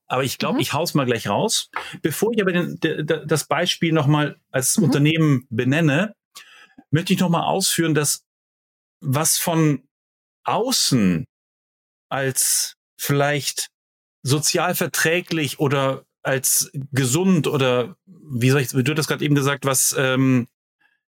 Aber 0.07 0.23
ich 0.23 0.37
glaube, 0.37 0.55
mhm. 0.55 0.61
ich 0.61 0.73
hau's 0.73 0.93
mal 0.93 1.05
gleich 1.05 1.27
raus. 1.27 1.69
Bevor 2.01 2.31
ich 2.33 2.41
aber 2.41 2.51
den, 2.51 2.79
de, 2.79 3.03
de, 3.03 3.25
das 3.25 3.45
Beispiel 3.45 3.93
nochmal 3.93 4.37
als 4.51 4.77
mhm. 4.77 4.85
Unternehmen 4.85 5.47
benenne, 5.49 6.13
möchte 6.91 7.13
ich 7.13 7.19
nochmal 7.19 7.43
ausführen, 7.43 7.93
dass 7.93 8.23
was 9.01 9.37
von 9.37 9.87
außen 10.45 11.25
als 12.09 12.75
vielleicht 12.99 13.69
sozial 14.23 14.75
verträglich 14.75 15.59
oder 15.59 16.05
als 16.21 16.71
gesund 16.91 17.47
oder 17.47 17.97
wie 18.05 18.49
soll 18.49 18.61
ich, 18.61 18.69
du 18.69 18.93
das 18.93 19.07
gerade 19.07 19.25
eben 19.25 19.35
gesagt, 19.35 19.65
was 19.65 19.93
ähm, 19.97 20.47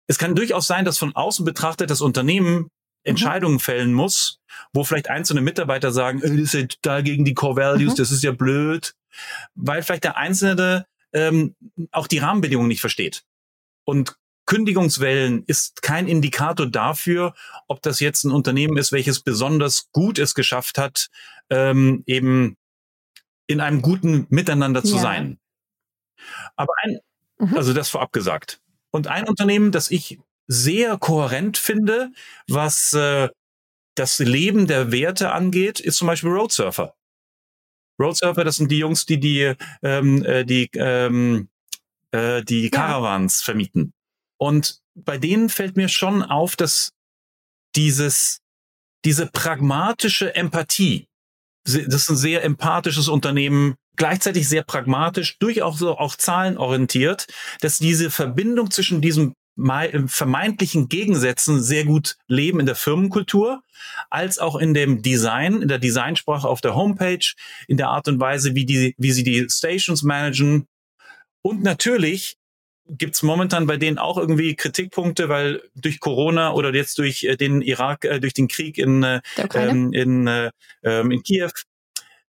es 0.07 0.17
kann 0.17 0.35
durchaus 0.35 0.67
sein, 0.67 0.85
dass 0.85 0.97
von 0.97 1.15
außen 1.15 1.45
betrachtet 1.45 1.89
das 1.89 2.01
Unternehmen. 2.01 2.69
Entscheidungen 3.03 3.55
mhm. 3.55 3.59
fällen 3.59 3.93
muss, 3.93 4.39
wo 4.73 4.83
vielleicht 4.83 5.09
einzelne 5.09 5.41
Mitarbeiter 5.41 5.91
sagen, 5.91 6.21
äh, 6.21 6.29
das 6.29 6.39
ist 6.39 6.53
ja 6.53 6.65
total 6.65 7.03
gegen 7.03 7.25
die 7.25 7.33
Core 7.33 7.57
Values, 7.57 7.93
mhm. 7.93 7.97
das 7.97 8.11
ist 8.11 8.23
ja 8.23 8.31
blöd, 8.31 8.95
weil 9.55 9.83
vielleicht 9.83 10.03
der 10.03 10.17
Einzelne 10.17 10.85
ähm, 11.13 11.55
auch 11.91 12.07
die 12.07 12.19
Rahmenbedingungen 12.19 12.67
nicht 12.67 12.81
versteht. 12.81 13.23
Und 13.85 14.17
Kündigungswellen 14.45 15.43
ist 15.47 15.81
kein 15.81 16.07
Indikator 16.07 16.67
dafür, 16.67 17.33
ob 17.67 17.81
das 17.81 17.99
jetzt 17.99 18.25
ein 18.25 18.31
Unternehmen 18.31 18.77
ist, 18.77 18.91
welches 18.91 19.21
besonders 19.21 19.89
gut 19.91 20.19
es 20.19 20.35
geschafft 20.35 20.77
hat, 20.77 21.09
ähm, 21.49 22.03
eben 22.07 22.57
in 23.47 23.61
einem 23.61 23.81
guten 23.81 24.25
Miteinander 24.29 24.83
zu 24.83 24.95
ja. 24.95 25.01
sein. 25.01 25.39
Aber 26.55 26.73
ein, 26.83 26.99
mhm. 27.37 27.57
also 27.57 27.73
das 27.73 27.89
vorab 27.89 28.11
gesagt. 28.11 28.61
Und 28.91 29.07
ein 29.07 29.27
Unternehmen, 29.27 29.71
das 29.71 29.91
ich 29.91 30.19
sehr 30.47 30.97
kohärent 30.97 31.57
finde, 31.57 32.11
was 32.47 32.93
äh, 32.93 33.29
das 33.95 34.19
Leben 34.19 34.67
der 34.67 34.91
Werte 34.91 35.31
angeht, 35.31 35.79
ist 35.79 35.97
zum 35.97 36.07
Beispiel 36.07 36.31
Roadsurfer. 36.31 36.95
Roadsurfer, 38.01 38.43
das 38.43 38.57
sind 38.57 38.71
die 38.71 38.79
Jungs, 38.79 39.05
die 39.05 39.19
die 39.19 39.53
ähm, 39.83 40.23
äh, 40.25 40.43
die 40.45 40.69
ähm, 40.75 41.49
äh, 42.11 42.43
die 42.43 42.69
Caravans 42.69 43.41
ja. 43.41 43.45
vermieten. 43.45 43.93
Und 44.37 44.79
bei 44.95 45.17
denen 45.17 45.49
fällt 45.49 45.77
mir 45.77 45.89
schon 45.89 46.23
auf, 46.23 46.55
dass 46.55 46.91
dieses 47.75 48.39
diese 49.05 49.27
pragmatische 49.27 50.33
Empathie, 50.35 51.07
das 51.65 51.75
ist 51.75 52.09
ein 52.09 52.15
sehr 52.15 52.43
empathisches 52.43 53.09
Unternehmen, 53.09 53.75
gleichzeitig 53.95 54.47
sehr 54.47 54.63
pragmatisch, 54.63 55.37
durchaus 55.39 55.83
auch, 55.83 55.99
auch 55.99 56.15
zahlenorientiert, 56.15 57.27
dass 57.61 57.79
diese 57.79 58.09
Verbindung 58.09 58.71
zwischen 58.71 59.01
diesen 59.01 59.33
vermeintlichen 59.55 60.89
Gegensätzen 60.89 61.61
sehr 61.61 61.85
gut 61.85 62.17
leben 62.27 62.59
in 62.59 62.65
der 62.65 62.75
Firmenkultur, 62.75 63.61
als 64.09 64.39
auch 64.39 64.55
in 64.55 64.73
dem 64.73 65.01
Design, 65.01 65.61
in 65.61 65.67
der 65.67 65.79
Designsprache 65.79 66.47
auf 66.47 66.61
der 66.61 66.75
Homepage, 66.75 67.33
in 67.67 67.77
der 67.77 67.89
Art 67.89 68.07
und 68.07 68.19
Weise, 68.19 68.55
wie 68.55 68.65
die, 68.65 68.95
wie 68.97 69.11
sie 69.11 69.23
die 69.23 69.47
Stations 69.49 70.03
managen. 70.03 70.67
Und 71.41 71.61
natürlich 71.61 72.37
gibt's 72.87 73.23
momentan 73.23 73.67
bei 73.67 73.77
denen 73.77 73.97
auch 73.97 74.17
irgendwie 74.17 74.55
Kritikpunkte, 74.55 75.29
weil 75.29 75.61
durch 75.75 75.99
Corona 75.99 76.53
oder 76.53 76.73
jetzt 76.73 76.97
durch 76.97 77.23
äh, 77.23 77.37
den 77.37 77.61
Irak, 77.61 78.05
äh, 78.05 78.19
durch 78.19 78.33
den 78.33 78.47
Krieg 78.47 78.77
in, 78.77 79.03
äh, 79.03 79.21
ähm, 79.53 79.93
in, 79.93 80.27
äh, 80.27 80.51
ähm, 80.83 81.11
in 81.11 81.23
Kiew, 81.23 81.51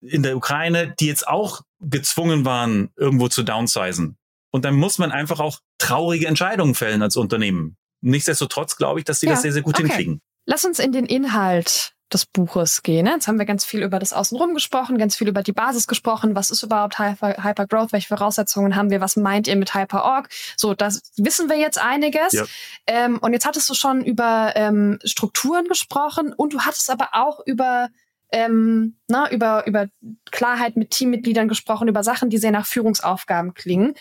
in 0.01 0.23
der 0.23 0.37
Ukraine, 0.37 0.95
die 1.01 1.07
jetzt 1.07 1.27
auch 1.27 1.63
gezwungen 1.81 2.45
waren, 2.45 2.91
irgendwo 2.97 3.29
zu 3.29 3.43
downsizen. 3.43 4.19
Und 4.55 4.65
dann 4.65 4.77
muss 4.77 4.99
man 4.99 5.11
einfach 5.11 5.41
auch 5.41 5.59
traurige 5.79 6.29
Entscheidungen 6.29 6.77
fällen 6.77 7.03
als 7.03 7.17
Unternehmen. 7.17 7.77
Nichtsdestotrotz 8.03 8.77
glaube 8.77 9.01
ich, 9.01 9.05
dass 9.05 9.19
sie 9.19 9.27
ja, 9.27 9.33
das 9.33 9.43
sehr, 9.43 9.53
sehr 9.53 9.63
gut 9.63 9.75
okay. 9.75 9.89
hinkriegen. 9.89 10.21
Lass 10.47 10.65
uns 10.65 10.79
in 10.79 10.93
den 10.93 11.07
Inhalt 11.07 11.93
des 12.13 12.25
Buches 12.25 12.85
gehen. 12.85 13.07
Jetzt 13.07 13.27
haben 13.27 13.41
wir 13.41 13.47
ganz 13.47 13.65
viel 13.65 13.83
über 13.83 13.99
das 13.99 14.13
Außenrum 14.13 14.55
gesprochen, 14.55 14.97
ganz 14.97 15.17
viel 15.17 15.27
über 15.27 15.43
die 15.43 15.51
Basis 15.51 15.89
gesprochen. 15.89 16.37
Was 16.37 16.53
ist 16.53 16.63
überhaupt 16.63 17.01
Hyper, 17.01 17.43
Hypergrowth? 17.43 17.91
Welche 17.91 18.07
Voraussetzungen 18.07 18.77
haben 18.77 18.91
wir? 18.91 19.01
Was 19.01 19.17
meint 19.17 19.49
ihr 19.49 19.57
mit 19.57 19.75
Hyperorg? 19.75 20.29
So, 20.57 20.73
das 20.73 21.03
wissen 21.17 21.51
wir 21.51 21.57
jetzt 21.59 21.79
einiges. 21.79 22.33
Ja. 22.33 22.45
Ähm, 22.87 23.19
und 23.19 23.33
jetzt 23.33 23.47
hattest 23.47 23.69
du 23.69 23.75
schon 23.75 24.05
über 24.05 24.53
ähm, 24.55 25.01
Strukturen 25.05 25.67
gesprochen 25.67 26.33
und 26.33 26.53
du 26.53 26.61
hattest 26.61 26.91
aber 26.91 27.09
auch 27.15 27.41
über 27.45 27.89
ähm, 28.31 28.97
na, 29.09 29.31
über, 29.33 29.67
über 29.67 29.89
Klarheit 30.31 30.77
mit 30.77 30.91
Teammitgliedern 30.91 31.49
gesprochen, 31.49 31.89
über 31.89 32.05
Sachen, 32.05 32.31
die 32.31 32.39
sehr 32.39 32.53
nach 32.53 32.67
Führungsaufgaben 32.67 33.55
klingen. 33.55 33.95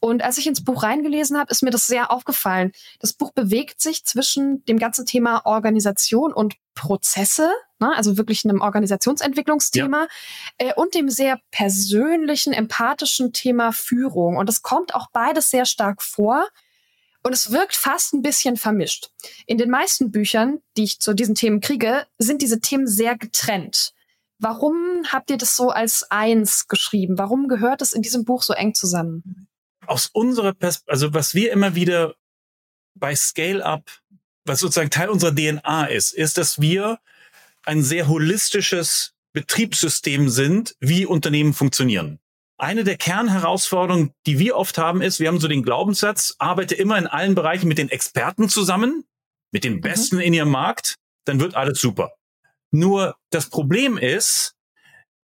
Und 0.00 0.22
als 0.22 0.38
ich 0.38 0.46
ins 0.46 0.62
Buch 0.62 0.82
reingelesen 0.82 1.38
habe, 1.38 1.50
ist 1.50 1.62
mir 1.62 1.70
das 1.70 1.86
sehr 1.86 2.10
aufgefallen. 2.10 2.72
Das 3.00 3.12
Buch 3.12 3.32
bewegt 3.32 3.80
sich 3.80 4.04
zwischen 4.04 4.64
dem 4.66 4.78
ganzen 4.78 5.06
Thema 5.06 5.44
Organisation 5.46 6.32
und 6.32 6.54
Prozesse, 6.74 7.50
ne, 7.78 7.96
also 7.96 8.18
wirklich 8.18 8.44
einem 8.44 8.60
Organisationsentwicklungsthema, 8.60 10.06
ja. 10.60 10.68
äh, 10.68 10.74
und 10.74 10.94
dem 10.94 11.08
sehr 11.08 11.40
persönlichen, 11.50 12.52
empathischen 12.52 13.32
Thema 13.32 13.72
Führung. 13.72 14.36
Und 14.36 14.48
es 14.48 14.62
kommt 14.62 14.94
auch 14.94 15.08
beides 15.12 15.50
sehr 15.50 15.64
stark 15.64 16.02
vor. 16.02 16.46
Und 17.22 17.32
es 17.32 17.50
wirkt 17.50 17.74
fast 17.74 18.14
ein 18.14 18.22
bisschen 18.22 18.56
vermischt. 18.56 19.10
In 19.46 19.58
den 19.58 19.68
meisten 19.68 20.12
Büchern, 20.12 20.60
die 20.76 20.84
ich 20.84 21.00
zu 21.00 21.12
diesen 21.12 21.34
Themen 21.34 21.60
kriege, 21.60 22.06
sind 22.18 22.40
diese 22.40 22.60
Themen 22.60 22.86
sehr 22.86 23.18
getrennt. 23.18 23.94
Warum 24.38 25.02
habt 25.10 25.30
ihr 25.30 25.36
das 25.36 25.56
so 25.56 25.70
als 25.70 26.08
eins 26.10 26.68
geschrieben? 26.68 27.18
Warum 27.18 27.48
gehört 27.48 27.82
es 27.82 27.94
in 27.94 28.02
diesem 28.02 28.24
Buch 28.24 28.42
so 28.42 28.52
eng 28.52 28.74
zusammen? 28.74 29.48
Aus 29.88 30.06
unserer 30.06 30.52
Perspektive, 30.52 30.92
also 30.92 31.14
was 31.14 31.34
wir 31.34 31.52
immer 31.52 31.74
wieder 31.74 32.14
bei 32.94 33.14
Scale-Up, 33.14 33.90
was 34.44 34.60
sozusagen 34.60 34.90
Teil 34.90 35.08
unserer 35.08 35.34
DNA 35.34 35.86
ist, 35.86 36.12
ist, 36.12 36.38
dass 36.38 36.60
wir 36.60 36.98
ein 37.64 37.82
sehr 37.82 38.08
holistisches 38.08 39.12
Betriebssystem 39.32 40.28
sind, 40.28 40.76
wie 40.80 41.04
Unternehmen 41.04 41.52
funktionieren. 41.52 42.20
Eine 42.58 42.84
der 42.84 42.96
Kernherausforderungen, 42.96 44.12
die 44.26 44.38
wir 44.38 44.56
oft 44.56 44.78
haben, 44.78 45.02
ist, 45.02 45.20
wir 45.20 45.28
haben 45.28 45.40
so 45.40 45.48
den 45.48 45.62
Glaubenssatz, 45.62 46.36
arbeite 46.38 46.74
immer 46.74 46.96
in 46.96 47.06
allen 47.06 47.34
Bereichen 47.34 47.68
mit 47.68 47.76
den 47.76 47.90
Experten 47.90 48.48
zusammen, 48.48 49.04
mit 49.52 49.64
den 49.64 49.74
mhm. 49.74 49.80
Besten 49.82 50.16
mhm. 50.16 50.22
in 50.22 50.34
ihrem 50.34 50.50
Markt, 50.50 50.96
dann 51.26 51.40
wird 51.40 51.54
alles 51.54 51.80
super. 51.80 52.12
Nur 52.70 53.16
das 53.30 53.50
Problem 53.50 53.98
ist, 53.98 54.54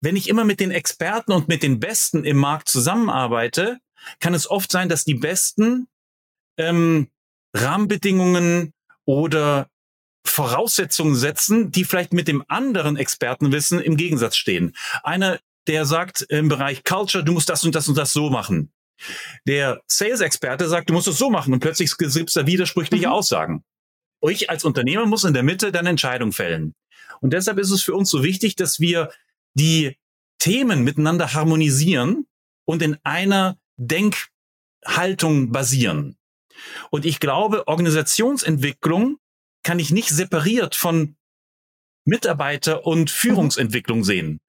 wenn 0.02 0.16
ich 0.16 0.28
immer 0.28 0.44
mit 0.44 0.60
den 0.60 0.72
Experten 0.72 1.32
und 1.32 1.48
mit 1.48 1.62
den 1.62 1.80
Besten 1.80 2.24
im 2.24 2.36
Markt 2.36 2.68
zusammenarbeite, 2.68 3.78
kann 4.20 4.34
es 4.34 4.50
oft 4.50 4.70
sein, 4.70 4.88
dass 4.88 5.04
die 5.04 5.14
besten 5.14 5.88
ähm, 6.58 7.08
Rahmenbedingungen 7.54 8.72
oder 9.04 9.68
Voraussetzungen 10.24 11.16
setzen, 11.16 11.72
die 11.72 11.84
vielleicht 11.84 12.12
mit 12.12 12.28
dem 12.28 12.44
anderen 12.48 12.96
Expertenwissen 12.96 13.80
im 13.80 13.96
Gegensatz 13.96 14.36
stehen. 14.36 14.74
Einer, 15.02 15.40
der 15.66 15.84
sagt 15.84 16.22
im 16.22 16.48
Bereich 16.48 16.84
Culture, 16.84 17.24
du 17.24 17.32
musst 17.32 17.48
das 17.48 17.64
und 17.64 17.74
das 17.74 17.88
und 17.88 17.98
das 17.98 18.12
so 18.12 18.30
machen. 18.30 18.72
Der 19.46 19.80
Sales-Experte 19.88 20.68
sagt, 20.68 20.88
du 20.88 20.94
musst 20.94 21.08
es 21.08 21.18
so 21.18 21.30
machen 21.30 21.52
und 21.52 21.60
plötzlich 21.60 21.96
gibt 21.96 22.12
es 22.12 22.34
da 22.34 22.46
widersprüchliche 22.46 23.06
mhm. 23.08 23.12
Aussagen. 23.12 23.64
Ich 24.28 24.48
als 24.48 24.64
Unternehmer 24.64 25.06
muss 25.06 25.24
in 25.24 25.34
der 25.34 25.42
Mitte 25.42 25.72
dann 25.72 25.86
Entscheidung 25.86 26.32
fällen. 26.32 26.74
Und 27.20 27.32
deshalb 27.32 27.58
ist 27.58 27.70
es 27.70 27.82
für 27.82 27.94
uns 27.94 28.10
so 28.10 28.22
wichtig, 28.22 28.54
dass 28.54 28.78
wir 28.78 29.10
die 29.54 29.96
Themen 30.38 30.82
miteinander 30.82 31.34
harmonisieren 31.34 32.26
und 32.64 32.82
in 32.82 32.96
einer 33.02 33.58
Denkhaltung 33.86 35.52
basieren. 35.52 36.16
Und 36.90 37.04
ich 37.04 37.20
glaube, 37.20 37.66
Organisationsentwicklung 37.66 39.18
kann 39.62 39.78
ich 39.78 39.90
nicht 39.90 40.08
separiert 40.08 40.74
von 40.74 41.16
Mitarbeiter- 42.04 42.86
und 42.86 43.10
Führungsentwicklung 43.10 44.04
sehen. 44.04 44.40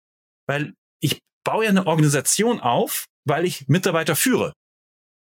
Weil 0.47 0.73
ich 0.99 1.21
baue 1.43 1.65
ja 1.65 1.69
eine 1.69 1.87
Organisation 1.87 2.59
auf, 2.59 3.05
weil 3.25 3.45
ich 3.45 3.67
Mitarbeiter 3.67 4.15
führe. 4.15 4.53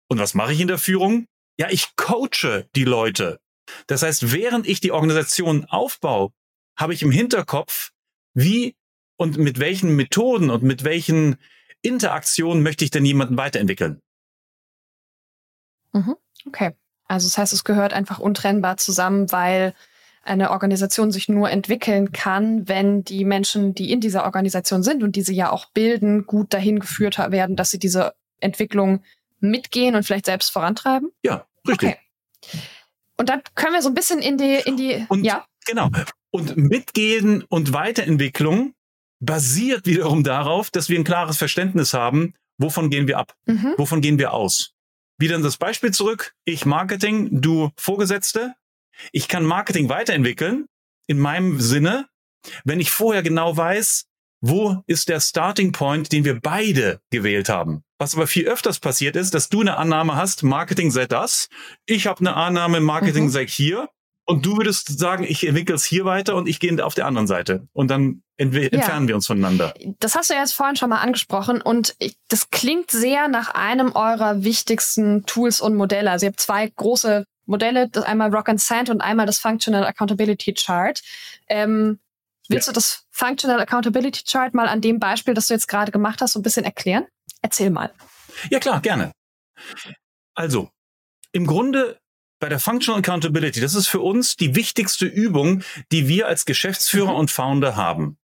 Und 0.07 0.19
was 0.19 0.33
mache 0.33 0.53
ich 0.53 0.59
in 0.59 0.67
der 0.67 0.77
Führung? 0.77 1.25
Ja, 1.57 1.69
ich 1.69 1.95
coache 1.95 2.67
die 2.75 2.83
Leute. 2.83 3.39
Das 3.87 4.03
heißt, 4.03 4.31
während 4.31 4.67
ich 4.67 4.81
die 4.81 4.91
Organisation 4.91 5.65
aufbaue, 5.65 6.31
habe 6.77 6.93
ich 6.93 7.01
im 7.01 7.11
Hinterkopf, 7.11 7.91
wie 8.33 8.75
und 9.17 9.37
mit 9.37 9.59
welchen 9.59 9.95
Methoden 9.95 10.49
und 10.49 10.63
mit 10.63 10.83
welchen 10.83 11.37
Interaktion 11.81 12.61
möchte 12.63 12.85
ich 12.85 12.91
denn 12.91 13.05
jemanden 13.05 13.37
weiterentwickeln? 13.37 14.01
Mhm. 15.93 16.15
Okay. 16.47 16.71
Also 17.07 17.27
das 17.27 17.37
heißt, 17.37 17.53
es 17.53 17.63
gehört 17.63 17.93
einfach 17.93 18.19
untrennbar 18.19 18.77
zusammen, 18.77 19.31
weil 19.31 19.73
eine 20.23 20.51
Organisation 20.51 21.11
sich 21.11 21.29
nur 21.29 21.49
entwickeln 21.49 22.11
kann, 22.11 22.67
wenn 22.67 23.03
die 23.03 23.25
Menschen, 23.25 23.73
die 23.73 23.91
in 23.91 23.99
dieser 23.99 24.23
Organisation 24.23 24.83
sind 24.83 25.03
und 25.03 25.15
die 25.15 25.23
sie 25.23 25.35
ja 25.35 25.51
auch 25.51 25.65
bilden, 25.71 26.25
gut 26.25 26.53
dahin 26.53 26.79
geführt 26.79 27.17
werden, 27.17 27.55
dass 27.55 27.71
sie 27.71 27.79
diese 27.79 28.13
Entwicklung 28.39 29.03
mitgehen 29.39 29.95
und 29.95 30.03
vielleicht 30.03 30.27
selbst 30.27 30.51
vorantreiben? 30.51 31.11
Ja, 31.23 31.45
richtig. 31.67 31.89
Okay. 31.89 31.97
Und 33.17 33.29
dann 33.29 33.41
können 33.55 33.73
wir 33.73 33.81
so 33.81 33.89
ein 33.89 33.95
bisschen 33.95 34.19
in 34.19 34.37
die, 34.37 34.55
in 34.65 34.77
die, 34.77 35.05
und, 35.09 35.23
ja. 35.23 35.45
Genau. 35.65 35.89
Und 36.29 36.55
Mitgehen 36.55 37.43
und 37.43 37.73
Weiterentwicklung 37.73 38.73
basiert 39.21 39.85
wiederum 39.85 40.23
darauf, 40.23 40.69
dass 40.69 40.89
wir 40.89 40.99
ein 40.99 41.05
klares 41.05 41.37
Verständnis 41.37 41.93
haben, 41.93 42.33
wovon 42.57 42.89
gehen 42.89 43.07
wir 43.07 43.17
ab, 43.17 43.33
mhm. 43.45 43.75
wovon 43.77 44.01
gehen 44.01 44.19
wir 44.19 44.33
aus. 44.33 44.73
Wieder 45.17 45.39
das 45.39 45.57
Beispiel 45.57 45.91
zurück. 45.91 46.33
Ich 46.45 46.65
Marketing, 46.65 47.41
du 47.41 47.69
Vorgesetzte. 47.77 48.55
Ich 49.11 49.27
kann 49.27 49.45
Marketing 49.45 49.87
weiterentwickeln 49.87 50.65
in 51.07 51.19
meinem 51.19 51.59
Sinne, 51.59 52.07
wenn 52.63 52.79
ich 52.79 52.91
vorher 52.91 53.21
genau 53.21 53.55
weiß, 53.55 54.05
wo 54.41 54.83
ist 54.87 55.09
der 55.09 55.19
Starting 55.19 55.71
Point, 55.71 56.11
den 56.11 56.25
wir 56.25 56.39
beide 56.39 56.99
gewählt 57.11 57.49
haben. 57.49 57.83
Was 57.99 58.15
aber 58.15 58.25
viel 58.25 58.47
öfters 58.47 58.79
passiert 58.79 59.15
ist, 59.15 59.35
dass 59.35 59.49
du 59.49 59.61
eine 59.61 59.77
Annahme 59.77 60.15
hast, 60.15 60.41
Marketing 60.41 60.89
sei 60.89 61.05
das, 61.05 61.49
ich 61.85 62.07
habe 62.07 62.21
eine 62.21 62.35
Annahme, 62.35 62.79
Marketing 62.79 63.25
mhm. 63.25 63.29
sei 63.29 63.45
hier 63.45 63.89
und 64.25 64.45
du 64.45 64.57
würdest 64.57 64.99
sagen, 64.99 65.23
ich 65.23 65.45
entwickle 65.45 65.75
es 65.75 65.83
hier 65.83 66.05
weiter 66.05 66.35
und 66.35 66.47
ich 66.47 66.59
gehe 66.59 66.83
auf 66.85 66.93
der 66.93 67.05
anderen 67.05 67.27
Seite. 67.27 67.67
Und 67.73 67.89
dann 67.89 68.23
entfernen 68.37 69.03
ja. 69.03 69.07
wir 69.07 69.15
uns 69.15 69.27
voneinander. 69.27 69.73
Das 69.99 70.15
hast 70.15 70.29
du 70.29 70.33
ja 70.33 70.39
jetzt 70.39 70.53
vorhin 70.53 70.75
schon 70.75 70.89
mal 70.89 70.99
angesprochen 70.99 71.61
und 71.61 71.95
ich, 71.99 72.15
das 72.27 72.49
klingt 72.49 72.91
sehr 72.91 73.27
nach 73.27 73.49
einem 73.49 73.91
eurer 73.93 74.43
wichtigsten 74.43 75.25
Tools 75.25 75.61
und 75.61 75.75
Modelle. 75.75 76.09
Also 76.09 76.25
ihr 76.25 76.31
habt 76.31 76.39
zwei 76.39 76.67
große 76.67 77.25
Modelle, 77.45 77.89
das 77.89 78.03
einmal 78.03 78.33
Rock 78.33 78.49
and 78.49 78.61
Sand 78.61 78.89
und 78.89 79.01
einmal 79.01 79.25
das 79.25 79.39
Functional 79.39 79.85
Accountability 79.85 80.53
Chart. 80.53 81.01
Ähm, 81.49 81.99
willst 82.47 82.67
ja. 82.67 82.73
du 82.73 82.75
das 82.75 83.05
Functional 83.11 83.59
Accountability 83.59 84.23
Chart 84.23 84.53
mal 84.53 84.67
an 84.67 84.81
dem 84.81 84.99
Beispiel, 84.99 85.33
das 85.33 85.47
du 85.47 85.53
jetzt 85.53 85.67
gerade 85.67 85.91
gemacht 85.91 86.21
hast, 86.21 86.33
so 86.33 86.39
ein 86.39 86.43
bisschen 86.43 86.65
erklären? 86.65 87.05
Erzähl 87.41 87.69
mal. 87.69 87.91
Ja 88.49 88.59
klar, 88.59 88.81
gerne. 88.81 89.11
Also, 90.33 90.69
im 91.31 91.45
Grunde 91.45 91.99
bei 92.41 92.49
der 92.49 92.59
Functional 92.59 92.99
Accountability, 92.99 93.61
das 93.61 93.75
ist 93.75 93.87
für 93.87 94.01
uns 94.01 94.35
die 94.35 94.55
wichtigste 94.55 95.05
Übung, 95.05 95.63
die 95.91 96.07
wir 96.07 96.27
als 96.27 96.45
Geschäftsführer 96.45 97.11
mhm. 97.11 97.19
und 97.19 97.31
Founder 97.31 97.75
haben. 97.75 98.17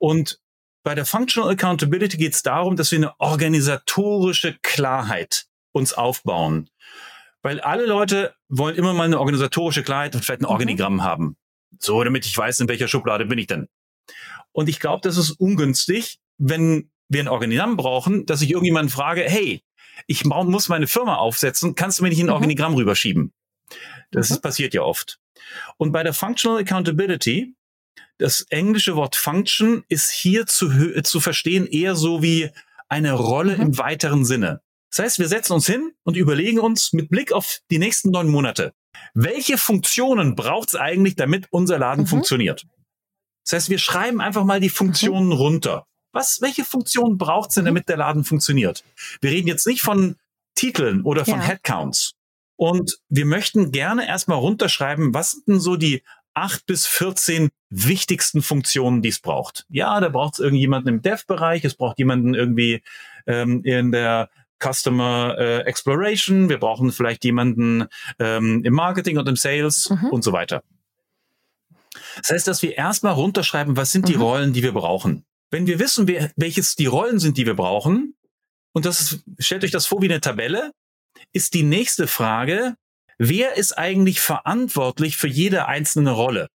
Und 0.00 0.40
bei 0.82 0.96
der 0.96 1.06
Functional 1.06 1.50
Accountability 1.50 2.16
geht 2.16 2.34
es 2.34 2.42
darum, 2.42 2.74
dass 2.74 2.90
wir 2.90 2.98
eine 2.98 3.18
organisatorische 3.20 4.58
Klarheit 4.60 5.46
uns 5.70 5.92
aufbauen. 5.92 6.68
Weil 7.42 7.60
alle 7.60 7.86
Leute 7.86 8.34
wollen 8.48 8.74
immer 8.74 8.92
mal 8.92 9.04
eine 9.04 9.20
organisatorische 9.20 9.84
Klarheit 9.84 10.16
und 10.16 10.24
vielleicht 10.24 10.42
ein 10.42 10.46
mhm. 10.46 10.50
Organigramm 10.50 10.94
mhm. 10.94 11.02
haben. 11.04 11.36
So, 11.78 12.02
damit 12.02 12.26
ich 12.26 12.36
weiß, 12.36 12.58
in 12.58 12.68
welcher 12.68 12.88
Schublade 12.88 13.24
bin 13.24 13.38
ich 13.38 13.46
denn. 13.46 13.68
Und 14.50 14.68
ich 14.68 14.80
glaube, 14.80 15.02
das 15.02 15.16
ist 15.16 15.30
ungünstig, 15.30 16.18
wenn 16.38 16.90
wir 17.08 17.22
ein 17.22 17.28
Organigramm 17.28 17.76
brauchen, 17.76 18.26
dass 18.26 18.42
ich 18.42 18.50
irgendjemanden 18.50 18.90
frage, 18.90 19.22
hey, 19.22 19.62
ich 20.08 20.24
muss 20.24 20.68
meine 20.68 20.88
Firma 20.88 21.16
aufsetzen, 21.16 21.76
kannst 21.76 22.00
du 22.00 22.02
mir 22.02 22.08
nicht 22.08 22.20
ein 22.20 22.26
mhm. 22.26 22.32
Organigramm 22.32 22.74
rüberschieben? 22.74 23.32
Das 24.10 24.30
mhm. 24.30 24.40
passiert 24.40 24.74
ja 24.74 24.82
oft. 24.82 25.18
Und 25.76 25.92
bei 25.92 26.02
der 26.02 26.14
Functional 26.14 26.60
Accountability, 26.60 27.54
das 28.18 28.42
englische 28.50 28.96
Wort 28.96 29.16
Function 29.16 29.84
ist 29.88 30.10
hier 30.10 30.46
zu, 30.46 30.70
zu 31.02 31.20
verstehen 31.20 31.66
eher 31.66 31.96
so 31.96 32.22
wie 32.22 32.50
eine 32.88 33.12
Rolle 33.12 33.56
mhm. 33.56 33.62
im 33.62 33.78
weiteren 33.78 34.24
Sinne. 34.24 34.60
Das 34.90 35.04
heißt, 35.04 35.18
wir 35.18 35.28
setzen 35.28 35.54
uns 35.54 35.66
hin 35.66 35.92
und 36.04 36.16
überlegen 36.16 36.60
uns 36.60 36.92
mit 36.92 37.08
Blick 37.08 37.32
auf 37.32 37.58
die 37.70 37.78
nächsten 37.78 38.10
neun 38.10 38.28
Monate, 38.28 38.72
welche 39.14 39.58
Funktionen 39.58 40.36
braucht 40.36 40.68
es 40.68 40.74
eigentlich, 40.76 41.16
damit 41.16 41.48
unser 41.50 41.78
Laden 41.78 42.02
mhm. 42.02 42.08
funktioniert? 42.08 42.66
Das 43.44 43.54
heißt, 43.54 43.70
wir 43.70 43.78
schreiben 43.78 44.20
einfach 44.20 44.44
mal 44.44 44.60
die 44.60 44.68
Funktionen 44.68 45.26
mhm. 45.26 45.32
runter. 45.32 45.86
Was, 46.12 46.40
welche 46.40 46.64
Funktionen 46.64 47.18
braucht 47.18 47.50
es 47.50 47.54
denn, 47.56 47.64
mhm. 47.64 47.68
damit 47.68 47.88
der 47.88 47.96
Laden 47.96 48.24
funktioniert? 48.24 48.84
Wir 49.20 49.30
reden 49.30 49.48
jetzt 49.48 49.66
nicht 49.66 49.82
von 49.82 50.16
Titeln 50.54 51.02
oder 51.02 51.24
von 51.24 51.40
ja. 51.40 51.44
Headcounts. 51.44 52.14
Und 52.56 52.98
wir 53.08 53.26
möchten 53.26 53.72
gerne 53.72 54.06
erstmal 54.06 54.38
runterschreiben, 54.38 55.14
was 55.14 55.32
sind 55.32 55.48
denn 55.48 55.60
so 55.60 55.76
die 55.76 56.02
acht 56.34 56.66
bis 56.66 56.86
14 56.86 57.50
wichtigsten 57.70 58.42
Funktionen, 58.42 59.02
die 59.02 59.08
es 59.08 59.20
braucht. 59.20 59.66
Ja, 59.68 60.00
da 60.00 60.08
braucht 60.08 60.34
es 60.34 60.40
irgendjemanden 60.40 60.94
im 60.94 61.02
Dev-Bereich, 61.02 61.64
es 61.64 61.74
braucht 61.74 61.98
jemanden 61.98 62.34
irgendwie 62.34 62.82
ähm, 63.26 63.62
in 63.64 63.92
der 63.92 64.30
Customer 64.62 65.36
äh, 65.38 65.60
Exploration, 65.60 66.48
wir 66.48 66.58
brauchen 66.58 66.92
vielleicht 66.92 67.24
jemanden 67.24 67.86
ähm, 68.18 68.62
im 68.64 68.72
Marketing 68.72 69.18
und 69.18 69.28
im 69.28 69.36
Sales 69.36 69.90
mhm. 69.90 70.10
und 70.10 70.24
so 70.24 70.32
weiter. 70.32 70.62
Das 72.16 72.30
heißt, 72.30 72.48
dass 72.48 72.62
wir 72.62 72.76
erstmal 72.76 73.12
runterschreiben, 73.14 73.76
was 73.76 73.92
sind 73.92 74.08
die 74.08 74.16
mhm. 74.16 74.22
Rollen, 74.22 74.52
die 74.52 74.62
wir 74.62 74.72
brauchen. 74.72 75.24
Wenn 75.50 75.66
wir 75.66 75.78
wissen, 75.78 76.08
wer, 76.08 76.30
welches 76.36 76.76
die 76.76 76.86
Rollen 76.86 77.18
sind, 77.18 77.36
die 77.36 77.46
wir 77.46 77.54
brauchen, 77.54 78.14
und 78.72 78.86
das 78.86 79.00
ist, 79.00 79.24
stellt 79.38 79.64
euch 79.64 79.70
das 79.70 79.86
vor 79.86 80.02
wie 80.02 80.08
eine 80.08 80.20
Tabelle, 80.20 80.72
ist 81.34 81.52
die 81.52 81.64
nächste 81.64 82.06
Frage, 82.06 82.76
wer 83.18 83.56
ist 83.56 83.76
eigentlich 83.76 84.20
verantwortlich 84.20 85.18
für 85.18 85.28
jede 85.28 85.66
einzelne 85.66 86.12
Rolle? 86.12 86.48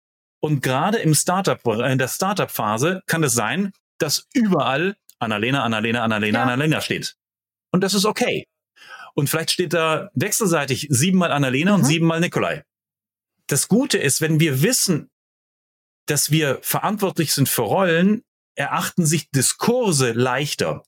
Und 0.41 0.63
gerade 0.63 0.99
im 0.99 1.15
Startup, 1.15 1.61
in 1.67 1.99
der 1.99 2.09
Startup-Phase 2.09 3.03
kann 3.07 3.25
es 3.25 3.33
sein, 3.33 3.73
dass 3.99 4.29
überall 4.33 4.97
Annalena, 5.19 5.65
Annalena, 5.65 6.05
Annalena, 6.05 6.39
ja. 6.39 6.45
Annalena 6.45 6.81
steht. 6.81 7.17
Und 7.73 7.81
das 7.81 7.95
ist 7.95 8.05
okay. 8.05 8.47
Und 9.15 9.31
vielleicht 9.31 9.51
steht 9.51 9.73
da 9.73 10.11
wechselseitig 10.15 10.89
siebenmal 10.91 11.33
Annalena 11.33 11.73
mhm. 11.73 11.79
und 11.79 11.85
siebenmal 11.85 12.21
Nikolai. 12.21 12.63
Das 13.47 13.69
Gute 13.69 13.99
ist, 13.99 14.21
wenn 14.21 14.41
wir 14.41 14.63
wissen, 14.63 15.11
dass 16.07 16.31
wir 16.31 16.59
verantwortlich 16.63 17.33
sind 17.33 17.49
für 17.49 17.63
Rollen, 17.63 18.23
erachten 18.55 19.07
sich 19.07 19.31
Diskurse 19.31 20.13
leichter. 20.13 20.85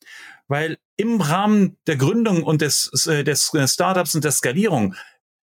Weil 0.48 0.78
im 0.96 1.20
Rahmen 1.20 1.76
der 1.86 1.96
Gründung 1.96 2.42
und 2.42 2.62
des, 2.62 3.06
äh, 3.06 3.22
des 3.22 3.52
Startups 3.66 4.14
und 4.14 4.24
der 4.24 4.32
Skalierung 4.32 4.94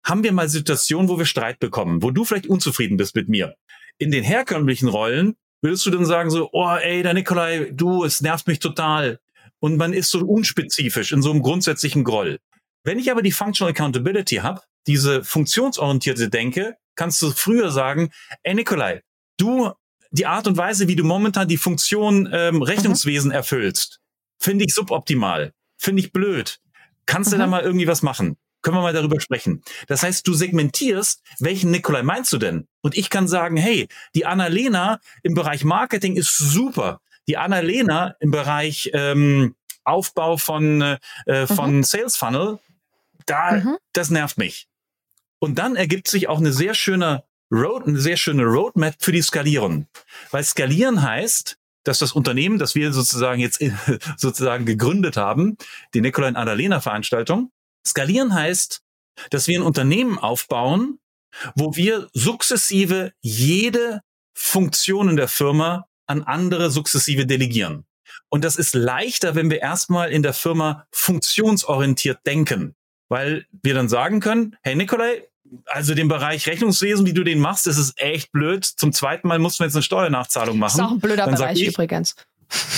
haben 0.03 0.23
wir 0.23 0.31
mal 0.31 0.49
Situationen, 0.49 1.09
wo 1.09 1.17
wir 1.17 1.25
Streit 1.25 1.59
bekommen, 1.59 2.01
wo 2.01 2.11
du 2.11 2.23
vielleicht 2.23 2.47
unzufrieden 2.47 2.97
bist 2.97 3.15
mit 3.15 3.29
mir. 3.29 3.55
In 3.97 4.11
den 4.11 4.23
herkömmlichen 4.23 4.87
Rollen 4.87 5.35
würdest 5.61 5.85
du 5.85 5.91
dann 5.91 6.05
sagen 6.05 6.29
so, 6.29 6.49
oh 6.53 6.75
ey, 6.75 7.03
der 7.03 7.13
Nikolai, 7.13 7.71
du, 7.71 8.03
es 8.03 8.21
nervt 8.21 8.47
mich 8.47 8.59
total. 8.59 9.19
Und 9.59 9.77
man 9.77 9.93
ist 9.93 10.09
so 10.09 10.19
unspezifisch 10.19 11.11
in 11.11 11.21
so 11.21 11.31
einem 11.31 11.43
grundsätzlichen 11.43 12.03
Groll. 12.03 12.39
Wenn 12.83 12.97
ich 12.97 13.11
aber 13.11 13.21
die 13.21 13.31
Functional 13.31 13.71
Accountability 13.71 14.37
habe, 14.37 14.61
diese 14.87 15.23
funktionsorientierte 15.23 16.29
Denke, 16.29 16.77
kannst 16.95 17.21
du 17.21 17.29
früher 17.29 17.69
sagen, 17.69 18.11
ey 18.41 18.55
Nikolai, 18.55 19.01
du, 19.37 19.71
die 20.09 20.25
Art 20.25 20.47
und 20.47 20.57
Weise, 20.57 20.87
wie 20.87 20.95
du 20.95 21.03
momentan 21.03 21.47
die 21.47 21.57
Funktion 21.57 22.27
ähm, 22.33 22.63
Rechnungswesen 22.63 23.29
mhm. 23.29 23.35
erfüllst, 23.35 23.99
finde 24.41 24.65
ich 24.65 24.73
suboptimal, 24.73 25.53
finde 25.77 26.01
ich 26.01 26.11
blöd. 26.11 26.59
Kannst 27.05 27.29
mhm. 27.29 27.35
du 27.35 27.37
da 27.39 27.45
mhm. 27.45 27.51
mal 27.51 27.61
irgendwie 27.61 27.87
was 27.87 28.01
machen? 28.01 28.37
Können 28.61 28.77
wir 28.77 28.81
mal 28.81 28.93
darüber 28.93 29.19
sprechen. 29.19 29.63
Das 29.87 30.03
heißt, 30.03 30.27
du 30.27 30.33
segmentierst, 30.33 31.23
welchen 31.39 31.71
Nikolai 31.71 32.03
meinst 32.03 32.31
du 32.31 32.37
denn? 32.37 32.67
Und 32.81 32.95
ich 32.95 33.09
kann 33.09 33.27
sagen, 33.27 33.57
hey, 33.57 33.87
die 34.13 34.25
Annalena 34.25 34.99
im 35.23 35.33
Bereich 35.33 35.63
Marketing 35.63 36.15
ist 36.15 36.37
super. 36.37 37.01
Die 37.27 37.37
Annalena 37.37 38.15
im 38.19 38.29
Bereich 38.29 38.91
ähm, 38.93 39.55
Aufbau 39.83 40.37
von, 40.37 40.81
äh, 40.81 40.97
mhm. 41.25 41.47
von 41.47 41.83
Sales 41.83 42.17
Funnel, 42.17 42.59
da, 43.25 43.51
mhm. 43.51 43.77
das 43.93 44.09
nervt 44.09 44.37
mich. 44.37 44.67
Und 45.39 45.57
dann 45.57 45.75
ergibt 45.75 46.07
sich 46.07 46.27
auch 46.27 46.37
eine 46.37 46.53
sehr 46.53 46.75
schöne 46.75 47.23
Road, 47.51 47.87
eine 47.87 47.99
sehr 47.99 48.17
schöne 48.17 48.43
Roadmap 48.43 48.95
für 48.99 49.11
die 49.11 49.21
Skalierung. 49.21 49.87
Weil 50.29 50.43
skalieren 50.43 51.01
heißt, 51.01 51.57
dass 51.83 51.99
das 51.99 52.11
Unternehmen, 52.11 52.59
das 52.59 52.75
wir 52.75 52.93
sozusagen 52.93 53.41
jetzt 53.41 53.63
sozusagen 54.17 54.65
gegründet 54.65 55.17
haben, 55.17 55.57
die 55.93 56.01
Nikolai 56.01 56.29
und 56.29 56.35
Annalena 56.35 56.81
Veranstaltung, 56.81 57.51
skalieren 57.85 58.33
heißt, 58.33 58.81
dass 59.29 59.47
wir 59.47 59.59
ein 59.59 59.65
Unternehmen 59.65 60.17
aufbauen, 60.17 60.99
wo 61.55 61.75
wir 61.75 62.09
sukzessive 62.13 63.13
jede 63.21 64.01
Funktion 64.33 65.09
in 65.09 65.15
der 65.15 65.27
Firma 65.27 65.87
an 66.07 66.23
andere 66.23 66.71
sukzessive 66.71 67.25
delegieren. 67.25 67.85
Und 68.29 68.43
das 68.43 68.55
ist 68.55 68.75
leichter, 68.75 69.35
wenn 69.35 69.49
wir 69.49 69.61
erstmal 69.61 70.11
in 70.11 70.23
der 70.23 70.33
Firma 70.33 70.85
funktionsorientiert 70.91 72.25
denken, 72.25 72.75
weil 73.09 73.45
wir 73.63 73.73
dann 73.73 73.89
sagen 73.89 74.19
können, 74.19 74.55
hey 74.63 74.75
Nikolai, 74.75 75.27
also 75.65 75.93
den 75.95 76.07
Bereich 76.07 76.47
Rechnungswesen, 76.47 77.05
wie 77.05 77.13
du 77.13 77.23
den 77.23 77.39
machst, 77.39 77.67
das 77.67 77.77
ist 77.77 77.99
echt 77.99 78.31
blöd. 78.31 78.65
Zum 78.65 78.93
zweiten 78.93 79.27
Mal 79.27 79.39
mussten 79.39 79.59
wir 79.59 79.65
jetzt 79.65 79.75
eine 79.75 79.83
Steuernachzahlung 79.83 80.57
machen. 80.57 80.77
Das 80.77 80.85
ist 80.85 80.91
auch 80.91 80.95
ein 80.95 80.99
blöder 80.99 81.25
dann 81.25 81.35
Bereich 81.35 81.61
ich, 81.61 81.67
übrigens. 81.67 82.15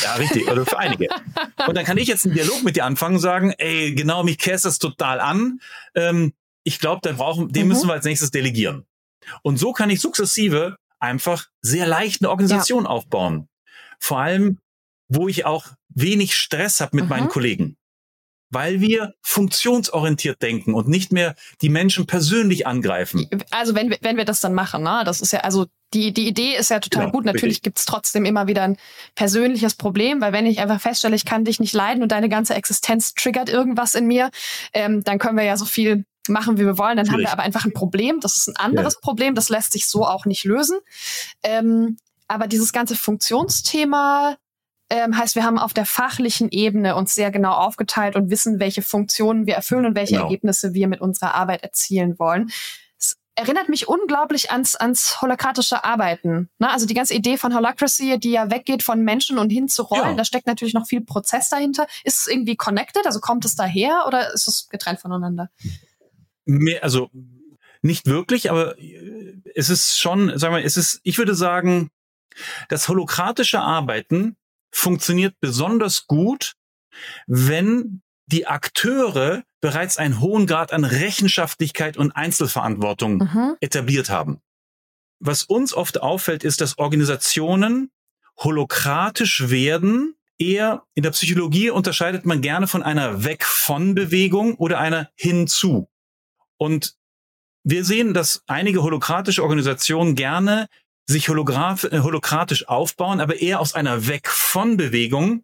Ja, 0.04 0.14
richtig, 0.16 0.48
oder 0.50 0.66
für 0.66 0.78
einige. 0.78 1.08
Und 1.68 1.76
dann 1.76 1.86
kann 1.86 1.98
ich 1.98 2.08
jetzt 2.08 2.26
einen 2.26 2.36
Dialog 2.36 2.64
mit 2.64 2.76
dir 2.76 2.86
anfangen 2.86 3.16
und 3.16 3.22
sagen, 3.22 3.54
ey, 3.58 3.94
genau, 3.96 4.24
mich 4.24 4.38
käst 4.38 4.66
das 4.66 4.78
total 4.78 5.20
an. 5.20 5.62
Ähm, 5.96 6.34
ich 6.64 6.80
glaube, 6.80 7.02
den 7.02 7.18
brauchen, 7.18 7.52
den 7.52 7.64
mhm. 7.64 7.70
müssen 7.70 7.88
wir 7.88 7.94
als 7.94 8.06
nächstes 8.06 8.30
delegieren. 8.30 8.86
Und 9.42 9.58
so 9.58 9.74
kann 9.74 9.90
ich 9.90 10.00
sukzessive 10.00 10.78
einfach 11.00 11.48
sehr 11.62 11.88
leicht 11.88 12.22
eine 12.22 12.30
Organisation 12.30 12.84
ja. 12.84 12.90
aufbauen. 12.90 13.48
Vor 14.00 14.20
allem, 14.20 14.60
wo 15.08 15.28
ich 15.28 15.46
auch 15.46 15.68
wenig 15.90 16.36
Stress 16.36 16.82
habe 16.82 16.96
mit 16.96 17.06
mhm. 17.06 17.10
meinen 17.10 17.28
Kollegen 17.30 17.78
weil 18.54 18.82
wir 18.82 19.14
funktionsorientiert 19.22 20.42
denken 20.42 20.74
und 20.74 20.88
nicht 20.88 21.12
mehr 21.12 21.36
die 21.62 21.70
Menschen 21.70 22.06
persönlich 22.06 22.68
angreifen. 22.68 23.28
Also 23.52 23.76
wenn 23.76 23.90
wir, 23.90 23.98
wenn 24.02 24.18
wir 24.18 24.26
das 24.26 24.42
dann 24.42 24.54
machen, 24.54 24.84
ne? 24.84 25.04
das 25.06 25.22
ist 25.22 25.34
ja, 25.34 25.40
also 25.40 25.66
die, 25.94 26.12
die 26.12 26.28
Idee 26.28 26.56
ist 26.56 26.70
ja 26.70 26.80
total 26.80 27.06
genau, 27.06 27.12
gut. 27.12 27.26
Natürlich 27.26 27.62
gibt 27.62 27.80
es 27.80 27.86
trotzdem 27.86 28.26
immer 28.26 28.48
wieder 28.48 28.64
ein 28.64 28.78
persönliches 29.16 29.76
Problem, 29.76 30.22
weil 30.22 30.34
wenn 30.34 30.46
ich 30.46 30.60
einfach 30.60 30.82
feststelle, 30.82 31.16
ich 31.16 31.26
kann 31.26 31.46
dich 31.46 31.60
nicht 31.60 31.74
leiden 31.74 32.02
und 32.02 32.12
deine 32.12 32.30
ganze 32.30 32.56
Existenz 32.56 33.14
triggert 33.14 33.50
irgendwas 33.50 33.96
in 33.96 34.08
mir, 34.08 34.32
ähm, 34.74 35.04
dann 35.04 35.20
können 35.20 35.38
wir 35.38 35.44
ja 35.44 35.58
so 35.58 35.66
viel 35.66 36.06
machen, 36.28 36.58
wie 36.58 36.66
wir 36.66 36.78
wollen, 36.78 36.98
dann 36.98 37.06
Schwierig. 37.06 37.26
haben 37.26 37.30
wir 37.30 37.34
aber 37.34 37.44
einfach 37.44 37.66
ein 37.66 37.74
Problem. 37.74 38.20
Das 38.22 38.38
ist 38.38 38.48
ein 38.48 38.56
anderes 38.56 38.96
ja. 38.96 39.00
Problem, 39.02 39.36
das 39.36 39.50
lässt 39.50 39.74
sich 39.74 39.88
so 39.88 40.06
auch 40.06 40.26
nicht 40.26 40.46
lösen. 40.46 40.80
Ähm, 41.44 41.98
aber 42.28 42.48
dieses 42.48 42.72
ganze 42.72 42.96
Funktionsthema 42.96 44.38
ähm, 44.90 45.18
heißt, 45.18 45.36
wir 45.36 45.44
haben 45.44 45.58
auf 45.58 45.74
der 45.74 45.86
fachlichen 45.86 46.50
Ebene 46.50 46.96
uns 46.96 47.16
sehr 47.16 47.32
genau 47.32 47.54
aufgeteilt 47.54 48.16
und 48.16 48.30
wissen, 48.30 48.60
welche 48.60 48.82
Funktionen 48.82 49.48
wir 49.48 49.56
erfüllen 49.56 49.86
und 49.86 49.96
welche 49.96 50.14
genau. 50.14 50.26
Ergebnisse 50.26 50.74
wir 50.74 50.88
mit 50.88 51.02
unserer 51.02 51.34
Arbeit 51.34 51.64
erzielen 51.64 52.20
wollen. 52.20 52.52
Es 53.00 53.18
erinnert 53.36 53.70
mich 53.70 53.88
unglaublich 53.88 54.52
ans, 54.52 54.76
ans 54.76 55.22
holokratische 55.22 55.84
Arbeiten. 55.84 56.50
Ne? 56.60 56.70
Also 56.70 56.86
die 56.86 56.94
ganze 56.94 57.16
Idee 57.16 57.38
von 57.38 57.56
Holacracy, 57.56 58.20
die 58.20 58.32
ja 58.32 58.52
weggeht 58.52 58.84
von 58.84 59.02
Menschen 59.04 59.40
und 59.40 59.50
hin 59.50 59.68
zu 59.68 59.84
Rollen, 59.84 60.12
ja. 60.12 60.16
da 60.16 60.26
steckt 60.26 60.48
natürlich 60.48 60.74
noch 60.74 60.86
viel 60.86 61.02
Prozess 61.02 61.50
dahinter. 61.50 61.88
Ist 62.04 62.20
es 62.20 62.28
irgendwie 62.28 62.56
connected? 62.56 63.06
Also 63.06 63.20
kommt 63.20 63.46
es 63.46 63.56
daher 63.56 64.06
oder 64.08 64.34
ist 64.34 64.48
es 64.48 64.68
getrennt 64.70 65.00
voneinander? 65.00 65.50
Mehr, 66.46 66.84
also 66.84 67.10
nicht 67.82 68.06
wirklich, 68.06 68.52
aber 68.52 68.78
äh, 68.78 69.34
es 69.56 69.70
ist 69.70 69.98
schon, 70.00 70.38
sagen 70.38 70.56
wir, 70.56 70.64
es 70.64 70.78
ist, 70.78 71.00
ich 71.04 71.18
würde 71.18 71.36
sagen, 71.36 71.90
das 72.70 72.88
holokratische 72.90 73.60
Arbeiten 73.60 74.36
funktioniert 74.74 75.36
besonders 75.40 76.08
gut, 76.08 76.54
wenn 77.28 78.02
die 78.26 78.48
Akteure 78.48 79.44
bereits 79.62 79.98
einen 79.98 80.20
hohen 80.20 80.48
Grad 80.48 80.74
an 80.74 80.84
Rechenschaftlichkeit 80.84 81.98
und 81.98 82.12
Einzelverantwortung 82.12 83.18
mhm. 83.18 83.56
etabliert 83.62 84.10
haben. 84.10 84.42
Was 85.20 85.44
uns 85.44 85.74
oft 85.74 86.02
auffällt, 86.02 86.44
ist, 86.44 86.60
dass 86.60 86.78
Organisationen 86.78 87.92
holokratisch 88.38 89.50
werden. 89.50 90.16
Eher 90.38 90.84
in 90.96 91.04
der 91.04 91.12
Psychologie 91.12 91.70
unterscheidet 91.70 92.26
man 92.26 92.42
gerne 92.42 92.68
von 92.68 92.84
einer 92.84 93.24
Weg 93.24 93.46
von 93.46 93.96
Bewegung 93.96 94.56
oder 94.56 94.80
einer 94.80 95.10
hinzu. 95.16 95.88
Und 96.58 96.96
wir 97.64 97.86
sehen, 97.86 98.14
dass 98.14 98.44
einige 98.48 98.84
holokratische 98.84 99.44
Organisationen 99.44 100.16
gerne 100.16 100.68
sich 101.08 101.28
äh, 101.28 101.32
holokratisch 101.32 102.68
aufbauen, 102.68 103.20
aber 103.20 103.42
eher 103.42 103.60
aus 103.60 103.74
einer 103.74 104.08
Weg 104.08 104.30
von 104.30 104.78
Bewegung, 104.78 105.44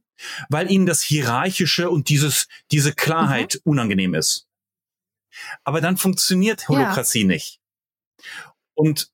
weil 0.50 0.72
ihnen 0.72 0.86
das 0.86 1.02
Hierarchische 1.02 1.90
und 1.90 2.10
dieses, 2.10 2.48
diese 2.72 2.94
Klarheit 2.94 3.56
mhm. 3.56 3.72
unangenehm 3.72 4.14
ist. 4.14 4.48
Aber 5.64 5.82
dann 5.82 5.98
funktioniert 5.98 6.68
Holokratie 6.68 7.22
ja. 7.22 7.28
nicht. 7.28 7.60
Und 8.74 9.10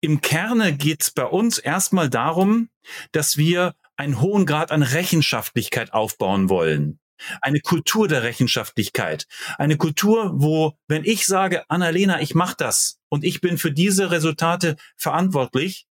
im 0.00 0.20
Kerne 0.20 0.74
geht 0.74 1.02
es 1.02 1.10
bei 1.10 1.24
uns 1.24 1.58
erstmal 1.58 2.08
darum, 2.08 2.70
dass 3.12 3.36
wir 3.36 3.74
einen 3.96 4.20
hohen 4.20 4.46
Grad 4.46 4.72
an 4.72 4.82
Rechenschaftlichkeit 4.82 5.92
aufbauen 5.92 6.48
wollen. 6.48 6.98
Eine 7.42 7.60
Kultur 7.60 8.08
der 8.08 8.22
Rechenschaftlichkeit. 8.22 9.26
Eine 9.58 9.76
Kultur, 9.76 10.32
wo, 10.34 10.78
wenn 10.88 11.04
ich 11.04 11.26
sage, 11.26 11.68
Annalena, 11.68 12.22
ich 12.22 12.34
mache 12.34 12.54
das 12.56 12.98
und 13.10 13.24
ich 13.24 13.42
bin 13.42 13.58
für 13.58 13.72
diese 13.72 14.10
Resultate 14.10 14.76
verantwortlich, 14.96 15.86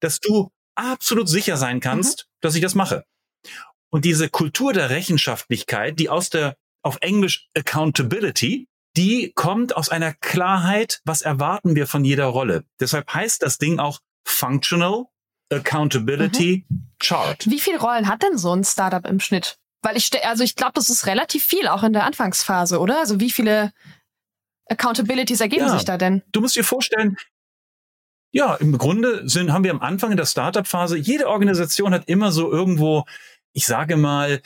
dass 0.00 0.20
du 0.20 0.50
absolut 0.74 1.28
sicher 1.28 1.56
sein 1.56 1.80
kannst, 1.80 2.26
mhm. 2.26 2.38
dass 2.40 2.54
ich 2.54 2.62
das 2.62 2.74
mache. 2.74 3.04
Und 3.90 4.04
diese 4.04 4.28
Kultur 4.28 4.72
der 4.72 4.90
Rechenschaftlichkeit, 4.90 5.98
die 5.98 6.08
aus 6.08 6.30
der, 6.30 6.56
auf 6.82 6.98
Englisch 7.00 7.48
Accountability, 7.56 8.68
die 8.96 9.32
kommt 9.34 9.76
aus 9.76 9.88
einer 9.88 10.14
Klarheit, 10.14 11.00
was 11.04 11.22
erwarten 11.22 11.74
wir 11.74 11.86
von 11.86 12.04
jeder 12.04 12.26
Rolle. 12.26 12.64
Deshalb 12.80 13.12
heißt 13.12 13.42
das 13.42 13.58
Ding 13.58 13.78
auch 13.78 14.00
Functional 14.24 15.04
Accountability 15.52 16.64
mhm. 16.68 16.88
Chart. 16.98 17.46
Wie 17.48 17.60
viele 17.60 17.78
Rollen 17.78 18.08
hat 18.08 18.22
denn 18.22 18.38
so 18.38 18.52
ein 18.54 18.64
Startup 18.64 19.04
im 19.06 19.20
Schnitt? 19.20 19.58
Weil 19.82 19.96
ich, 19.96 20.10
also 20.24 20.42
ich 20.42 20.56
glaube, 20.56 20.72
das 20.74 20.88
ist 20.88 21.06
relativ 21.06 21.44
viel, 21.44 21.68
auch 21.68 21.82
in 21.82 21.92
der 21.92 22.04
Anfangsphase, 22.04 22.80
oder? 22.80 22.98
Also 22.98 23.20
wie 23.20 23.30
viele 23.30 23.72
Accountabilities 24.68 25.40
ergeben 25.40 25.66
ja, 25.66 25.72
sich 25.72 25.84
da 25.84 25.98
denn? 25.98 26.22
Du 26.32 26.40
musst 26.40 26.56
dir 26.56 26.64
vorstellen, 26.64 27.16
ja, 28.34 28.56
im 28.56 28.76
Grunde 28.76 29.28
sind, 29.28 29.52
haben 29.52 29.62
wir 29.62 29.70
am 29.70 29.80
Anfang 29.80 30.10
in 30.10 30.16
der 30.16 30.26
Startup-Phase, 30.26 30.98
jede 30.98 31.28
Organisation 31.28 31.94
hat 31.94 32.08
immer 32.08 32.32
so 32.32 32.50
irgendwo, 32.50 33.04
ich 33.52 33.64
sage 33.64 33.96
mal, 33.96 34.42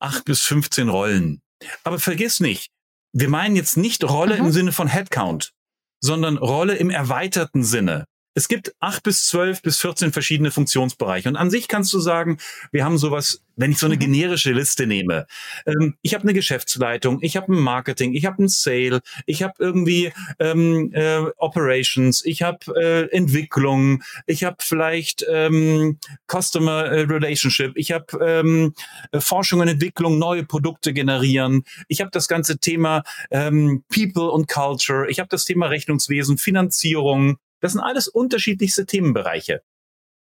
acht 0.00 0.26
bis 0.26 0.42
15 0.42 0.90
Rollen. 0.90 1.40
Aber 1.82 1.98
vergiss 1.98 2.40
nicht, 2.40 2.70
wir 3.14 3.30
meinen 3.30 3.56
jetzt 3.56 3.78
nicht 3.78 4.04
Rolle 4.04 4.38
mhm. 4.38 4.46
im 4.46 4.52
Sinne 4.52 4.72
von 4.72 4.86
Headcount, 4.86 5.54
sondern 6.00 6.36
Rolle 6.36 6.76
im 6.76 6.90
erweiterten 6.90 7.64
Sinne. 7.64 8.04
Es 8.34 8.48
gibt 8.48 8.74
acht 8.78 9.02
bis 9.02 9.26
zwölf 9.26 9.60
bis 9.62 9.78
14 9.78 10.12
verschiedene 10.12 10.50
Funktionsbereiche. 10.50 11.28
Und 11.28 11.36
an 11.36 11.50
sich 11.50 11.66
kannst 11.66 11.92
du 11.92 11.98
sagen, 11.98 12.38
wir 12.70 12.84
haben 12.84 12.96
sowas, 12.96 13.42
wenn 13.56 13.72
ich 13.72 13.78
so 13.78 13.86
eine 13.86 13.96
mhm. 13.96 14.00
generische 14.00 14.52
Liste 14.52 14.86
nehme. 14.86 15.26
Ähm, 15.66 15.96
ich 16.02 16.14
habe 16.14 16.22
eine 16.22 16.32
Geschäftsleitung, 16.32 17.18
ich 17.22 17.36
habe 17.36 17.52
ein 17.52 17.60
Marketing, 17.60 18.14
ich 18.14 18.24
habe 18.24 18.42
ein 18.42 18.48
Sale, 18.48 19.00
ich 19.26 19.42
habe 19.42 19.54
irgendwie 19.58 20.12
ähm, 20.38 20.90
äh, 20.94 21.18
Operations, 21.36 22.24
ich 22.24 22.42
habe 22.42 22.58
äh, 22.80 23.14
Entwicklung, 23.14 24.02
ich 24.26 24.44
habe 24.44 24.56
vielleicht 24.60 25.26
ähm, 25.28 25.98
Customer 26.30 26.84
äh, 26.84 27.00
Relationship, 27.02 27.72
ich 27.74 27.92
habe 27.92 28.06
ähm, 28.24 28.74
Forschung 29.18 29.60
und 29.60 29.68
Entwicklung, 29.68 30.18
neue 30.18 30.44
Produkte 30.44 30.92
generieren, 30.92 31.64
ich 31.88 32.00
habe 32.00 32.10
das 32.12 32.28
ganze 32.28 32.58
Thema 32.58 33.02
ähm, 33.30 33.84
People 33.92 34.30
und 34.30 34.48
Culture, 34.48 35.10
ich 35.10 35.18
habe 35.18 35.28
das 35.28 35.44
Thema 35.44 35.66
Rechnungswesen, 35.66 36.38
Finanzierung, 36.38 37.38
das 37.60 37.72
sind 37.72 37.80
alles 37.80 38.08
unterschiedlichste 38.08 38.86
Themenbereiche. 38.86 39.62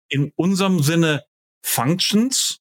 In 0.07 0.31
unserem 0.35 0.81
Sinne 0.81 1.23
Functions 1.61 2.59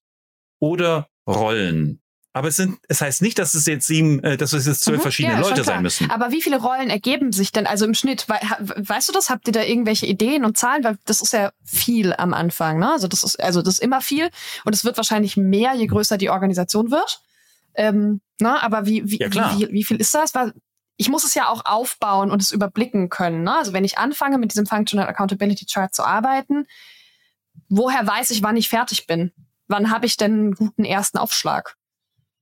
oder 0.59 1.09
Rollen. 1.27 2.01
Aber 2.39 2.49
es 2.49 2.57
sind, 2.57 2.79
es 2.89 3.01
heißt 3.01 3.23
nicht, 3.23 3.39
dass 3.39 3.55
es 3.55 3.67
jetzt 3.67 3.87
sieben, 3.87 4.23
äh, 4.23 4.37
dass 4.37 4.53
es 4.53 4.67
jetzt 4.67 4.83
zwölf 4.83 4.99
mhm, 4.99 5.03
verschiedene 5.03 5.35
ja, 5.35 5.41
Leute 5.41 5.65
sein 5.65 5.83
müssen. 5.83 6.11
Aber 6.11 6.31
wie 6.31 6.41
viele 6.41 6.61
Rollen 6.61 6.89
ergeben 6.89 7.33
sich 7.33 7.53
denn 7.53 7.67
also 7.67 7.85
im 7.85 7.95
Schnitt? 7.95 8.29
weißt 8.29 9.09
du 9.09 9.13
das? 9.13 9.29
Habt 9.29 9.49
ihr 9.49 9.53
da 9.53 9.63
irgendwelche 9.63 10.07
Ideen 10.07 10.45
und 10.45 10.57
Zahlen? 10.57 10.85
Weil 10.85 10.99
das 11.05 11.21
ist 11.21 11.33
ja 11.33 11.53
viel 11.65 12.13
am 12.13 12.35
Anfang, 12.35 12.79
ne? 12.79 12.93
Also 12.93 13.09
das 13.09 13.25
ist, 13.25 13.41
also 13.41 13.61
das 13.61 13.75
ist 13.75 13.83
immer 13.83 14.01
viel 14.03 14.31
und 14.65 14.75
es 14.75 14.85
wird 14.85 14.97
wahrscheinlich 14.97 15.37
mehr, 15.37 15.75
je 15.75 15.87
größer 15.87 16.17
die 16.17 16.31
Organisation 16.31 16.91
wird. 16.91 17.23
Ähm, 17.75 18.21
ne? 18.41 18.63
Aber 18.63 18.87
wie, 18.87 19.11
wie, 19.11 19.19
ja, 19.19 19.59
wie, 19.59 19.73
wie, 19.73 19.85
viel 19.85 19.97
ist 19.97 20.15
das? 20.15 20.35
Weil 20.35 20.53
ich 20.99 21.09
muss 21.09 21.25
es 21.25 21.35
ja 21.35 21.49
auch 21.49 21.65
aufbauen 21.65 22.31
und 22.31 22.43
es 22.43 22.51
überblicken 22.51 23.09
können. 23.09 23.45
Ne? 23.45 23.57
Also 23.57 23.73
wenn 23.73 23.85
ich 23.85 23.99
anfange, 23.99 24.37
mit 24.37 24.51
diesem 24.51 24.67
Functional 24.67 25.07
Accountability 25.09 25.65
Chart 25.65 25.95
zu 25.95 26.05
arbeiten, 26.05 26.67
woher 27.69 28.07
weiß 28.07 28.31
ich, 28.31 28.43
wann 28.43 28.57
ich 28.57 28.69
fertig 28.69 29.07
bin? 29.07 29.33
Wann 29.69 29.91
habe 29.91 30.07
ich 30.07 30.17
denn 30.17 30.33
einen 30.33 30.55
guten 30.55 30.85
ersten 30.85 31.19
Aufschlag? 31.19 31.77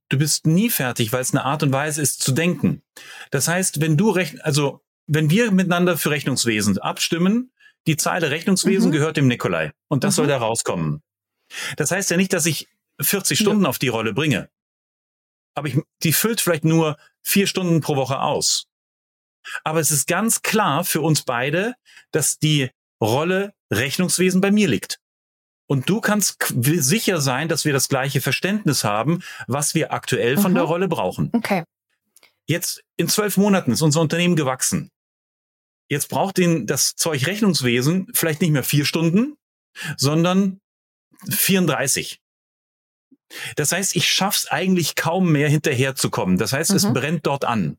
Du 0.09 0.19
bist 0.19 0.47
nie 0.47 0.71
fertig, 0.71 1.12
weil 1.12 1.21
es 1.21 1.35
eine 1.35 1.45
Art 1.45 1.62
und 1.62 1.73
Weise 1.73 2.01
ist 2.01 2.23
zu 2.23 2.33
denken. 2.33 2.83
Das 3.31 3.47
heißt, 3.47 3.81
wenn 3.81 3.97
du 3.97 4.11
recht, 4.11 4.42
also 4.42 4.81
wenn 5.07 5.29
wir 5.29 5.51
miteinander 5.51 5.99
für 5.99 6.11
Rechnungswesen 6.11 6.79
abstimmen, 6.79 7.53
die 7.87 7.97
Zeile 7.97 8.31
Rechnungswesen 8.31 8.88
mhm. 8.88 8.92
gehört 8.92 9.16
dem 9.19 9.29
Nikolai 9.29 9.73
und 9.88 10.03
das 10.03 10.14
mhm. 10.14 10.16
soll 10.16 10.27
da 10.29 10.38
rauskommen. 10.38 11.03
Das 11.77 11.90
heißt 11.90 12.11
ja 12.11 12.16
nicht, 12.16 12.33
dass 12.33 12.47
ich 12.47 12.69
40 13.01 13.38
Stunden 13.38 13.64
ja. 13.64 13.69
auf 13.69 13.79
die 13.79 13.88
Rolle 13.88 14.14
bringe 14.14 14.49
aber 15.57 15.69
ich, 15.69 15.79
die 16.03 16.12
füllt 16.12 16.40
vielleicht 16.40 16.64
nur 16.64 16.97
vier 17.27 17.47
Stunden 17.47 17.81
pro 17.81 17.97
Woche 17.97 18.21
aus. 18.21 18.67
Aber 19.65 19.81
es 19.81 19.91
ist 19.91 20.07
ganz 20.07 20.43
klar 20.43 20.85
für 20.85 21.01
uns 21.01 21.23
beide, 21.23 21.75
dass 22.12 22.39
die 22.39 22.71
Rolle 23.01 23.53
Rechnungswesen 23.73 24.41
bei 24.41 24.51
mir 24.51 24.69
liegt. 24.69 24.99
Und 25.69 25.89
du 25.89 26.01
kannst 26.01 26.39
sicher 26.49 27.21
sein, 27.21 27.49
dass 27.49 27.65
wir 27.65 27.73
das 27.73 27.89
gleiche 27.89 28.21
Verständnis 28.21 28.85
haben, 28.85 29.23
was 29.49 29.75
wir 29.75 29.93
aktuell 29.93 30.39
von 30.39 30.53
mhm. 30.53 30.57
der 30.57 30.65
Rolle 30.65 30.89
brauchen. 30.89 31.31
Okay. 31.33 31.65
Jetzt 32.47 32.83
in 32.97 33.09
zwölf 33.09 33.37
Monaten 33.37 33.73
ist 33.73 33.83
unser 33.83 34.01
Unternehmen 34.01 34.37
gewachsen. 34.37 34.91
Jetzt 35.89 36.09
braucht 36.09 36.39
den 36.39 36.67
das 36.67 36.95
Zeug 36.95 37.27
Rechnungswesen 37.27 38.09
vielleicht 38.15 38.41
nicht 38.41 38.53
mehr 38.53 38.62
vier 38.62 38.85
Stunden, 38.85 39.37
sondern 39.97 40.61
34. 41.29 42.21
Das 43.57 43.73
heißt, 43.73 43.97
ich 43.97 44.09
schaff's 44.09 44.47
eigentlich 44.49 44.95
kaum 44.95 45.33
mehr 45.33 45.49
hinterherzukommen. 45.49 46.39
Das 46.39 46.53
heißt, 46.53 46.71
mhm. 46.71 46.77
es 46.77 46.93
brennt 46.93 47.27
dort 47.27 47.45
an. 47.45 47.79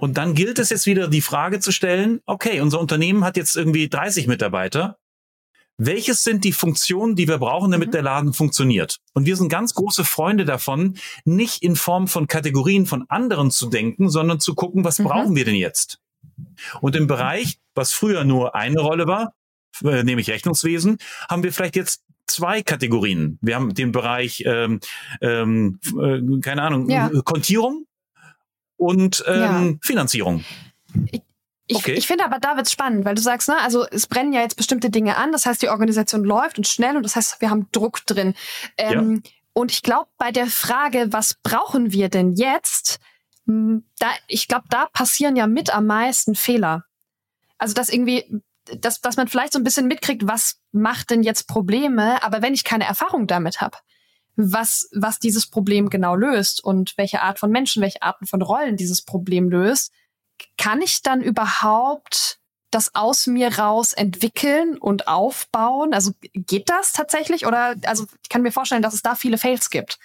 Und 0.00 0.18
dann 0.18 0.34
gilt 0.34 0.58
es 0.58 0.70
jetzt 0.70 0.86
wieder, 0.86 1.08
die 1.08 1.20
Frage 1.20 1.60
zu 1.60 1.72
stellen, 1.72 2.20
okay, 2.26 2.60
unser 2.60 2.80
Unternehmen 2.80 3.24
hat 3.24 3.36
jetzt 3.36 3.56
irgendwie 3.56 3.88
30 3.88 4.26
Mitarbeiter. 4.26 4.98
Welches 5.80 6.24
sind 6.24 6.44
die 6.44 6.52
Funktionen, 6.52 7.14
die 7.14 7.28
wir 7.28 7.38
brauchen, 7.38 7.70
damit 7.70 7.88
mhm. 7.88 7.92
der 7.92 8.02
Laden 8.02 8.32
funktioniert? 8.34 8.98
Und 9.14 9.26
wir 9.26 9.36
sind 9.36 9.48
ganz 9.48 9.74
große 9.74 10.04
Freunde 10.04 10.44
davon, 10.44 10.98
nicht 11.24 11.62
in 11.62 11.76
Form 11.76 12.08
von 12.08 12.26
Kategorien 12.26 12.84
von 12.84 13.04
anderen 13.08 13.50
zu 13.50 13.68
denken, 13.68 14.10
sondern 14.10 14.40
zu 14.40 14.54
gucken, 14.54 14.84
was 14.84 14.98
mhm. 14.98 15.04
brauchen 15.04 15.36
wir 15.36 15.44
denn 15.44 15.54
jetzt? 15.54 16.00
Und 16.80 16.96
im 16.96 17.06
Bereich, 17.06 17.58
was 17.74 17.92
früher 17.92 18.24
nur 18.24 18.56
eine 18.56 18.80
Rolle 18.80 19.06
war, 19.06 19.34
äh, 19.84 20.02
nämlich 20.02 20.30
Rechnungswesen, 20.30 20.98
haben 21.28 21.42
wir 21.44 21.52
vielleicht 21.52 21.76
jetzt 21.76 22.02
zwei 22.38 22.62
Kategorien. 22.62 23.38
Wir 23.42 23.56
haben 23.56 23.74
den 23.74 23.92
Bereich, 23.92 24.44
ähm, 24.46 24.80
ähm, 25.20 25.80
äh, 26.00 26.40
keine 26.40 26.62
Ahnung, 26.62 26.88
ja. 26.88 27.10
Kontierung 27.24 27.86
und 28.76 29.24
ähm, 29.26 29.40
ja. 29.40 29.72
Finanzierung. 29.82 30.44
Ich, 31.10 31.22
ich, 31.66 31.76
okay. 31.76 31.92
ich 31.94 32.06
finde 32.06 32.24
aber 32.24 32.38
da 32.38 32.56
wird's 32.56 32.72
spannend, 32.72 33.04
weil 33.04 33.16
du 33.16 33.20
sagst, 33.20 33.48
ne, 33.48 33.56
also 33.60 33.86
es 33.90 34.06
brennen 34.06 34.32
ja 34.32 34.40
jetzt 34.40 34.56
bestimmte 34.56 34.88
Dinge 34.88 35.16
an, 35.16 35.32
das 35.32 35.46
heißt, 35.46 35.60
die 35.60 35.68
Organisation 35.68 36.24
läuft 36.24 36.58
und 36.58 36.66
schnell 36.66 36.96
und 36.96 37.02
das 37.02 37.16
heißt, 37.16 37.40
wir 37.40 37.50
haben 37.50 37.66
Druck 37.72 38.06
drin. 38.06 38.34
Ähm, 38.76 39.22
ja. 39.24 39.30
Und 39.52 39.72
ich 39.72 39.82
glaube, 39.82 40.08
bei 40.16 40.30
der 40.30 40.46
Frage, 40.46 41.08
was 41.10 41.34
brauchen 41.42 41.92
wir 41.92 42.08
denn 42.08 42.34
jetzt, 42.34 43.00
da, 43.46 44.06
ich 44.28 44.46
glaube, 44.46 44.66
da 44.70 44.86
passieren 44.92 45.34
ja 45.34 45.46
mit 45.46 45.74
am 45.74 45.86
meisten 45.86 46.34
Fehler. 46.34 46.84
Also 47.58 47.74
dass 47.74 47.88
irgendwie, 47.88 48.24
dass, 48.76 49.00
dass 49.00 49.16
man 49.16 49.28
vielleicht 49.28 49.52
so 49.52 49.58
ein 49.58 49.64
bisschen 49.64 49.86
mitkriegt, 49.86 50.26
was 50.26 50.60
macht 50.72 51.10
denn 51.10 51.22
jetzt 51.22 51.48
Probleme, 51.48 52.22
aber 52.22 52.42
wenn 52.42 52.54
ich 52.54 52.64
keine 52.64 52.84
Erfahrung 52.84 53.26
damit 53.26 53.60
habe, 53.60 53.76
was, 54.36 54.88
was 54.92 55.18
dieses 55.18 55.48
Problem 55.48 55.90
genau 55.90 56.14
löst 56.14 56.62
und 56.62 56.96
welche 56.96 57.22
Art 57.22 57.38
von 57.38 57.50
Menschen, 57.50 57.82
welche 57.82 58.02
Arten 58.02 58.26
von 58.26 58.40
Rollen 58.40 58.76
dieses 58.76 59.02
Problem 59.02 59.50
löst, 59.50 59.92
kann 60.56 60.80
ich 60.80 61.02
dann 61.02 61.20
überhaupt 61.20 62.38
das 62.70 62.94
aus 62.94 63.26
mir 63.26 63.58
raus 63.58 63.92
entwickeln 63.92 64.78
und 64.78 65.08
aufbauen? 65.08 65.92
Also 65.92 66.12
geht 66.34 66.68
das 66.68 66.92
tatsächlich? 66.92 67.46
Oder 67.46 67.74
also 67.84 68.06
ich 68.22 68.28
kann 68.28 68.42
mir 68.42 68.52
vorstellen, 68.52 68.82
dass 68.82 68.94
es 68.94 69.02
da 69.02 69.14
viele 69.14 69.38
Fails 69.38 69.70
gibt. 69.70 69.98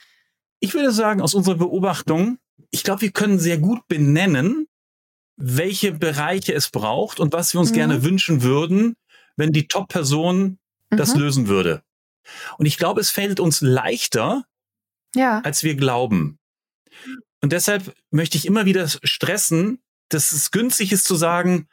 Ich 0.59 0.73
würde 0.73 0.91
sagen, 0.91 1.21
aus 1.21 1.35
unserer 1.35 1.55
Beobachtung, 1.55 2.39
ich 2.71 2.83
glaube, 2.83 3.01
wir 3.01 3.11
können 3.11 3.37
sehr 3.37 3.57
gut 3.57 3.87
benennen, 3.87 4.67
welche 5.45 5.91
Bereiche 5.91 6.53
es 6.53 6.69
braucht 6.69 7.19
und 7.19 7.33
was 7.33 7.53
wir 7.53 7.59
uns 7.59 7.71
mhm. 7.71 7.75
gerne 7.75 8.03
wünschen 8.03 8.43
würden, 8.43 8.95
wenn 9.35 9.51
die 9.51 9.67
Top-Person 9.67 10.57
mhm. 10.89 10.97
das 10.97 11.15
lösen 11.15 11.47
würde. 11.49 11.83
Und 12.57 12.65
ich 12.65 12.77
glaube, 12.77 13.01
es 13.01 13.09
fällt 13.09 13.41
uns 13.41 13.59
leichter, 13.59 14.45
ja. 15.13 15.41
als 15.41 15.63
wir 15.63 15.75
glauben. 15.75 16.39
Und 17.41 17.51
deshalb 17.51 17.93
möchte 18.09 18.37
ich 18.37 18.45
immer 18.45 18.65
wieder 18.65 18.87
stressen, 18.87 19.83
dass 20.07 20.31
es 20.31 20.51
günstig 20.51 20.93
ist 20.93 21.03
zu 21.03 21.15
sagen, 21.15 21.67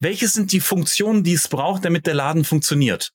welche 0.00 0.26
sind 0.26 0.50
die 0.50 0.60
Funktionen, 0.60 1.22
die 1.22 1.34
es 1.34 1.46
braucht, 1.46 1.84
damit 1.84 2.08
der 2.08 2.14
Laden 2.14 2.44
funktioniert. 2.44 3.12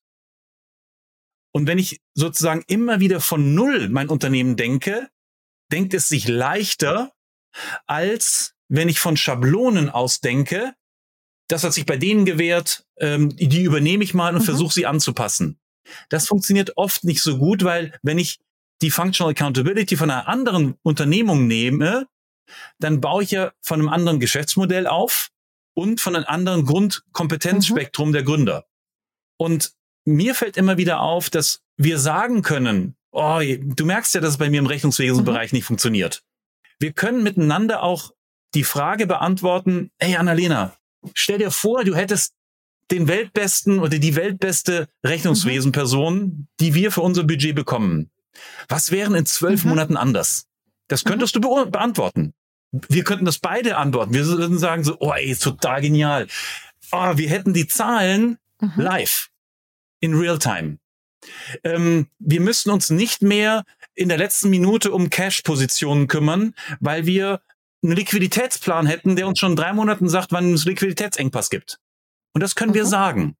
Und 1.51 1.67
wenn 1.67 1.79
ich 1.79 1.99
sozusagen 2.13 2.63
immer 2.67 3.01
wieder 3.01 3.19
von 3.19 3.53
Null 3.53 3.89
mein 3.89 4.07
Unternehmen 4.07 4.55
denke, 4.55 5.09
denkt 5.69 5.93
es 5.93 6.07
sich 6.07 6.29
leichter, 6.29 7.11
als 7.87 8.56
wenn 8.69 8.89
ich 8.89 8.99
von 8.99 9.17
Schablonen 9.17 9.89
ausdenke, 9.89 10.73
das 11.47 11.63
hat 11.63 11.73
sich 11.73 11.85
bei 11.85 11.97
denen 11.97 12.25
gewährt, 12.25 12.85
ähm, 12.99 13.35
die 13.35 13.63
übernehme 13.63 14.03
ich 14.03 14.13
mal 14.13 14.33
und 14.33 14.41
mhm. 14.41 14.45
versuche 14.45 14.73
sie 14.73 14.85
anzupassen. 14.85 15.59
Das 16.09 16.27
funktioniert 16.27 16.73
oft 16.75 17.03
nicht 17.03 17.21
so 17.21 17.37
gut, 17.37 17.63
weil 17.63 17.97
wenn 18.03 18.17
ich 18.17 18.39
die 18.81 18.91
Functional 18.91 19.31
Accountability 19.31 19.95
von 19.95 20.11
einer 20.11 20.27
anderen 20.27 20.75
Unternehmung 20.83 21.47
nehme, 21.47 22.07
dann 22.79 23.01
baue 23.01 23.23
ich 23.23 23.31
ja 23.31 23.51
von 23.61 23.79
einem 23.79 23.89
anderen 23.89 24.19
Geschäftsmodell 24.19 24.87
auf 24.87 25.29
und 25.73 26.01
von 26.01 26.15
einem 26.15 26.25
anderen 26.25 26.65
Grundkompetenzspektrum 26.65 28.09
mhm. 28.09 28.13
der 28.13 28.23
Gründer. 28.23 28.65
Und 29.37 29.71
mir 30.05 30.35
fällt 30.35 30.57
immer 30.57 30.77
wieder 30.77 31.01
auf, 31.01 31.29
dass 31.29 31.61
wir 31.77 31.99
sagen 31.99 32.41
können, 32.41 32.95
oh, 33.11 33.39
du 33.41 33.85
merkst 33.85 34.15
ja, 34.15 34.21
dass 34.21 34.31
es 34.31 34.37
bei 34.37 34.49
mir 34.49 34.59
im 34.59 34.65
Rechnungswesenbereich 34.65 35.51
mhm. 35.51 35.57
nicht 35.57 35.65
funktioniert. 35.65 36.23
Wir 36.79 36.93
können 36.93 37.23
miteinander 37.23 37.83
auch 37.83 38.13
die 38.53 38.63
Frage 38.63 39.07
beantworten, 39.07 39.91
hey 39.99 40.15
Annalena, 40.15 40.73
stell 41.13 41.39
dir 41.39 41.51
vor, 41.51 41.83
du 41.83 41.95
hättest 41.95 42.33
den 42.91 43.07
weltbesten 43.07 43.79
oder 43.79 43.99
die 43.99 44.15
weltbeste 44.15 44.87
Rechnungswesenperson, 45.05 46.19
mhm. 46.19 46.47
die 46.59 46.73
wir 46.73 46.91
für 46.91 47.01
unser 47.01 47.23
Budget 47.23 47.55
bekommen. 47.55 48.09
Was 48.69 48.91
wären 48.91 49.15
in 49.15 49.25
zwölf 49.25 49.63
mhm. 49.63 49.71
Monaten 49.71 49.97
anders? 49.97 50.47
Das 50.87 51.03
könntest 51.03 51.35
mhm. 51.35 51.41
du 51.41 51.55
be 51.55 51.71
beantworten. 51.71 52.33
Wir 52.71 53.03
könnten 53.03 53.25
das 53.25 53.39
beide 53.39 53.77
antworten. 53.77 54.13
Wir 54.13 54.25
würden 54.25 54.59
sagen 54.59 54.83
so, 54.83 54.97
oh, 54.99 55.13
ey, 55.13 55.35
total 55.35 55.81
genial. 55.81 56.27
Oh, 56.91 57.17
wir 57.17 57.29
hätten 57.29 57.53
die 57.53 57.67
Zahlen 57.67 58.37
mhm. 58.59 58.71
live 58.75 59.29
in 59.99 60.13
real 60.13 60.39
time. 60.39 60.77
Ähm, 61.63 62.07
wir 62.19 62.41
müssten 62.41 62.69
uns 62.69 62.89
nicht 62.89 63.21
mehr 63.21 63.63
in 63.95 64.09
der 64.09 64.17
letzten 64.17 64.49
Minute 64.49 64.91
um 64.91 65.09
Cash-Positionen 65.09 66.07
kümmern, 66.07 66.53
weil 66.79 67.05
wir 67.05 67.41
einen 67.83 67.95
Liquiditätsplan 67.95 68.87
hätten, 68.87 69.15
der 69.15 69.27
uns 69.27 69.39
schon 69.39 69.55
drei 69.55 69.73
Monaten 69.73 70.09
sagt, 70.09 70.31
wann 70.31 70.53
es 70.53 70.65
Liquiditätsengpass 70.65 71.49
gibt. 71.49 71.79
Und 72.33 72.41
das 72.41 72.55
können 72.55 72.71
mhm. 72.71 72.75
wir 72.75 72.85
sagen. 72.85 73.35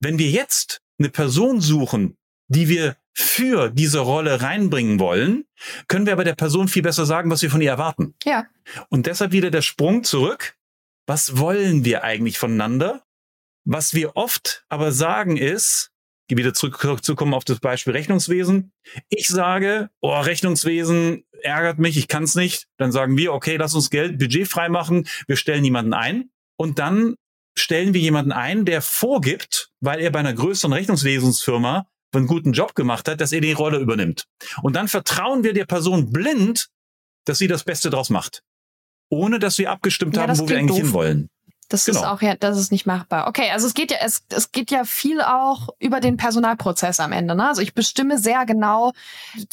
Wenn 0.00 0.18
wir 0.18 0.28
jetzt 0.28 0.80
eine 0.98 1.08
Person 1.08 1.60
suchen, 1.60 2.16
die 2.48 2.68
wir 2.68 2.96
für 3.12 3.70
diese 3.70 4.00
Rolle 4.00 4.42
reinbringen 4.42 5.00
wollen, 5.00 5.46
können 5.88 6.06
wir 6.06 6.12
aber 6.12 6.24
der 6.24 6.34
Person 6.34 6.68
viel 6.68 6.82
besser 6.82 7.06
sagen, 7.06 7.30
was 7.30 7.42
wir 7.42 7.50
von 7.50 7.62
ihr 7.62 7.70
erwarten. 7.70 8.14
Ja. 8.24 8.46
Und 8.90 9.06
deshalb 9.06 9.32
wieder 9.32 9.50
der 9.50 9.62
Sprung 9.62 10.04
zurück. 10.04 10.54
Was 11.06 11.38
wollen 11.38 11.84
wir 11.84 12.04
eigentlich 12.04 12.38
voneinander? 12.38 13.04
Was 13.64 13.94
wir 13.94 14.16
oft 14.16 14.64
aber 14.68 14.92
sagen 14.92 15.36
ist, 15.36 15.92
wieder 16.28 16.52
zurückzukommen 16.52 17.34
auf 17.34 17.44
das 17.44 17.60
Beispiel 17.60 17.92
Rechnungswesen. 17.92 18.72
Ich 19.08 19.28
sage, 19.28 19.90
oh, 20.00 20.18
Rechnungswesen 20.18 21.24
ärgert 21.42 21.78
mich, 21.78 21.96
ich 21.96 22.08
kann 22.08 22.24
es 22.24 22.34
nicht. 22.34 22.66
Dann 22.76 22.92
sagen 22.92 23.16
wir, 23.16 23.32
okay, 23.32 23.56
lass 23.56 23.74
uns 23.74 23.90
Geld, 23.90 24.18
Budget 24.18 24.48
freimachen, 24.48 25.06
wir 25.26 25.36
stellen 25.36 25.62
niemanden 25.62 25.94
ein. 25.94 26.30
Und 26.56 26.78
dann 26.78 27.16
stellen 27.54 27.94
wir 27.94 28.00
jemanden 28.00 28.32
ein, 28.32 28.64
der 28.64 28.82
vorgibt, 28.82 29.70
weil 29.80 30.00
er 30.00 30.10
bei 30.10 30.20
einer 30.20 30.34
größeren 30.34 30.72
Rechnungswesensfirma 30.72 31.86
einen 32.14 32.26
guten 32.26 32.52
Job 32.52 32.74
gemacht 32.74 33.08
hat, 33.08 33.20
dass 33.20 33.32
er 33.32 33.40
die 33.40 33.52
Rolle 33.52 33.78
übernimmt. 33.78 34.24
Und 34.62 34.74
dann 34.74 34.88
vertrauen 34.88 35.44
wir 35.44 35.52
der 35.52 35.66
Person 35.66 36.12
blind, 36.12 36.68
dass 37.26 37.38
sie 37.38 37.46
das 37.46 37.64
Beste 37.64 37.90
draus 37.90 38.10
macht. 38.10 38.42
Ohne 39.10 39.38
dass 39.38 39.58
wir 39.58 39.70
abgestimmt 39.70 40.16
ja, 40.16 40.22
haben, 40.22 40.38
wo 40.38 40.48
wir 40.48 40.56
eigentlich 40.56 40.78
doof. 40.78 40.86
hinwollen. 40.86 41.30
Das 41.68 41.84
genau. 41.84 42.00
ist 42.00 42.06
auch 42.06 42.22
ja, 42.22 42.36
das 42.36 42.58
ist 42.58 42.70
nicht 42.70 42.86
machbar. 42.86 43.26
Okay, 43.28 43.50
also 43.50 43.66
es 43.66 43.74
geht 43.74 43.90
ja, 43.90 43.98
es, 44.00 44.24
es 44.28 44.52
geht 44.52 44.70
ja 44.70 44.84
viel 44.84 45.20
auch 45.20 45.68
über 45.78 46.00
den 46.00 46.16
Personalprozess 46.16 47.00
am 47.00 47.12
Ende. 47.12 47.34
Ne? 47.34 47.48
Also 47.48 47.62
ich 47.62 47.74
bestimme 47.74 48.18
sehr 48.18 48.46
genau, 48.46 48.92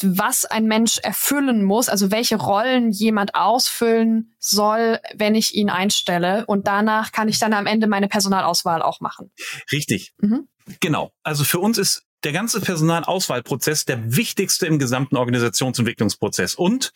was 0.02 0.44
ein 0.44 0.66
Mensch 0.66 0.98
erfüllen 0.98 1.64
muss, 1.64 1.88
also 1.88 2.10
welche 2.10 2.36
Rollen 2.36 2.90
jemand 2.90 3.34
ausfüllen 3.34 4.34
soll, 4.38 5.00
wenn 5.14 5.34
ich 5.34 5.54
ihn 5.54 5.70
einstelle. 5.70 6.44
Und 6.46 6.66
danach 6.66 7.12
kann 7.12 7.28
ich 7.28 7.38
dann 7.38 7.52
am 7.52 7.66
Ende 7.66 7.86
meine 7.86 8.08
Personalauswahl 8.08 8.82
auch 8.82 9.00
machen. 9.00 9.30
Richtig. 9.72 10.14
Mhm. 10.18 10.48
Genau. 10.80 11.12
Also 11.22 11.44
für 11.44 11.58
uns 11.58 11.78
ist 11.78 12.04
der 12.24 12.32
ganze 12.32 12.60
Personalauswahlprozess 12.60 13.84
der 13.84 14.16
wichtigste 14.16 14.66
im 14.66 14.78
gesamten 14.78 15.16
Organisationsentwicklungsprozess. 15.16 16.54
Und 16.54 16.92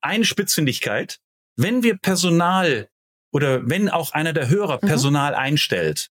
eine 0.00 0.24
Spitzfindigkeit, 0.24 1.18
wenn 1.56 1.82
wir 1.82 1.98
Personal 1.98 2.88
oder 3.32 3.68
wenn 3.68 3.88
auch 3.88 4.12
einer 4.12 4.32
der 4.32 4.48
Hörer 4.48 4.78
mhm. 4.82 4.86
Personal 4.86 5.34
einstellt. 5.34 6.08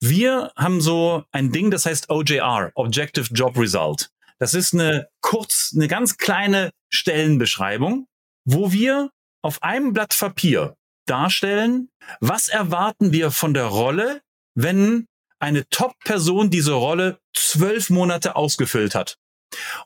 Wir 0.00 0.52
haben 0.56 0.80
so 0.80 1.24
ein 1.32 1.50
Ding, 1.50 1.70
das 1.70 1.86
heißt 1.86 2.10
OJR, 2.10 2.70
Objective 2.74 3.32
Job 3.32 3.58
Result. 3.58 4.10
Das 4.38 4.54
ist 4.54 4.72
eine 4.72 5.08
kurz, 5.20 5.72
eine 5.74 5.88
ganz 5.88 6.16
kleine 6.16 6.70
Stellenbeschreibung, 6.90 8.06
wo 8.44 8.70
wir 8.70 9.10
auf 9.42 9.62
einem 9.62 9.92
Blatt 9.92 10.16
Papier 10.18 10.76
darstellen, 11.06 11.88
was 12.20 12.48
erwarten 12.48 13.12
wir 13.12 13.30
von 13.30 13.54
der 13.54 13.64
Rolle, 13.64 14.20
wenn 14.54 15.06
eine 15.40 15.68
Top-Person 15.68 16.50
diese 16.50 16.72
Rolle 16.72 17.18
zwölf 17.34 17.90
Monate 17.90 18.36
ausgefüllt 18.36 18.94
hat. 18.94 19.16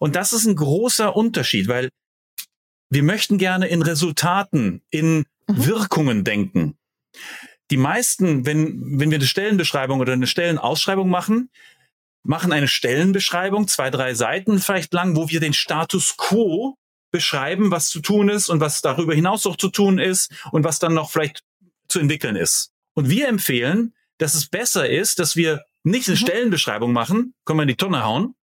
Und 0.01 0.16
das 0.16 0.33
ist 0.33 0.47
ein 0.47 0.57
großer 0.57 1.14
Unterschied, 1.14 1.68
weil 1.68 1.91
wir 2.91 3.03
möchten 3.03 3.39
gerne 3.39 3.68
in 3.68 3.83
Resultaten, 3.83 4.83
in 4.91 5.24
mhm. 5.53 5.66
Wirkungen 5.66 6.24
denken. 6.24 6.76
Die 7.70 7.76
meisten, 7.76 8.44
wenn, 8.44 9.00
wenn 9.00 9.11
wir 9.11 9.18
eine 9.18 9.26
Stellenbeschreibung 9.26 10.00
oder 10.00 10.12
eine 10.12 10.26
Stellenausschreibung 10.26 11.09
machen, 11.09 11.50
machen 12.22 12.53
eine 12.53 12.68
Stellenbeschreibung, 12.68 13.66
zwei, 13.68 13.90
drei 13.90 14.14
Seiten 14.14 14.59
vielleicht 14.59 14.92
lang, 14.92 15.16
wo 15.16 15.28
wir 15.28 15.40
den 15.40 15.55
Status 15.55 16.16
quo 16.16 16.76
beschreiben, 17.11 17.70
was 17.70 17.90
zu 17.90 18.00
tun 18.00 18.28
ist 18.28 18.48
und 18.48 18.61
was 18.61 18.80
darüber 18.80 19.14
hinaus 19.14 19.44
noch 19.44 19.57
zu 19.57 19.68
tun 19.68 19.98
ist 19.98 20.32
und 20.50 20.64
was 20.64 20.78
dann 20.78 20.94
noch 20.94 21.11
vielleicht 21.11 21.42
zu 21.88 21.98
entwickeln 21.98 22.36
ist. 22.36 22.72
Und 22.94 23.09
wir 23.11 23.28
empfehlen, 23.28 23.94
dass 24.18 24.34
es 24.34 24.46
besser 24.46 24.88
ist, 24.88 25.18
dass 25.18 25.36
wir 25.36 25.64
nicht 25.82 26.09
eine 26.09 26.16
mhm. 26.16 26.20
Stellenbeschreibung 26.20 26.92
machen, 26.92 27.34
können 27.44 27.59
wir 27.59 27.62
in 27.62 27.68
die 27.68 27.76
Tonne 27.76 28.05
hauen, 28.05 28.34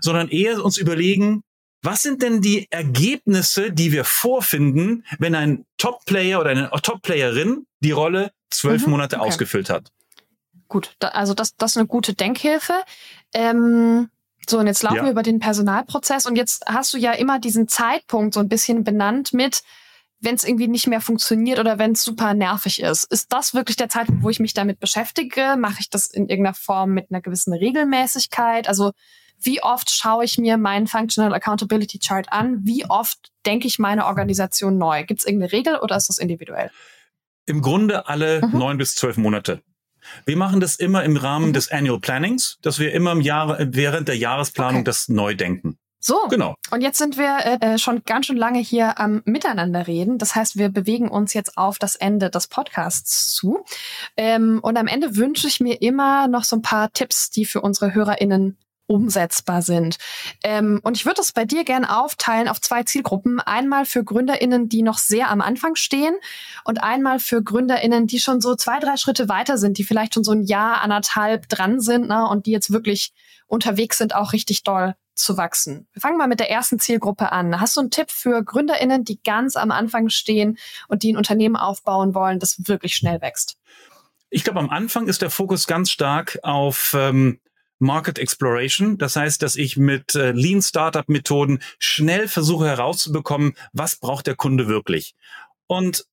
sondern 0.00 0.28
eher 0.28 0.64
uns 0.64 0.76
überlegen, 0.76 1.42
was 1.82 2.02
sind 2.02 2.22
denn 2.22 2.40
die 2.40 2.70
Ergebnisse, 2.70 3.72
die 3.72 3.92
wir 3.92 4.04
vorfinden, 4.04 5.04
wenn 5.18 5.34
ein 5.34 5.66
Top-Player 5.78 6.40
oder 6.40 6.50
eine 6.50 6.70
Top-Playerin 6.70 7.66
die 7.80 7.90
Rolle 7.90 8.32
zwölf 8.50 8.84
mhm, 8.86 8.92
Monate 8.92 9.16
okay. 9.16 9.26
ausgefüllt 9.26 9.68
hat? 9.68 9.90
Gut, 10.68 10.94
da, 11.00 11.08
also 11.08 11.34
das, 11.34 11.56
das 11.56 11.72
ist 11.72 11.76
eine 11.76 11.86
gute 11.86 12.14
Denkhilfe. 12.14 12.74
Ähm, 13.34 14.08
so, 14.48 14.58
und 14.58 14.66
jetzt 14.66 14.82
laufen 14.82 14.96
ja. 14.96 15.04
wir 15.04 15.10
über 15.10 15.22
den 15.22 15.40
Personalprozess 15.40 16.26
und 16.26 16.36
jetzt 16.36 16.64
hast 16.66 16.94
du 16.94 16.98
ja 16.98 17.12
immer 17.12 17.38
diesen 17.38 17.68
Zeitpunkt 17.68 18.34
so 18.34 18.40
ein 18.40 18.48
bisschen 18.48 18.84
benannt 18.84 19.32
mit, 19.34 19.62
wenn 20.20 20.36
es 20.36 20.44
irgendwie 20.44 20.68
nicht 20.68 20.86
mehr 20.86 21.00
funktioniert 21.00 21.58
oder 21.58 21.78
wenn 21.78 21.92
es 21.92 22.04
super 22.04 22.32
nervig 22.32 22.80
ist. 22.80 23.04
Ist 23.04 23.32
das 23.32 23.54
wirklich 23.54 23.76
der 23.76 23.88
Zeitpunkt, 23.88 24.22
wo 24.22 24.30
ich 24.30 24.40
mich 24.40 24.54
damit 24.54 24.78
beschäftige? 24.78 25.56
Mache 25.58 25.80
ich 25.80 25.90
das 25.90 26.06
in 26.06 26.28
irgendeiner 26.28 26.54
Form 26.54 26.92
mit 26.92 27.10
einer 27.10 27.20
gewissen 27.20 27.52
Regelmäßigkeit? 27.52 28.68
Also 28.68 28.92
wie 29.44 29.62
oft 29.62 29.90
schaue 29.90 30.24
ich 30.24 30.38
mir 30.38 30.56
meinen 30.56 30.86
Functional 30.86 31.34
Accountability 31.34 31.98
Chart 31.98 32.26
an? 32.30 32.60
Wie 32.62 32.84
oft 32.88 33.30
denke 33.46 33.66
ich 33.66 33.78
meine 33.78 34.06
Organisation 34.06 34.78
neu? 34.78 35.04
Gibt 35.04 35.20
es 35.20 35.26
irgendeine 35.26 35.52
Regel 35.52 35.76
oder 35.76 35.96
ist 35.96 36.08
das 36.08 36.18
individuell? 36.18 36.70
Im 37.46 37.60
Grunde 37.60 38.08
alle 38.08 38.40
mhm. 38.46 38.58
neun 38.58 38.78
bis 38.78 38.94
zwölf 38.94 39.16
Monate. 39.16 39.62
Wir 40.26 40.36
machen 40.36 40.60
das 40.60 40.76
immer 40.76 41.04
im 41.04 41.16
Rahmen 41.16 41.48
mhm. 41.48 41.52
des 41.52 41.70
Annual 41.70 42.00
Plannings, 42.00 42.58
dass 42.62 42.78
wir 42.78 42.92
immer 42.92 43.12
im 43.12 43.20
Jahr, 43.20 43.56
während 43.60 44.08
der 44.08 44.16
Jahresplanung 44.16 44.80
okay. 44.80 44.84
das 44.84 45.08
neu 45.08 45.34
denken. 45.34 45.78
So, 46.04 46.26
genau. 46.28 46.56
Und 46.72 46.80
jetzt 46.80 46.98
sind 46.98 47.16
wir 47.16 47.38
äh, 47.44 47.74
äh, 47.74 47.78
schon 47.78 48.02
ganz 48.04 48.26
schön 48.26 48.36
lange 48.36 48.58
hier 48.58 48.98
am 48.98 49.22
Miteinander 49.24 49.86
reden. 49.86 50.18
Das 50.18 50.34
heißt, 50.34 50.56
wir 50.56 50.68
bewegen 50.68 51.08
uns 51.08 51.32
jetzt 51.32 51.56
auf 51.56 51.78
das 51.78 51.94
Ende 51.94 52.28
des 52.28 52.48
Podcasts 52.48 53.32
zu. 53.32 53.64
Ähm, 54.16 54.58
und 54.62 54.76
am 54.76 54.88
Ende 54.88 55.14
wünsche 55.14 55.46
ich 55.46 55.60
mir 55.60 55.80
immer 55.80 56.26
noch 56.26 56.42
so 56.42 56.56
ein 56.56 56.62
paar 56.62 56.92
Tipps, 56.92 57.30
die 57.30 57.44
für 57.44 57.60
unsere 57.60 57.94
HörerInnen 57.94 58.58
umsetzbar 58.92 59.62
sind. 59.62 59.96
Ähm, 60.42 60.80
und 60.82 60.96
ich 60.96 61.04
würde 61.04 61.16
das 61.16 61.32
bei 61.32 61.44
dir 61.44 61.64
gerne 61.64 61.96
aufteilen 61.96 62.48
auf 62.48 62.60
zwei 62.60 62.82
Zielgruppen. 62.82 63.40
Einmal 63.40 63.84
für 63.84 64.04
GründerInnen, 64.04 64.68
die 64.68 64.82
noch 64.82 64.98
sehr 64.98 65.30
am 65.30 65.40
Anfang 65.40 65.74
stehen 65.74 66.14
und 66.64 66.82
einmal 66.82 67.18
für 67.18 67.42
GründerInnen, 67.42 68.06
die 68.06 68.20
schon 68.20 68.40
so 68.40 68.54
zwei, 68.54 68.78
drei 68.78 68.96
Schritte 68.96 69.28
weiter 69.28 69.58
sind, 69.58 69.78
die 69.78 69.84
vielleicht 69.84 70.14
schon 70.14 70.24
so 70.24 70.32
ein 70.32 70.44
Jahr, 70.44 70.80
anderthalb 70.82 71.48
dran 71.48 71.80
sind 71.80 72.08
ne, 72.08 72.26
und 72.28 72.46
die 72.46 72.52
jetzt 72.52 72.72
wirklich 72.72 73.12
unterwegs 73.46 73.98
sind, 73.98 74.14
auch 74.14 74.32
richtig 74.32 74.62
doll 74.62 74.94
zu 75.14 75.36
wachsen. 75.36 75.86
Wir 75.92 76.00
fangen 76.00 76.16
mal 76.16 76.26
mit 76.26 76.40
der 76.40 76.50
ersten 76.50 76.78
Zielgruppe 76.78 77.32
an. 77.32 77.60
Hast 77.60 77.76
du 77.76 77.80
einen 77.80 77.90
Tipp 77.90 78.10
für 78.10 78.42
GründerInnen, 78.42 79.04
die 79.04 79.22
ganz 79.22 79.56
am 79.56 79.70
Anfang 79.70 80.08
stehen 80.08 80.58
und 80.88 81.02
die 81.02 81.12
ein 81.12 81.16
Unternehmen 81.16 81.56
aufbauen 81.56 82.14
wollen, 82.14 82.38
das 82.38 82.66
wirklich 82.66 82.94
schnell 82.94 83.20
wächst? 83.20 83.56
Ich 84.30 84.44
glaube, 84.44 84.60
am 84.60 84.70
Anfang 84.70 85.08
ist 85.08 85.20
der 85.20 85.30
Fokus 85.30 85.66
ganz 85.66 85.90
stark 85.90 86.38
auf 86.42 86.96
ähm, 86.98 87.40
Market 87.82 88.18
Exploration. 88.18 88.96
Das 88.96 89.16
heißt, 89.16 89.42
dass 89.42 89.56
ich 89.56 89.76
mit 89.76 90.14
äh, 90.14 90.30
Lean 90.30 90.62
Startup 90.62 91.08
Methoden 91.08 91.60
schnell 91.78 92.28
versuche 92.28 92.66
herauszubekommen, 92.66 93.54
was 93.72 93.96
braucht 93.96 94.26
der 94.26 94.36
Kunde 94.36 94.68
wirklich. 94.68 95.14
Und 95.66 96.06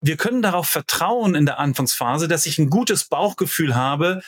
wir 0.00 0.16
können 0.16 0.42
darauf 0.42 0.68
vertrauen 0.68 1.34
in 1.34 1.46
der 1.46 1.58
Anfangsphase, 1.58 2.28
dass 2.28 2.46
ich 2.46 2.58
ein 2.58 2.70
gutes 2.70 3.04
Bauchgefühl 3.04 3.74
habe, 3.74 4.22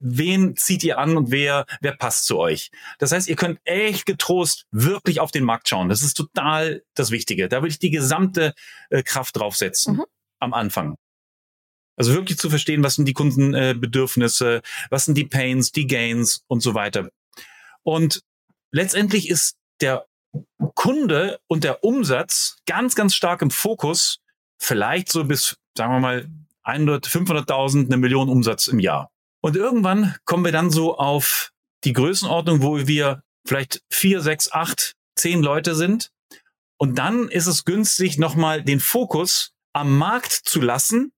wen 0.00 0.56
zieht 0.56 0.82
ihr 0.82 0.98
an 0.98 1.16
und 1.16 1.30
wer, 1.30 1.66
wer 1.80 1.92
passt 1.92 2.24
zu 2.24 2.38
euch. 2.38 2.70
Das 2.98 3.12
heißt, 3.12 3.28
ihr 3.28 3.36
könnt 3.36 3.60
echt 3.64 4.06
getrost 4.06 4.66
wirklich 4.72 5.20
auf 5.20 5.30
den 5.30 5.44
Markt 5.44 5.68
schauen. 5.68 5.88
Das 5.88 6.02
ist 6.02 6.14
total 6.14 6.82
das 6.94 7.10
Wichtige. 7.10 7.48
Da 7.48 7.62
will 7.62 7.70
ich 7.70 7.78
die 7.78 7.90
gesamte 7.90 8.54
äh, 8.88 9.02
Kraft 9.02 9.36
draufsetzen 9.36 9.96
mhm. 9.96 10.04
am 10.40 10.54
Anfang. 10.54 10.96
Also 12.00 12.14
wirklich 12.14 12.38
zu 12.38 12.48
verstehen, 12.48 12.82
was 12.82 12.94
sind 12.94 13.04
die 13.04 13.12
Kundenbedürfnisse, 13.12 14.62
was 14.88 15.04
sind 15.04 15.18
die 15.18 15.26
Pains, 15.26 15.70
die 15.70 15.86
Gains 15.86 16.42
und 16.46 16.62
so 16.62 16.72
weiter. 16.72 17.10
Und 17.82 18.22
letztendlich 18.72 19.28
ist 19.28 19.58
der 19.82 20.06
Kunde 20.74 21.40
und 21.46 21.62
der 21.62 21.84
Umsatz 21.84 22.56
ganz, 22.64 22.94
ganz 22.94 23.14
stark 23.14 23.42
im 23.42 23.50
Fokus, 23.50 24.20
vielleicht 24.58 25.12
so 25.12 25.24
bis, 25.24 25.58
sagen 25.76 25.92
wir 25.92 26.00
mal, 26.00 26.30
100, 26.62 27.06
500.000, 27.06 27.84
eine 27.84 27.98
Million 27.98 28.30
Umsatz 28.30 28.66
im 28.68 28.78
Jahr. 28.78 29.10
Und 29.42 29.54
irgendwann 29.54 30.16
kommen 30.24 30.46
wir 30.46 30.52
dann 30.52 30.70
so 30.70 30.96
auf 30.96 31.52
die 31.84 31.92
Größenordnung, 31.92 32.62
wo 32.62 32.86
wir 32.86 33.22
vielleicht 33.46 33.82
vier, 33.90 34.22
sechs, 34.22 34.50
acht, 34.50 34.94
zehn 35.16 35.42
Leute 35.42 35.74
sind. 35.74 36.12
Und 36.78 36.98
dann 36.98 37.28
ist 37.28 37.46
es 37.46 37.66
günstig, 37.66 38.16
nochmal 38.16 38.64
den 38.64 38.80
Fokus 38.80 39.52
am 39.74 39.98
Markt 39.98 40.32
zu 40.32 40.62
lassen 40.62 41.12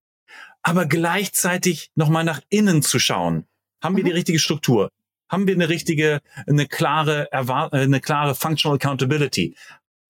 aber 0.63 0.87
gleichzeitig 0.87 1.91
nochmal 1.95 2.25
nach 2.25 2.41
innen 2.49 2.83
zu 2.83 2.99
schauen. 2.99 3.47
Haben 3.83 3.97
wir 3.97 4.05
die 4.05 4.11
mhm. 4.11 4.17
richtige 4.17 4.39
Struktur? 4.39 4.91
Haben 5.29 5.47
wir 5.47 5.55
eine 5.55 5.69
richtige, 5.69 6.21
eine 6.47 6.67
klare, 6.67 7.31
äh, 7.33 7.77
eine 7.77 8.01
klare 8.01 8.35
Functional 8.35 8.77
Accountability? 8.77 9.57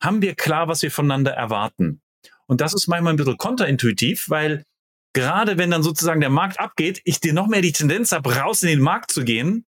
Haben 0.00 0.20
wir 0.20 0.34
klar, 0.34 0.68
was 0.68 0.82
wir 0.82 0.90
voneinander 0.90 1.32
erwarten? 1.32 2.03
Und 2.46 2.61
das 2.61 2.74
ist 2.74 2.86
manchmal 2.86 3.14
ein 3.14 3.16
bisschen 3.16 3.38
kontraintuitiv, 3.38 4.28
weil 4.28 4.64
gerade 5.14 5.59
wenn 5.59 5.70
dann 5.70 5.82
sozusagen 5.82 6.20
der 6.20 6.30
Markt 6.30 6.59
abgeht, 6.61 7.00
ich 7.05 7.20
dir 7.20 7.32
noch 7.32 7.46
mehr 7.46 7.62
die 7.62 7.72
Tendenz 7.72 8.12
habe, 8.12 8.34
raus 8.36 8.62
in 8.62 8.68
den 8.68 8.80
Markt 8.80 9.12
zu 9.12 9.24
gehen. 9.24 9.64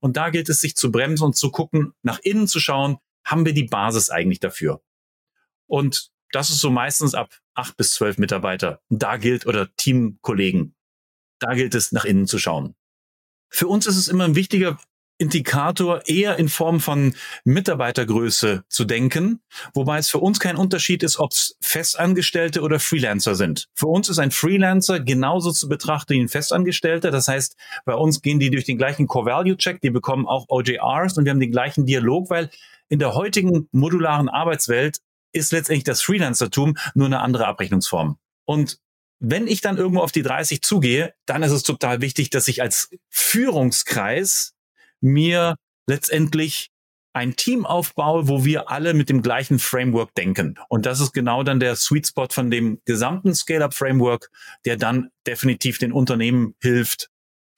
Und 0.00 0.16
da 0.16 0.30
gilt 0.30 0.48
es, 0.48 0.60
sich 0.60 0.76
zu 0.76 0.92
bremsen 0.92 1.24
und 1.24 1.36
zu 1.36 1.50
gucken, 1.50 1.94
nach 2.02 2.18
innen 2.18 2.48
zu 2.48 2.60
schauen, 2.60 2.98
haben 3.24 3.46
wir 3.46 3.54
die 3.54 3.64
Basis 3.64 4.10
eigentlich 4.10 4.40
dafür? 4.40 4.82
Und 5.66 6.10
das 6.32 6.50
ist 6.50 6.60
so 6.60 6.70
meistens 6.70 7.14
ab 7.14 7.30
acht 7.56 7.76
bis 7.76 7.92
zwölf 7.92 8.18
Mitarbeiter. 8.18 8.80
Da 8.88 9.16
gilt, 9.16 9.46
oder 9.46 9.74
Teamkollegen, 9.76 10.74
da 11.38 11.54
gilt 11.54 11.74
es, 11.74 11.92
nach 11.92 12.04
innen 12.04 12.26
zu 12.26 12.38
schauen. 12.38 12.74
Für 13.48 13.68
uns 13.68 13.86
ist 13.86 13.96
es 13.96 14.08
immer 14.08 14.24
ein 14.24 14.34
wichtiger 14.34 14.78
Indikator, 15.18 16.02
eher 16.06 16.38
in 16.38 16.48
Form 16.48 16.78
von 16.78 17.14
Mitarbeitergröße 17.44 18.64
zu 18.68 18.84
denken, 18.84 19.40
wobei 19.72 19.98
es 19.98 20.10
für 20.10 20.18
uns 20.18 20.40
kein 20.40 20.56
Unterschied 20.56 21.02
ist, 21.02 21.18
ob 21.18 21.32
es 21.32 21.56
Festangestellte 21.62 22.60
oder 22.60 22.78
Freelancer 22.78 23.34
sind. 23.34 23.68
Für 23.74 23.86
uns 23.86 24.10
ist 24.10 24.18
ein 24.18 24.30
Freelancer 24.30 25.00
genauso 25.00 25.52
zu 25.52 25.68
betrachten 25.68 26.14
wie 26.14 26.20
ein 26.20 26.28
Festangestellter. 26.28 27.10
Das 27.10 27.28
heißt, 27.28 27.56
bei 27.86 27.94
uns 27.94 28.20
gehen 28.20 28.40
die 28.40 28.50
durch 28.50 28.64
den 28.64 28.76
gleichen 28.76 29.06
Core-Value-Check, 29.06 29.80
die 29.80 29.90
bekommen 29.90 30.26
auch 30.26 30.46
OJRs 30.48 31.16
und 31.16 31.24
wir 31.24 31.30
haben 31.30 31.40
den 31.40 31.52
gleichen 31.52 31.86
Dialog, 31.86 32.28
weil 32.28 32.50
in 32.88 32.98
der 32.98 33.14
heutigen 33.14 33.68
modularen 33.72 34.28
Arbeitswelt 34.28 34.98
ist 35.36 35.52
letztendlich 35.52 35.84
das 35.84 36.02
Freelancertum 36.02 36.76
nur 36.94 37.06
eine 37.06 37.20
andere 37.20 37.46
Abrechnungsform. 37.46 38.18
Und 38.44 38.78
wenn 39.18 39.46
ich 39.46 39.60
dann 39.60 39.78
irgendwo 39.78 40.00
auf 40.00 40.12
die 40.12 40.22
30 40.22 40.62
zugehe, 40.62 41.14
dann 41.24 41.42
ist 41.42 41.52
es 41.52 41.62
total 41.62 42.00
wichtig, 42.00 42.30
dass 42.30 42.48
ich 42.48 42.62
als 42.62 42.90
Führungskreis 43.08 44.54
mir 45.00 45.56
letztendlich 45.86 46.70
ein 47.16 47.34
Team 47.34 47.64
aufbaue, 47.64 48.28
wo 48.28 48.44
wir 48.44 48.70
alle 48.70 48.92
mit 48.92 49.08
dem 49.08 49.22
gleichen 49.22 49.58
Framework 49.58 50.14
denken. 50.14 50.56
Und 50.68 50.84
das 50.84 51.00
ist 51.00 51.12
genau 51.12 51.42
dann 51.42 51.60
der 51.60 51.74
Sweet 51.74 52.08
Spot 52.08 52.28
von 52.30 52.50
dem 52.50 52.82
gesamten 52.84 53.34
Scale-Up-Framework, 53.34 54.30
der 54.66 54.76
dann 54.76 55.08
definitiv 55.26 55.78
den 55.78 55.92
Unternehmen 55.92 56.54
hilft, 56.60 57.08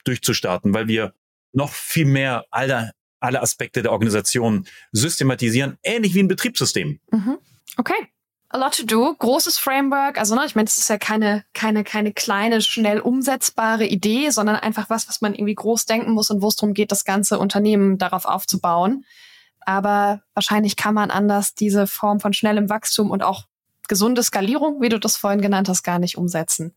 durchzustarten, 0.04 0.74
weil 0.74 0.86
wir 0.86 1.12
noch 1.52 1.72
viel 1.72 2.04
mehr 2.04 2.44
alle, 2.50 2.92
alle 3.18 3.42
Aspekte 3.42 3.82
der 3.82 3.90
Organisation 3.90 4.64
systematisieren, 4.92 5.76
ähnlich 5.82 6.14
wie 6.14 6.20
ein 6.20 6.28
Betriebssystem. 6.28 7.00
Mhm. 7.10 7.38
Okay. 7.76 8.08
A 8.50 8.56
lot 8.56 8.74
to 8.74 8.84
do, 8.84 9.14
großes 9.14 9.58
Framework. 9.58 10.18
Also, 10.18 10.34
ne, 10.34 10.42
ich 10.46 10.54
meine, 10.54 10.66
es 10.66 10.78
ist 10.78 10.88
ja 10.88 10.96
keine, 10.96 11.44
keine, 11.52 11.84
keine 11.84 12.14
kleine, 12.14 12.62
schnell 12.62 12.98
umsetzbare 13.00 13.84
Idee, 13.84 14.30
sondern 14.30 14.56
einfach 14.56 14.88
was, 14.88 15.06
was 15.06 15.20
man 15.20 15.34
irgendwie 15.34 15.54
groß 15.54 15.84
denken 15.84 16.12
muss 16.12 16.30
und 16.30 16.40
wo 16.40 16.48
es 16.48 16.56
darum 16.56 16.72
geht, 16.72 16.90
das 16.90 17.04
ganze 17.04 17.38
Unternehmen 17.38 17.98
darauf 17.98 18.24
aufzubauen. 18.24 19.04
Aber 19.60 20.22
wahrscheinlich 20.32 20.76
kann 20.76 20.94
man 20.94 21.10
anders 21.10 21.54
diese 21.54 21.86
Form 21.86 22.20
von 22.20 22.32
schnellem 22.32 22.70
Wachstum 22.70 23.10
und 23.10 23.22
auch 23.22 23.44
gesunde 23.86 24.22
Skalierung, 24.22 24.80
wie 24.80 24.88
du 24.88 24.98
das 24.98 25.18
vorhin 25.18 25.42
genannt 25.42 25.68
hast, 25.68 25.82
gar 25.82 25.98
nicht 25.98 26.16
umsetzen. 26.16 26.74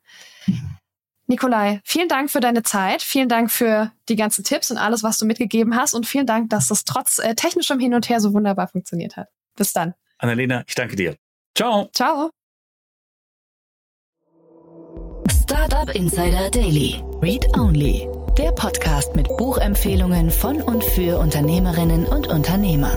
Nikolai, 1.27 1.79
vielen 1.85 2.09
Dank 2.09 2.29
für 2.29 2.41
deine 2.41 2.63
Zeit. 2.63 3.01
Vielen 3.01 3.29
Dank 3.29 3.49
für 3.49 3.93
die 4.09 4.17
ganzen 4.17 4.43
Tipps 4.43 4.71
und 4.71 4.77
alles, 4.77 5.03
was 5.03 5.17
du 5.17 5.25
mitgegeben 5.25 5.77
hast. 5.77 5.93
Und 5.93 6.05
vielen 6.05 6.25
Dank, 6.25 6.49
dass 6.49 6.67
das 6.67 6.83
trotz 6.83 7.19
äh, 7.19 7.35
technischem 7.35 7.79
Hin 7.79 7.93
und 7.93 8.09
Her 8.09 8.19
so 8.19 8.33
wunderbar 8.33 8.67
funktioniert 8.67 9.15
hat. 9.15 9.29
Bis 9.55 9.71
dann. 9.71 9.93
Annalena, 10.21 10.63
ich 10.67 10.75
danke 10.75 10.95
dir. 10.95 11.15
Ciao. 11.57 11.89
Ciao. 11.93 12.29
Startup 15.31 15.93
Insider 15.95 16.49
Daily. 16.51 17.03
Read 17.21 17.45
Only. 17.57 18.07
Der 18.37 18.51
Podcast 18.51 19.15
mit 19.15 19.27
Buchempfehlungen 19.37 20.29
von 20.29 20.61
und 20.61 20.83
für 20.83 21.17
Unternehmerinnen 21.19 22.05
und 22.05 22.27
Unternehmer. 22.27 22.95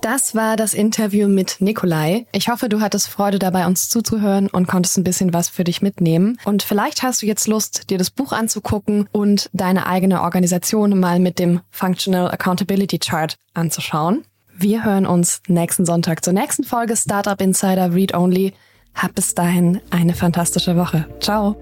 Das 0.00 0.36
war 0.36 0.56
das 0.56 0.72
Interview 0.72 1.26
mit 1.26 1.56
Nikolai. 1.58 2.26
Ich 2.30 2.48
hoffe, 2.48 2.68
du 2.68 2.80
hattest 2.80 3.08
Freude 3.08 3.40
dabei, 3.40 3.66
uns 3.66 3.88
zuzuhören 3.88 4.48
und 4.48 4.68
konntest 4.68 4.96
ein 4.96 5.04
bisschen 5.04 5.34
was 5.34 5.48
für 5.48 5.64
dich 5.64 5.82
mitnehmen. 5.82 6.38
Und 6.44 6.62
vielleicht 6.62 7.02
hast 7.02 7.22
du 7.22 7.26
jetzt 7.26 7.48
Lust, 7.48 7.90
dir 7.90 7.98
das 7.98 8.10
Buch 8.10 8.30
anzugucken 8.30 9.08
und 9.10 9.50
deine 9.52 9.86
eigene 9.86 10.22
Organisation 10.22 10.98
mal 11.00 11.18
mit 11.18 11.40
dem 11.40 11.60
Functional 11.70 12.30
Accountability 12.30 13.00
Chart 13.00 13.36
anzuschauen. 13.54 14.24
Wir 14.58 14.84
hören 14.84 15.04
uns 15.04 15.42
nächsten 15.48 15.84
Sonntag 15.84 16.24
zur 16.24 16.32
nächsten 16.32 16.64
Folge 16.64 16.96
Startup 16.96 17.38
Insider 17.40 17.94
Read 17.94 18.14
Only. 18.14 18.54
Hab 18.94 19.14
bis 19.14 19.34
dahin 19.34 19.82
eine 19.90 20.14
fantastische 20.14 20.76
Woche. 20.76 21.06
Ciao. 21.20 21.56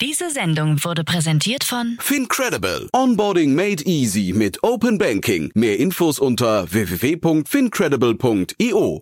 Diese 0.00 0.30
Sendung 0.30 0.84
wurde 0.84 1.02
präsentiert 1.02 1.64
von 1.64 1.96
Fincredible. 1.98 2.88
Onboarding 2.92 3.56
made 3.56 3.82
easy 3.84 4.32
mit 4.32 4.62
Open 4.62 4.98
Banking. 4.98 5.50
Mehr 5.54 5.80
Infos 5.80 6.20
unter 6.20 6.70
www.fincredible.io. 6.70 9.00